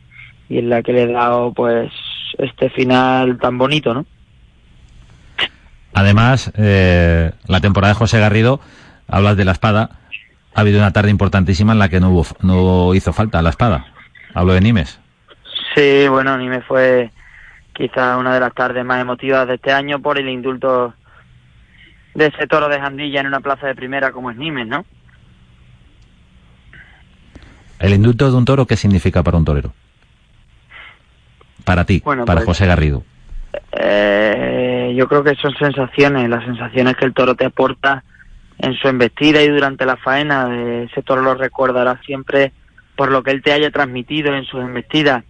y 0.49 0.59
en 0.59 0.68
la 0.70 0.83
que 0.83 0.93
le 0.93 1.03
he 1.03 1.12
dado 1.12 1.53
pues 1.53 1.93
este 2.39 2.70
final 2.70 3.39
tan 3.39 3.59
bonito, 3.59 3.95
¿no? 3.95 4.07
Además, 5.95 6.53
eh, 6.57 7.33
la 7.47 7.61
temporada 7.61 7.95
de 7.95 7.99
José 7.99 8.20
Garrido, 8.20 8.61
hablas 9.09 9.37
de 9.37 9.47
la 9.47 9.53
espada, 9.53 9.91
ha 10.55 10.61
habido 10.61 10.79
una 10.79 10.93
tarde 10.93 11.11
importantísima 11.11 11.72
en 11.72 11.79
la 11.79 11.89
que 11.89 12.01
no, 12.01 12.11
hubo, 12.11 12.27
no 12.43 12.95
hizo 12.95 13.12
falta 13.12 13.43
la 13.43 13.51
espada. 13.51 13.87
Hablo 14.35 14.53
de 14.53 14.61
Nimes. 14.61 15.01
Sí, 15.74 16.07
bueno, 16.09 16.37
Nimes 16.37 16.64
fue 16.68 17.11
quizá 17.77 18.16
una 18.16 18.33
de 18.33 18.41
las 18.41 18.55
tardes 18.55 18.85
más 18.85 19.01
emotivas 19.01 19.47
de 19.47 19.55
este 19.57 19.72
año 19.72 20.01
por 20.01 20.18
el 20.18 20.29
indulto 20.29 20.95
de 22.14 22.27
ese 22.27 22.47
toro 22.47 22.68
de 22.68 22.81
Jandilla 22.81 23.20
en 23.20 23.27
una 23.27 23.41
plaza 23.41 23.66
de 23.66 23.74
primera 23.74 24.11
como 24.12 24.31
es 24.31 24.37
Nimes, 24.37 24.66
¿no? 24.66 24.85
¿El 27.79 27.93
indulto 27.93 28.31
de 28.31 28.37
un 28.37 28.45
toro 28.47 28.66
qué 28.66 28.77
significa 28.77 29.22
para 29.22 29.37
un 29.37 29.45
torero? 29.45 29.74
Para 31.64 31.85
ti, 31.85 32.01
Bueno, 32.05 32.24
para 32.24 32.39
pues- 32.41 32.47
José 32.47 32.66
Garrido. 32.66 33.03
Eh, 33.72 34.95
yo 34.97 35.07
creo 35.09 35.22
que 35.22 35.35
son 35.35 35.55
sensaciones, 35.59 36.29
las 36.31 36.45
sensaciones 36.45 36.97
que 36.97 37.05
el 37.05 37.12
toro 37.12 37.35
te 37.35 37.45
aporta 37.45 38.03
en 38.59 38.74
su 38.74 38.89
embestida 38.89 39.43
y 39.43 39.49
durante 39.49 39.85
la 39.85 39.97
faena. 39.97 40.49
ese 40.85 41.03
toro 41.03 41.20
lo 41.20 41.35
recordará 41.35 42.01
siempre 42.07 42.53
por 42.97 43.11
lo 43.11 43.22
que 43.22 43.31
él 43.33 43.43
te 43.43 43.53
haya 43.53 43.70
transmitido 43.70 44.35
en 44.35 44.45
sus 44.47 44.61
embestidas. 44.61 45.24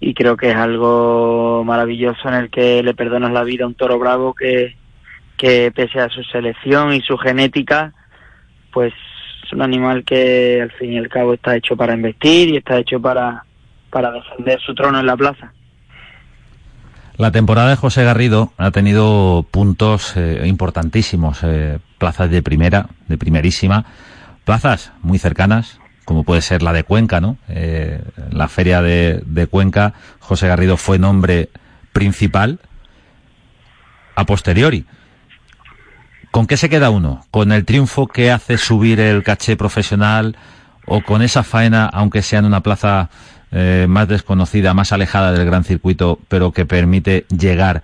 Y 0.00 0.14
creo 0.14 0.36
que 0.36 0.50
es 0.50 0.56
algo 0.56 1.62
maravilloso 1.64 2.28
en 2.28 2.34
el 2.34 2.50
que 2.50 2.82
le 2.82 2.94
perdonas 2.94 3.32
la 3.32 3.44
vida 3.44 3.64
a 3.64 3.68
un 3.68 3.74
toro 3.74 3.98
bravo 3.98 4.34
que, 4.34 4.76
que 5.36 5.72
pese 5.74 6.00
a 6.00 6.08
su 6.08 6.22
selección 6.24 6.92
y 6.92 7.00
su 7.00 7.16
genética, 7.16 7.92
pues 8.72 8.92
Es 9.44 9.52
un 9.52 9.62
animal 9.62 10.04
que 10.04 10.60
al 10.62 10.72
fin 10.72 10.92
y 10.92 10.98
al 10.98 11.08
cabo 11.08 11.34
está 11.34 11.56
hecho 11.56 11.76
para 11.76 11.94
investir 11.94 12.48
y 12.48 12.56
está 12.56 12.78
hecho 12.78 13.00
para, 13.00 13.44
para 13.90 14.10
defender 14.10 14.60
su 14.60 14.74
trono 14.74 14.98
en 15.00 15.06
la 15.06 15.16
plaza. 15.16 15.52
La 17.16 17.30
temporada 17.30 17.70
de 17.70 17.76
José 17.76 18.02
Garrido 18.02 18.52
ha 18.56 18.72
tenido 18.72 19.46
puntos 19.48 20.16
eh, 20.16 20.42
importantísimos, 20.46 21.44
eh, 21.44 21.78
plazas 21.98 22.28
de 22.28 22.42
primera, 22.42 22.88
de 23.06 23.16
primerísima, 23.16 23.84
plazas 24.44 24.92
muy 25.00 25.18
cercanas, 25.18 25.78
como 26.04 26.24
puede 26.24 26.42
ser 26.42 26.62
la 26.62 26.72
de 26.72 26.84
Cuenca, 26.84 27.20
¿no? 27.20 27.38
Eh, 27.48 28.02
la 28.30 28.48
feria 28.48 28.82
de, 28.82 29.48
Cuenca, 29.50 29.94
José 30.20 30.48
Garrido 30.48 30.76
fue 30.76 30.98
nombre 30.98 31.48
principal 31.92 32.60
a 34.14 34.24
posteriori. 34.26 34.84
¿Con 36.30 36.46
qué 36.46 36.56
se 36.56 36.68
queda 36.68 36.90
uno? 36.90 37.24
¿Con 37.30 37.52
el 37.52 37.64
triunfo 37.64 38.06
que 38.06 38.30
hace 38.30 38.58
subir 38.58 39.00
el 39.00 39.22
caché 39.22 39.56
profesional 39.56 40.36
o 40.86 41.02
con 41.02 41.22
esa 41.22 41.42
faena, 41.42 41.86
aunque 41.86 42.22
sea 42.22 42.40
en 42.40 42.44
una 42.44 42.60
plaza 42.60 43.08
eh, 43.52 43.86
más 43.88 44.08
desconocida, 44.08 44.74
más 44.74 44.92
alejada 44.92 45.32
del 45.32 45.46
gran 45.46 45.64
circuito, 45.64 46.18
pero 46.28 46.52
que 46.52 46.66
permite 46.66 47.24
llegar 47.28 47.82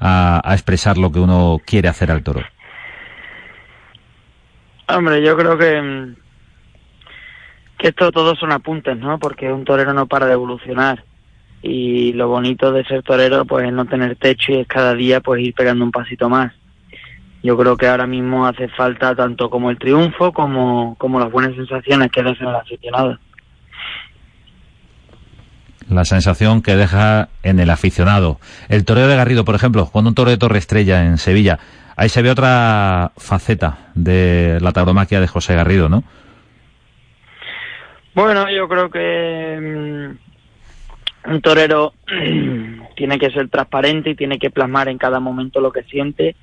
a, 0.00 0.40
a 0.42 0.54
expresar 0.54 0.96
lo 0.96 1.12
que 1.12 1.20
uno 1.20 1.60
quiere 1.64 1.88
hacer 1.88 2.10
al 2.10 2.22
toro? 2.22 2.42
Hombre, 4.88 5.22
yo 5.22 5.36
creo 5.36 5.56
que, 5.56 6.14
que 7.80 7.88
esto 7.88 8.12
todos 8.12 8.38
son 8.38 8.52
apuntes, 8.52 8.96
¿no? 8.98 9.18
Porque 9.18 9.50
un 9.50 9.64
torero 9.64 9.92
no 9.94 10.06
para 10.06 10.26
de 10.26 10.34
evolucionar 10.34 11.02
y 11.62 12.12
lo 12.12 12.28
bonito 12.28 12.72
de 12.72 12.84
ser 12.84 13.02
torero 13.02 13.44
pues 13.44 13.66
es 13.66 13.72
no 13.72 13.84
tener 13.84 14.16
techo 14.16 14.52
y 14.52 14.60
es 14.60 14.66
cada 14.66 14.94
día 14.94 15.20
pues 15.20 15.42
ir 15.42 15.54
pegando 15.54 15.84
un 15.84 15.90
pasito 15.90 16.28
más. 16.28 16.52
Yo 17.42 17.56
creo 17.56 17.76
que 17.76 17.86
ahora 17.86 18.06
mismo 18.06 18.46
hace 18.46 18.68
falta 18.68 19.14
tanto 19.14 19.48
como 19.48 19.70
el 19.70 19.78
triunfo 19.78 20.32
como, 20.32 20.94
como 20.98 21.18
las 21.18 21.32
buenas 21.32 21.54
sensaciones 21.54 22.10
que 22.10 22.22
dejan 22.22 22.48
el 22.48 22.54
aficionado. 22.54 23.18
La 25.88 26.04
sensación 26.04 26.62
que 26.62 26.76
deja 26.76 27.30
en 27.42 27.58
el 27.58 27.70
aficionado. 27.70 28.38
El 28.68 28.84
toreo 28.84 29.08
de 29.08 29.16
Garrido, 29.16 29.44
por 29.44 29.54
ejemplo, 29.54 29.86
con 29.86 30.06
un 30.06 30.14
toro 30.14 30.30
de 30.30 30.36
Torre 30.36 30.58
Estrella 30.58 31.04
en 31.04 31.18
Sevilla, 31.18 31.58
ahí 31.96 32.08
se 32.08 32.22
ve 32.22 32.30
otra 32.30 33.12
faceta 33.16 33.90
de 33.94 34.58
la 34.60 34.72
tauromaquia 34.72 35.20
de 35.20 35.26
José 35.26 35.56
Garrido, 35.56 35.88
¿no? 35.88 36.04
Bueno, 38.14 38.50
yo 38.50 38.68
creo 38.68 38.90
que 38.90 39.58
mm, 39.60 41.30
un 41.30 41.40
torero 41.40 41.94
tiene 42.96 43.18
que 43.18 43.30
ser 43.30 43.48
transparente 43.48 44.10
y 44.10 44.14
tiene 44.16 44.38
que 44.38 44.50
plasmar 44.50 44.88
en 44.88 44.98
cada 44.98 45.20
momento 45.20 45.60
lo 45.60 45.72
que 45.72 45.84
siente 45.84 46.34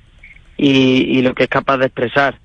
y, 0.55 1.21
lo 1.21 1.35
que 1.35 1.43
es 1.43 1.49
capaz 1.49 1.77
de 1.77 1.87
expresar. 1.87 2.39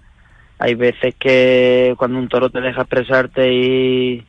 Hay 0.59 0.75
veces 0.75 1.14
que 1.18 1.95
cuando 1.97 2.18
un 2.18 2.29
toro 2.29 2.51
te 2.51 2.61
deja 2.61 2.83
expresarte 2.83 3.53
y, 3.53 4.25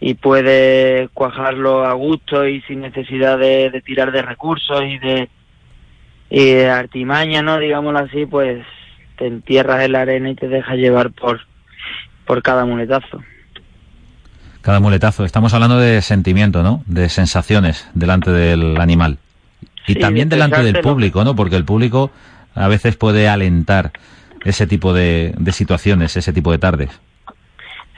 y 0.00 0.14
puede 0.14 1.08
cuajarlo 1.12 1.84
a 1.84 1.92
gusto 1.92 2.46
y 2.46 2.60
sin 2.62 2.80
necesidad 2.80 3.38
de, 3.38 3.82
tirar 3.84 4.10
de 4.10 4.22
recursos 4.22 4.82
y 4.84 4.98
de, 4.98 5.28
y 6.30 6.52
de 6.52 6.70
artimaña, 6.70 7.42
¿no? 7.42 7.58
Digámoslo 7.58 7.98
así, 7.98 8.26
pues 8.26 8.64
te 9.18 9.26
entierras 9.26 9.84
en 9.84 9.92
la 9.92 10.02
arena 10.02 10.30
y 10.30 10.34
te 10.34 10.48
dejas 10.48 10.76
llevar 10.76 11.10
por, 11.10 11.40
por 12.26 12.42
cada 12.42 12.64
muletazo. 12.64 13.22
Cada 14.64 14.80
muletazo. 14.80 15.26
Estamos 15.26 15.52
hablando 15.52 15.78
de 15.78 16.00
sentimiento, 16.00 16.62
¿no? 16.62 16.82
De 16.86 17.10
sensaciones 17.10 17.86
delante 17.92 18.30
del 18.30 18.80
animal. 18.80 19.18
Y 19.86 19.92
Sí, 19.92 19.98
también 19.98 20.30
de 20.30 20.36
delante 20.36 20.62
del 20.62 20.80
público, 20.80 21.22
¿no? 21.22 21.36
Porque 21.36 21.56
el 21.56 21.66
público 21.66 22.10
a 22.54 22.66
veces 22.66 22.96
puede 22.96 23.28
alentar 23.28 23.92
ese 24.42 24.66
tipo 24.66 24.94
de, 24.94 25.34
de 25.36 25.52
situaciones, 25.52 26.16
ese 26.16 26.32
tipo 26.32 26.50
de 26.50 26.56
tardes. 26.56 26.98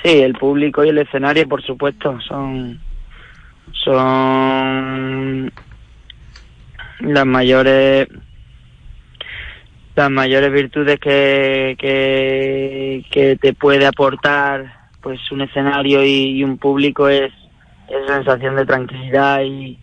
Sí, 0.03 0.19
el 0.21 0.33
público 0.35 0.85
y 0.85 0.89
el 0.89 0.99
escenario, 0.99 1.49
por 1.49 1.63
supuesto, 1.63 2.19
son 2.27 2.81
son 3.85 5.53
las 6.99 7.27
mayores 7.27 8.09
las 9.95 10.11
mayores 10.11 10.53
virtudes 10.53 10.99
que, 10.99 11.77
que, 11.79 13.05
que 13.09 13.37
te 13.37 13.55
puede 13.55 13.87
aportar 13.87 14.86
pues 15.07 15.21
un 15.31 15.41
escenario 15.41 16.05
y, 16.05 16.43
un 16.43 16.59
público 16.59 17.09
es 17.09 17.33
esa 17.89 18.17
sensación 18.17 18.57
de 18.57 18.67
tranquilidad 18.67 19.41
y, 19.43 19.79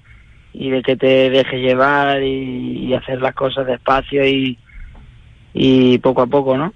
y 0.52 0.70
de 0.70 0.82
que 0.82 0.98
te 0.98 1.30
deje 1.30 1.62
llevar 1.62 2.22
y, 2.22 2.88
y 2.88 2.94
hacer 2.94 3.22
las 3.22 3.34
cosas 3.34 3.66
despacio 3.66 4.28
y, 4.28 4.60
y 5.54 5.98
poco 6.00 6.24
a 6.24 6.28
poco, 6.28 6.58
¿no? 6.58 6.74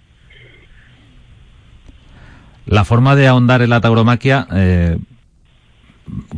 La 2.67 2.85
forma 2.85 3.17
de 3.17 3.27
ahondar 3.27 3.61
en 3.61 3.69
la 3.69 3.81
tauromaquia, 3.81 4.47
eh, 4.53 4.97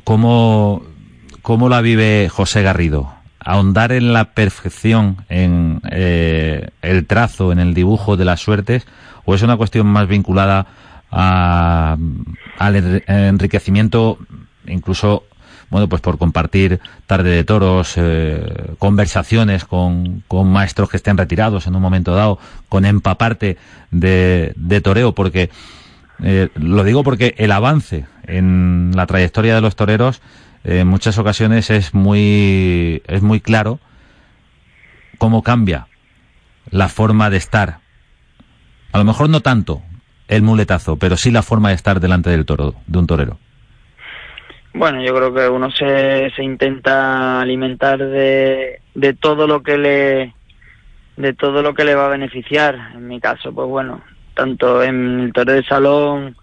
¿cómo, 0.04 0.82
¿cómo 1.44 1.70
la 1.70 1.82
vive 1.82 2.28
José 2.28 2.64
Garrido? 2.64 3.14
¿Ahondar 3.40 3.92
en 3.92 4.14
la 4.14 4.34
perfección, 4.34 5.18
en 5.30 5.80
eh, 5.92 6.70
el 6.82 7.06
trazo, 7.06 7.52
en 7.52 7.60
el 7.60 7.76
dibujo 7.76 8.18
de 8.18 8.26
las 8.26 8.40
suertes? 8.40 8.88
¿O 9.26 9.36
es 9.36 9.44
una 9.44 9.58
cuestión 9.58 9.86
más 9.86 10.08
vinculada 10.08 10.66
a, 11.12 11.98
al 12.58 12.76
enri- 12.76 13.04
enriquecimiento, 13.08 14.20
incluso, 14.68 15.24
bueno, 15.70 15.88
pues 15.90 16.02
por 16.02 16.18
compartir 16.18 16.80
tarde 17.08 17.32
de 17.32 17.44
toros, 17.44 17.94
eh, 17.96 18.74
conversaciones 18.78 19.66
con, 19.66 20.24
con 20.28 20.52
maestros 20.52 20.90
que 20.90 20.98
estén 20.98 21.18
retirados 21.18 21.68
en 21.68 21.76
un 21.76 21.82
momento 21.82 22.16
dado, 22.16 22.40
con 22.70 22.86
empaparte 22.86 23.58
de, 23.92 24.54
de 24.56 24.82
toreo? 24.82 25.14
Porque 25.14 25.50
eh, 26.22 26.50
lo 26.56 26.84
digo 26.84 27.04
porque 27.04 27.34
el 27.38 27.52
avance 27.52 28.06
en 28.24 28.92
la 28.96 29.06
trayectoria 29.06 29.56
de 29.56 29.62
los 29.62 29.76
toreros 29.76 30.22
en 30.64 30.88
muchas 30.88 31.18
ocasiones 31.18 31.70
es 31.70 31.94
muy 31.94 33.02
es 33.08 33.22
muy 33.22 33.40
claro 33.40 33.80
cómo 35.18 35.42
cambia 35.42 35.88
la 36.70 36.90
forma 36.90 37.30
de 37.30 37.38
estar. 37.38 37.80
A 38.92 38.98
lo 38.98 39.06
mejor 39.06 39.30
no 39.30 39.40
tanto 39.40 39.82
el 40.30 40.44
muletazo, 40.44 40.96
pero 40.96 41.18
sí 41.18 41.32
la 41.32 41.42
forma 41.42 41.70
de 41.70 41.76
estar 41.76 42.00
delante 42.00 42.30
del 42.30 42.46
toro, 42.46 42.76
de 42.86 43.00
un 43.00 43.08
torero. 43.08 43.38
Bueno, 44.74 45.04
yo 45.04 45.14
creo 45.16 45.34
que 45.34 45.50
uno 45.50 45.72
se, 45.72 46.32
se 46.36 46.44
intenta 46.44 47.42
alimentar 47.42 47.98
de, 47.98 48.80
de 48.94 49.14
todo 49.16 49.48
lo 49.48 49.64
que 49.64 49.78
le 49.78 50.34
de 51.18 51.34
todo 51.34 51.62
lo 51.62 51.74
que 51.74 51.84
le 51.84 51.96
va 51.96 52.06
a 52.06 52.10
beneficiar. 52.10 52.92
En 52.94 53.08
mi 53.08 53.20
caso, 53.20 53.52
pues 53.52 53.68
bueno, 53.68 54.02
tanto 54.36 54.82
en 54.82 55.20
el 55.20 55.34
toreo 55.34 55.56
de 55.56 55.64
salón, 55.66 56.38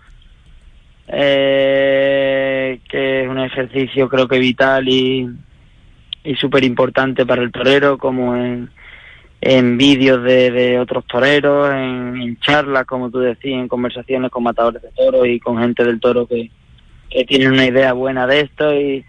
eh, 1.08 2.80
que 2.90 3.22
es 3.22 3.28
un 3.28 3.38
ejercicio 3.38 4.08
creo 4.08 4.28
que 4.28 4.38
vital 4.38 4.86
y, 4.88 5.30
y 6.24 6.34
súper 6.34 6.64
importante 6.64 7.24
para 7.24 7.42
el 7.42 7.52
torero, 7.52 7.96
como 7.96 8.36
en, 8.36 8.68
en 9.40 9.76
vídeos 9.76 10.22
de, 10.22 10.50
de 10.50 10.78
otros 10.78 11.04
toreros, 11.06 11.70
en, 11.72 12.38
charlas, 12.40 12.86
como 12.86 13.10
tú 13.10 13.18
decías, 13.18 13.60
en 13.60 13.68
conversaciones 13.68 14.30
con 14.30 14.42
matadores 14.42 14.82
de 14.82 14.90
toros 14.90 15.26
y 15.26 15.38
con 15.38 15.58
gente 15.58 15.84
del 15.84 16.00
toro 16.00 16.26
que, 16.26 16.50
que 17.10 17.24
tienen 17.24 17.52
una 17.52 17.66
idea 17.66 17.92
buena 17.92 18.26
de 18.26 18.40
esto 18.40 18.74
y 18.74 19.04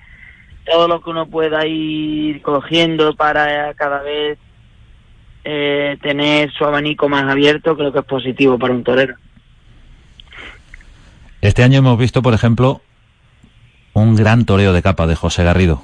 todo 0.66 0.88
lo 0.88 1.02
que 1.02 1.10
uno 1.10 1.28
pueda 1.28 1.66
ir 1.66 2.42
cogiendo 2.42 3.16
para 3.16 3.74
cada 3.74 4.02
vez 4.02 4.38
eh, 5.46 5.98
tener 6.02 6.52
su 6.52 6.66
abanico 6.66 7.08
más 7.08 7.24
abierto 7.24 7.78
creo 7.78 7.94
que 7.94 8.00
es 8.00 8.06
positivo 8.06 8.60
para 8.60 8.74
un 8.74 8.84
torero. 8.84 9.16
Este 11.40 11.64
año 11.64 11.80
hemos 11.80 11.98
visto, 11.98 12.22
por 12.22 12.34
ejemplo, 12.34 12.82
un 13.94 14.18
gran 14.18 14.46
toreo 14.46 14.74
de 14.74 14.82
capa 14.82 15.08
de 15.08 15.16
José 15.16 15.46
Garrido. 15.46 15.84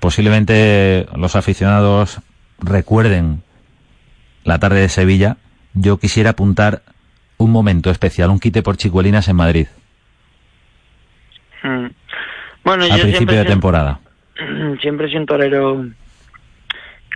Posiblemente 0.00 1.06
los 1.14 1.36
aficionados 1.36 2.20
recuerden 2.58 3.43
la 4.44 4.58
tarde 4.58 4.80
de 4.80 4.88
Sevilla. 4.88 5.36
Yo 5.74 5.98
quisiera 5.98 6.30
apuntar 6.30 6.82
un 7.36 7.50
momento 7.50 7.90
especial, 7.90 8.30
un 8.30 8.38
quite 8.38 8.62
por 8.62 8.76
Chicuelinas 8.76 9.28
en 9.28 9.36
Madrid, 9.36 9.66
Mm. 11.64 11.86
Bueno, 12.62 12.84
a 12.84 12.88
yo 12.88 13.02
principio 13.02 13.16
siempre, 13.16 13.36
de 13.38 13.44
temporada. 13.46 14.00
siempre 14.80 15.06
he 15.06 15.08
sido 15.08 15.20
un 15.22 15.26
torero 15.26 15.86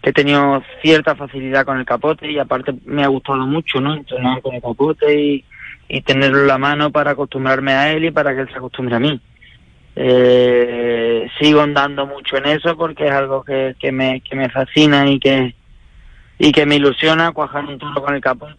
que 0.02 0.10
he 0.10 0.12
tenido 0.12 0.62
cierta 0.80 1.14
facilidad 1.14 1.64
con 1.64 1.78
el 1.78 1.84
capote 1.84 2.30
y 2.30 2.38
aparte 2.38 2.74
me 2.86 3.04
ha 3.04 3.08
gustado 3.08 3.46
mucho, 3.46 3.80
¿no? 3.80 3.94
Entrenar 3.94 4.40
con 4.40 4.54
el 4.54 4.62
capote 4.62 5.20
y, 5.20 5.44
y 5.88 6.00
tenerlo 6.02 6.40
en 6.40 6.46
la 6.46 6.58
mano 6.58 6.90
para 6.90 7.12
acostumbrarme 7.12 7.72
a 7.72 7.92
él 7.92 8.06
y 8.06 8.10
para 8.10 8.34
que 8.34 8.42
él 8.42 8.48
se 8.48 8.56
acostumbre 8.56 8.96
a 8.96 9.00
mí. 9.00 9.20
Eh, 9.96 11.28
sigo 11.40 11.60
andando 11.60 12.06
mucho 12.06 12.36
en 12.36 12.46
eso 12.46 12.76
porque 12.76 13.06
es 13.06 13.12
algo 13.12 13.42
que, 13.42 13.74
que, 13.80 13.90
me, 13.90 14.20
que 14.20 14.36
me 14.36 14.48
fascina 14.48 15.10
y 15.10 15.18
que, 15.18 15.54
y 16.38 16.52
que 16.52 16.66
me 16.66 16.76
ilusiona 16.76 17.32
cuajar 17.32 17.64
un 17.64 17.78
toro 17.78 18.02
con 18.02 18.14
el 18.14 18.20
capote. 18.20 18.54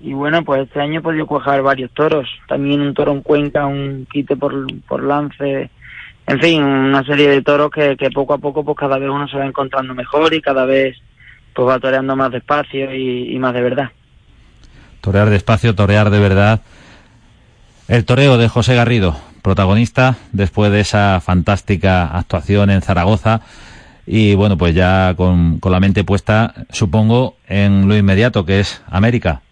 Y 0.00 0.12
bueno, 0.12 0.44
pues 0.44 0.62
este 0.62 0.80
año 0.80 1.00
he 1.00 1.02
podido 1.02 1.26
cuajar 1.26 1.62
varios 1.62 1.90
toros. 1.92 2.28
También 2.48 2.80
un 2.80 2.94
toro 2.94 3.12
en 3.12 3.22
Cuenca, 3.22 3.66
un 3.66 4.06
quite 4.10 4.36
por, 4.36 4.54
por 4.82 5.02
lance. 5.02 5.70
En 6.26 6.40
fin, 6.40 6.62
una 6.62 7.04
serie 7.04 7.28
de 7.30 7.42
toros 7.42 7.70
que, 7.70 7.96
que 7.96 8.10
poco 8.10 8.34
a 8.34 8.38
poco 8.38 8.64
pues 8.64 8.76
cada 8.76 8.98
vez 8.98 9.08
uno 9.08 9.28
se 9.28 9.38
va 9.38 9.46
encontrando 9.46 9.94
mejor 9.94 10.34
y 10.34 10.42
cada 10.42 10.64
vez 10.64 10.96
pues 11.54 11.68
va 11.68 11.78
toreando 11.78 12.14
más 12.16 12.30
despacio 12.30 12.94
y, 12.94 13.34
y 13.34 13.38
más 13.38 13.54
de 13.54 13.62
verdad. 13.62 13.90
Torear 15.00 15.30
despacio, 15.30 15.74
torear 15.74 16.10
de 16.10 16.20
verdad. 16.20 16.60
El 17.88 18.04
toreo 18.04 18.36
de 18.36 18.48
José 18.48 18.74
Garrido, 18.74 19.16
protagonista 19.42 20.16
después 20.32 20.72
de 20.72 20.80
esa 20.80 21.20
fantástica 21.20 22.06
actuación 22.08 22.70
en 22.70 22.82
Zaragoza 22.82 23.42
y 24.06 24.34
bueno, 24.36 24.56
pues 24.56 24.74
ya 24.74 25.14
con, 25.16 25.58
con 25.58 25.72
la 25.72 25.80
mente 25.80 26.04
puesta, 26.04 26.54
supongo, 26.70 27.36
en 27.48 27.88
lo 27.88 27.96
inmediato 27.96 28.46
que 28.46 28.60
es 28.60 28.82
América. 28.88 29.42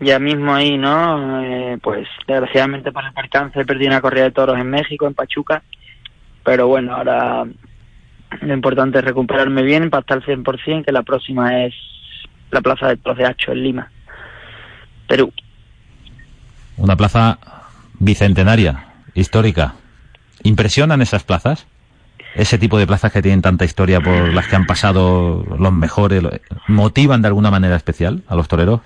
Ya 0.00 0.18
mismo 0.18 0.54
ahí, 0.54 0.76
¿no? 0.76 1.42
Eh, 1.44 1.78
pues 1.80 2.08
desgraciadamente 2.26 2.90
por 2.90 3.04
el 3.04 3.12
percance 3.12 3.64
perdí 3.64 3.86
una 3.86 4.00
corrida 4.00 4.24
de 4.24 4.30
toros 4.32 4.58
en 4.58 4.68
México, 4.68 5.06
en 5.06 5.14
Pachuca, 5.14 5.62
pero 6.42 6.66
bueno, 6.66 6.96
ahora 6.96 7.44
lo 8.40 8.54
importante 8.54 8.98
es 8.98 9.04
recuperarme 9.04 9.62
bien 9.62 9.90
para 9.90 10.00
estar 10.00 10.18
al 10.18 10.24
100%, 10.24 10.84
que 10.84 10.92
la 10.92 11.02
próxima 11.02 11.64
es 11.64 11.74
la 12.50 12.60
Plaza 12.60 12.88
de 12.88 12.96
Toros 12.96 13.18
de 13.18 13.26
Hacho 13.26 13.52
en 13.52 13.62
Lima, 13.62 13.90
Perú. 15.06 15.32
Una 16.76 16.96
plaza 16.96 17.38
bicentenaria, 17.98 18.86
histórica. 19.14 19.74
¿Impresionan 20.42 21.02
esas 21.02 21.22
plazas? 21.24 21.66
Ese 22.34 22.58
tipo 22.58 22.78
de 22.78 22.86
plazas 22.86 23.12
que 23.12 23.22
tienen 23.22 23.42
tanta 23.42 23.64
historia 23.64 24.00
por 24.00 24.32
las 24.32 24.46
que 24.46 24.56
han 24.56 24.66
pasado 24.66 25.44
los 25.58 25.72
mejores, 25.72 26.22
¿motivan 26.68 27.22
de 27.22 27.28
alguna 27.28 27.50
manera 27.50 27.76
especial 27.76 28.22
a 28.28 28.36
los 28.36 28.46
toreros? 28.46 28.80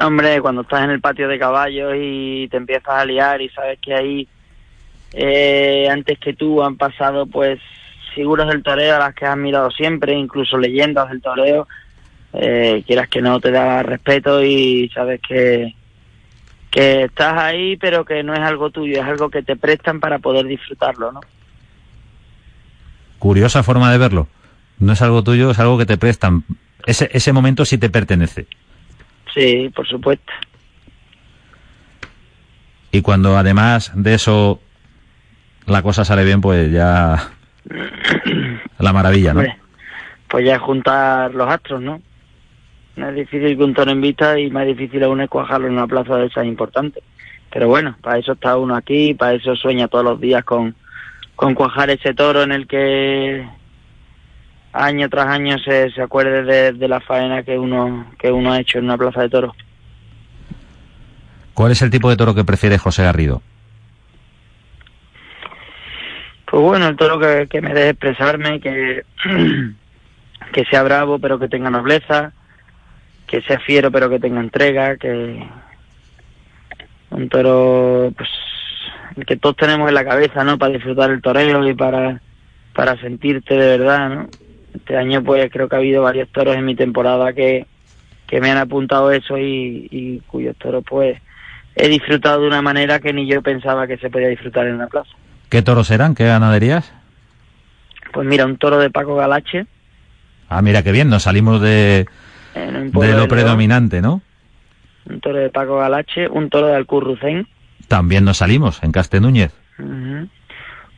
Hombre, 0.00 0.40
cuando 0.40 0.62
estás 0.62 0.84
en 0.84 0.90
el 0.90 1.00
patio 1.00 1.28
de 1.28 1.38
caballos 1.38 1.92
y 1.96 2.48
te 2.48 2.56
empiezas 2.56 2.88
a 2.88 3.04
liar 3.04 3.42
y 3.42 3.50
sabes 3.50 3.78
que 3.80 3.94
ahí 3.94 4.28
eh, 5.12 5.88
antes 5.90 6.18
que 6.18 6.32
tú 6.32 6.62
han 6.62 6.76
pasado 6.76 7.26
pues 7.26 7.60
figuras 8.14 8.48
del 8.48 8.62
toreo 8.62 8.96
a 8.96 8.98
las 8.98 9.14
que 9.14 9.26
has 9.26 9.36
mirado 9.36 9.70
siempre, 9.70 10.14
incluso 10.14 10.56
leyendas 10.56 11.10
del 11.10 11.20
toreo, 11.20 11.68
eh, 12.32 12.82
quieras 12.86 13.08
que 13.08 13.20
no 13.20 13.40
te 13.40 13.50
da 13.50 13.82
respeto 13.82 14.42
y 14.42 14.88
sabes 14.94 15.20
que, 15.20 15.74
que 16.70 17.04
estás 17.04 17.36
ahí 17.38 17.76
pero 17.76 18.04
que 18.04 18.22
no 18.22 18.32
es 18.32 18.40
algo 18.40 18.70
tuyo, 18.70 19.00
es 19.00 19.06
algo 19.06 19.28
que 19.28 19.42
te 19.42 19.56
prestan 19.56 20.00
para 20.00 20.18
poder 20.18 20.46
disfrutarlo, 20.46 21.12
¿no? 21.12 21.20
Curiosa 23.20 23.62
forma 23.62 23.92
de 23.92 23.98
verlo. 23.98 24.26
No 24.78 24.94
es 24.94 25.02
algo 25.02 25.22
tuyo, 25.22 25.50
es 25.50 25.58
algo 25.58 25.76
que 25.78 25.86
te 25.86 25.98
prestan. 25.98 26.42
Ese, 26.86 27.10
ese 27.12 27.32
momento 27.32 27.66
sí 27.66 27.76
te 27.76 27.90
pertenece. 27.90 28.46
Sí, 29.32 29.70
por 29.76 29.86
supuesto. 29.86 30.32
Y 32.90 33.02
cuando 33.02 33.36
además 33.36 33.92
de 33.94 34.14
eso 34.14 34.60
la 35.66 35.82
cosa 35.82 36.04
sale 36.04 36.24
bien, 36.24 36.40
pues 36.40 36.72
ya 36.72 37.30
la 38.78 38.92
maravilla, 38.92 39.34
¿no? 39.34 39.42
pues 40.26 40.46
ya 40.46 40.58
juntar 40.58 41.34
los 41.34 41.46
astros, 41.46 41.82
¿no? 41.82 42.00
No 42.96 43.08
es 43.10 43.14
difícil 43.14 43.56
que 43.56 43.64
un 43.64 43.74
toro 43.74 43.90
en 43.90 44.00
vista 44.00 44.38
y 44.38 44.50
más 44.50 44.66
difícil 44.66 45.02
aún 45.04 45.20
es 45.20 45.28
cuajarlo 45.28 45.66
en 45.66 45.74
una 45.74 45.86
plaza 45.86 46.16
de 46.16 46.26
esas 46.26 46.46
importantes. 46.46 47.02
Pero 47.52 47.68
bueno, 47.68 47.96
para 48.00 48.18
eso 48.18 48.32
está 48.32 48.56
uno 48.56 48.76
aquí, 48.76 49.12
para 49.12 49.34
eso 49.34 49.54
sueña 49.56 49.88
todos 49.88 50.04
los 50.04 50.20
días 50.20 50.42
con, 50.44 50.74
con 51.40 51.54
cuajar 51.54 51.88
ese 51.88 52.12
toro 52.12 52.42
en 52.42 52.52
el 52.52 52.66
que 52.66 53.48
año 54.74 55.08
tras 55.08 55.26
año 55.28 55.58
se, 55.58 55.90
se 55.90 56.02
acuerde 56.02 56.42
de, 56.42 56.72
de, 56.72 56.86
la 56.86 57.00
faena 57.00 57.42
que 57.42 57.58
uno, 57.58 58.12
que 58.18 58.30
uno 58.30 58.52
ha 58.52 58.60
hecho 58.60 58.76
en 58.76 58.84
una 58.84 58.98
plaza 58.98 59.22
de 59.22 59.30
toros. 59.30 59.56
¿Cuál 61.54 61.72
es 61.72 61.80
el 61.80 61.88
tipo 61.88 62.10
de 62.10 62.18
toro 62.18 62.34
que 62.34 62.44
prefiere 62.44 62.76
José 62.76 63.04
Garrido? 63.04 63.40
Pues 66.44 66.62
bueno, 66.62 66.88
el 66.88 66.96
toro 66.96 67.18
que, 67.18 67.46
que 67.48 67.62
me 67.62 67.72
deje 67.72 67.88
expresarme, 67.88 68.60
que, 68.60 69.04
que 70.52 70.64
sea 70.66 70.82
bravo 70.82 71.18
pero 71.18 71.38
que 71.38 71.48
tenga 71.48 71.70
nobleza, 71.70 72.34
que 73.26 73.40
sea 73.40 73.58
fiero 73.60 73.90
pero 73.90 74.10
que 74.10 74.20
tenga 74.20 74.40
entrega, 74.40 74.98
que 74.98 75.42
un 77.08 77.28
toro 77.30 78.12
pues 78.14 78.28
que 79.26 79.36
todos 79.36 79.56
tenemos 79.56 79.88
en 79.88 79.94
la 79.94 80.04
cabeza, 80.04 80.44
¿no? 80.44 80.58
Para 80.58 80.74
disfrutar 80.74 81.10
el 81.10 81.22
toreo 81.22 81.66
y 81.68 81.74
para 81.74 82.20
para 82.74 82.96
sentirte 83.00 83.54
de 83.54 83.78
verdad, 83.78 84.08
¿no? 84.08 84.28
Este 84.74 84.96
año 84.96 85.22
pues 85.22 85.50
creo 85.50 85.68
que 85.68 85.76
ha 85.76 85.78
habido 85.80 86.02
varios 86.02 86.28
toros 86.30 86.56
en 86.56 86.64
mi 86.64 86.76
temporada 86.76 87.32
que, 87.32 87.66
que 88.26 88.40
me 88.40 88.50
han 88.50 88.58
apuntado 88.58 89.10
eso 89.10 89.36
y, 89.36 89.88
y 89.90 90.20
cuyos 90.28 90.56
toros 90.56 90.84
pues 90.88 91.20
he 91.74 91.88
disfrutado 91.88 92.42
de 92.42 92.46
una 92.46 92.62
manera 92.62 93.00
que 93.00 93.12
ni 93.12 93.26
yo 93.26 93.42
pensaba 93.42 93.86
que 93.86 93.96
se 93.96 94.10
podía 94.10 94.28
disfrutar 94.28 94.66
en 94.66 94.78
la 94.78 94.86
plaza. 94.86 95.10
¿Qué 95.48 95.62
toros 95.62 95.90
eran? 95.90 96.14
¿Qué 96.14 96.24
ganaderías? 96.26 96.92
Pues 98.12 98.26
mira, 98.26 98.46
un 98.46 98.56
toro 98.56 98.78
de 98.78 98.90
Paco 98.90 99.16
Galache. 99.16 99.66
Ah, 100.48 100.62
mira 100.62 100.82
qué 100.82 100.92
bien, 100.92 101.08
nos 101.08 101.24
salimos 101.24 101.60
de, 101.60 102.06
de 102.54 103.14
lo 103.14 103.28
predominante, 103.28 104.00
¿no? 104.00 104.20
Un 105.08 105.20
toro 105.20 105.38
de 105.38 105.50
Paco 105.50 105.78
Galache, 105.78 106.28
un 106.28 106.50
toro 106.50 106.68
de 106.68 106.76
Alcurrucén. 106.76 107.46
También 107.90 108.24
nos 108.24 108.36
salimos, 108.36 108.80
en 108.84 108.92
Castenúñez. 108.92 109.52
Uh 109.76 109.82
-huh. 109.82 110.28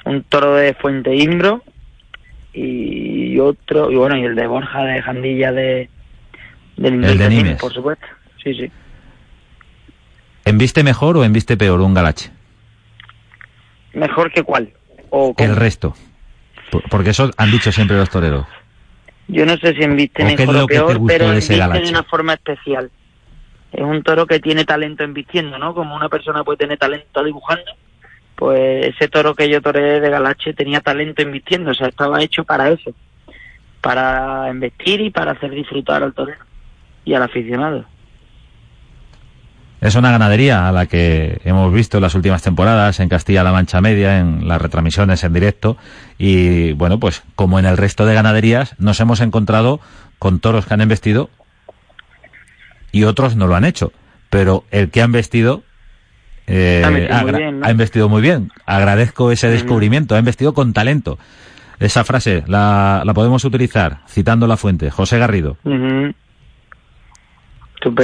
Un 0.05 0.23
toro 0.25 0.57
de 0.57 0.75
Fuente 0.75 1.17
Imbro 1.17 1.63
y 2.53 3.39
otro, 3.39 3.91
y 3.91 3.97
bueno, 3.97 4.15
y 4.19 4.25
el 4.25 4.35
de 4.35 4.47
Borja 4.47 4.85
de 4.85 5.01
Jandilla 5.01 5.53
de, 5.53 5.89
de 6.77 6.89
el 6.89 7.17
de 7.17 7.29
Nimes. 7.31 7.59
por 7.59 7.73
supuesto. 7.73 8.05
Sí, 8.45 8.53
sí. 8.53 8.71
¿Enviste 10.45 10.83
mejor 10.83 11.17
o 11.17 11.25
enviste 11.25 11.57
peor 11.57 11.81
un 11.81 11.95
Galache? 11.95 12.31
¿Mejor 13.95 14.31
que 14.31 14.43
cuál? 14.43 14.69
¿O 15.09 15.35
el 15.39 15.57
resto? 15.57 15.97
Porque 16.91 17.11
eso 17.11 17.31
han 17.39 17.51
dicho 17.51 17.73
siempre 17.73 17.97
los 17.97 18.11
toreros. 18.11 18.47
Yo 19.29 19.47
no 19.47 19.57
sé 19.57 19.73
si 19.73 19.83
embiste 19.83 20.25
mejor 20.25 20.57
o 20.57 20.67
peor, 20.67 21.01
pero 21.07 21.33
embiste 21.33 21.55
de 21.55 21.89
una 21.89 22.03
forma 22.03 22.35
especial. 22.35 22.91
Es 23.73 23.83
un 23.83 24.03
toro 24.03 24.27
que 24.27 24.41
tiene 24.41 24.65
talento 24.65 25.03
embistiendo, 25.03 25.59
¿no? 25.59 25.75
Como 25.75 25.97
una 25.97 26.09
persona 26.09 26.45
puede 26.45 26.59
tener 26.59 26.79
talento 26.79 27.25
dibujando, 27.25 27.73
pues 28.37 28.87
ese 28.87 29.09
toro 29.09 29.35
que 29.35 29.49
yo 29.49 29.63
toreé 29.63 30.01
de 30.01 30.11
Galache 30.11 30.53
tenía 30.53 30.81
talento 30.81 31.23
embistiendo, 31.23 31.71
o 31.71 31.75
sea, 31.75 31.89
estaba 31.89 32.23
hecho 32.23 32.45
para 32.45 32.69
eso, 32.69 32.93
para 33.81 34.49
embestir 34.49 35.01
y 35.01 35.11
para 35.11 35.33
hacer 35.33 35.51
disfrutar 35.51 36.03
al 36.03 36.13
torero 36.13 36.45
y 37.05 37.15
al 37.15 37.23
aficionado. 37.23 37.85
Es 39.81 39.97
una 39.97 40.13
ganadería 40.13 40.69
a 40.69 40.73
la 40.73 40.87
que 40.87 41.41
hemos 41.45 41.73
visto 41.73 41.99
en 41.99 42.03
las 42.03 42.15
últimas 42.15 42.41
temporadas 42.41 43.01
en 43.01 43.09
Castilla-La 43.09 43.51
Mancha 43.51 43.81
Media, 43.81 44.21
en 44.21 44.47
las 44.47 44.63
retransmisiones 44.63 45.25
en 45.25 45.33
directo. 45.33 45.77
Y 46.19 46.73
bueno, 46.75 47.01
pues 47.01 47.25
como 47.35 47.59
en 47.59 47.67
el 47.67 47.77
resto 47.77 48.07
de 48.07 48.15
ganaderías, 48.15 48.79
nos 48.79 49.01
hemos 49.01 49.21
encontrado 49.21 49.81
con 50.21 50.39
toros 50.39 50.67
que 50.67 50.75
han 50.75 50.83
embestido 50.83 51.31
y 52.93 53.05
otros 53.05 53.35
no 53.35 53.47
lo 53.47 53.57
han 53.57 53.65
hecho. 53.65 53.93
Pero 54.31 54.65
el 54.71 54.91
que 54.91 55.03
han 55.03 55.13
vestido 55.13 55.63
eh, 56.47 56.83
ha, 56.85 56.91
bien, 57.25 57.61
¿no? 57.61 57.67
ha, 57.67 57.71
investido 57.71 58.09
muy 58.09 58.23
bien. 58.23 58.51
Agradezco 58.67 59.33
ese 59.33 59.49
descubrimiento. 59.49 60.15
Ha 60.15 60.19
investido 60.19 60.55
con 60.55 60.73
talento. 60.73 61.19
Esa 61.81 62.05
frase 62.05 62.45
la, 62.47 63.03
la 63.05 63.15
podemos 63.15 63.45
utilizar 63.45 64.01
citando 64.09 64.47
la 64.47 64.57
fuente. 64.57 64.91
José 64.91 65.19
Garrido. 65.19 65.57
Uh 65.65 65.71
-huh. 65.71 66.15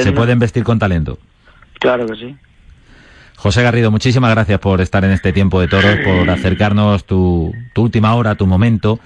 Se 0.03 0.12
puede 0.12 0.32
investir 0.32 0.64
con 0.64 0.78
talento. 0.78 1.18
Claro 1.78 2.07
que 2.07 2.16
sí. 2.16 2.36
José 3.36 3.62
Garrido, 3.62 3.93
muchísimas 3.93 4.32
gracias 4.32 4.59
por 4.59 4.80
estar 4.80 5.05
en 5.05 5.12
este 5.12 5.32
tiempo 5.32 5.61
de 5.61 5.68
toros, 5.68 5.97
por 6.05 6.28
acercarnos 6.30 7.05
tu, 7.05 7.55
tu 7.72 7.82
última 7.82 8.14
hora, 8.14 8.34
tu 8.34 8.49
momento, 8.49 8.99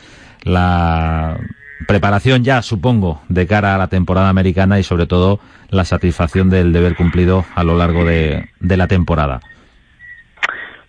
la 0.43 1.39
preparación 1.87 2.45
ya, 2.45 2.62
supongo, 2.62 3.22
de 3.28 3.47
cara 3.47 3.74
a 3.74 3.78
la 3.78 3.89
temporada 3.89 4.28
americana 4.28 4.78
y 4.78 4.83
sobre 4.83 5.07
todo 5.07 5.41
la 5.70 5.85
satisfacción 5.85 6.51
del 6.51 6.72
deber 6.72 6.97
cumplido 6.97 7.45
a 7.55 7.64
lo 7.64 7.76
largo 7.76 8.05
de, 8.05 8.49
de 8.61 8.76
la 8.76 8.87
temporada. 8.89 9.41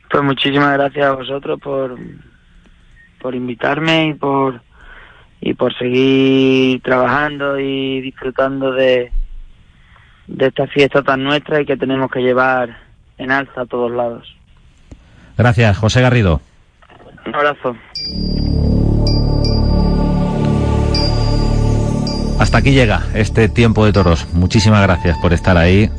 Pues 0.10 0.24
muchísimas 0.24 0.74
gracias 0.74 1.06
a 1.06 1.14
vosotros 1.14 1.60
por, 1.60 1.98
por 3.20 3.34
invitarme 3.34 4.08
y 4.10 4.14
por, 4.14 4.62
y 5.42 5.54
por 5.54 5.76
seguir 5.78 6.82
trabajando 6.82 7.60
y 7.60 8.02
disfrutando 8.02 8.72
de, 8.72 9.12
de 10.28 10.48
esta 10.48 10.68
fiesta 10.68 11.02
tan 11.02 11.24
nuestra 11.24 11.62
y 11.62 11.66
que 11.66 11.78
tenemos 11.78 12.12
que 12.12 12.22
llevar 12.22 12.78
en 13.18 13.32
alza 13.32 13.62
a 13.62 13.66
todos 13.66 13.92
lados. 13.92 14.36
Gracias, 15.38 15.78
José 15.78 16.02
Garrido. 16.02 16.42
Un 17.26 17.36
abrazo. 17.36 17.76
Hasta 22.44 22.58
aquí 22.58 22.74
llega 22.74 23.04
este 23.14 23.48
tiempo 23.48 23.86
de 23.86 23.94
toros. 23.94 24.28
Muchísimas 24.34 24.82
gracias 24.82 25.18
por 25.20 25.32
estar 25.32 25.58
ahí. 25.58 25.90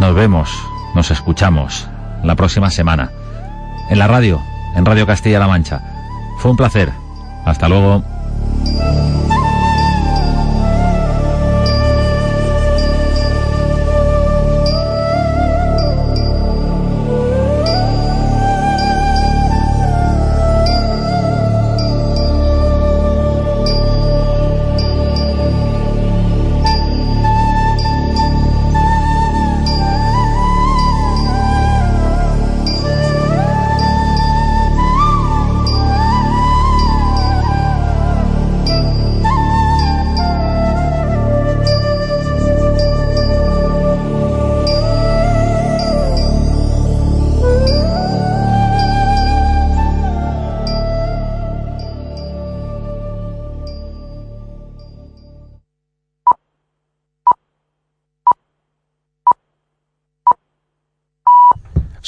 Nos 0.00 0.12
vemos, 0.12 0.50
nos 0.96 1.12
escuchamos 1.12 1.88
la 2.24 2.34
próxima 2.34 2.68
semana. 2.68 3.12
En 3.90 4.00
la 4.00 4.08
radio, 4.08 4.42
en 4.74 4.84
Radio 4.84 5.06
Castilla-La 5.06 5.46
Mancha. 5.46 5.80
Fue 6.40 6.50
un 6.50 6.56
placer. 6.56 6.90
Hasta 7.44 7.68
luego. 7.68 8.02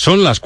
Son 0.06 0.22
las 0.22 0.34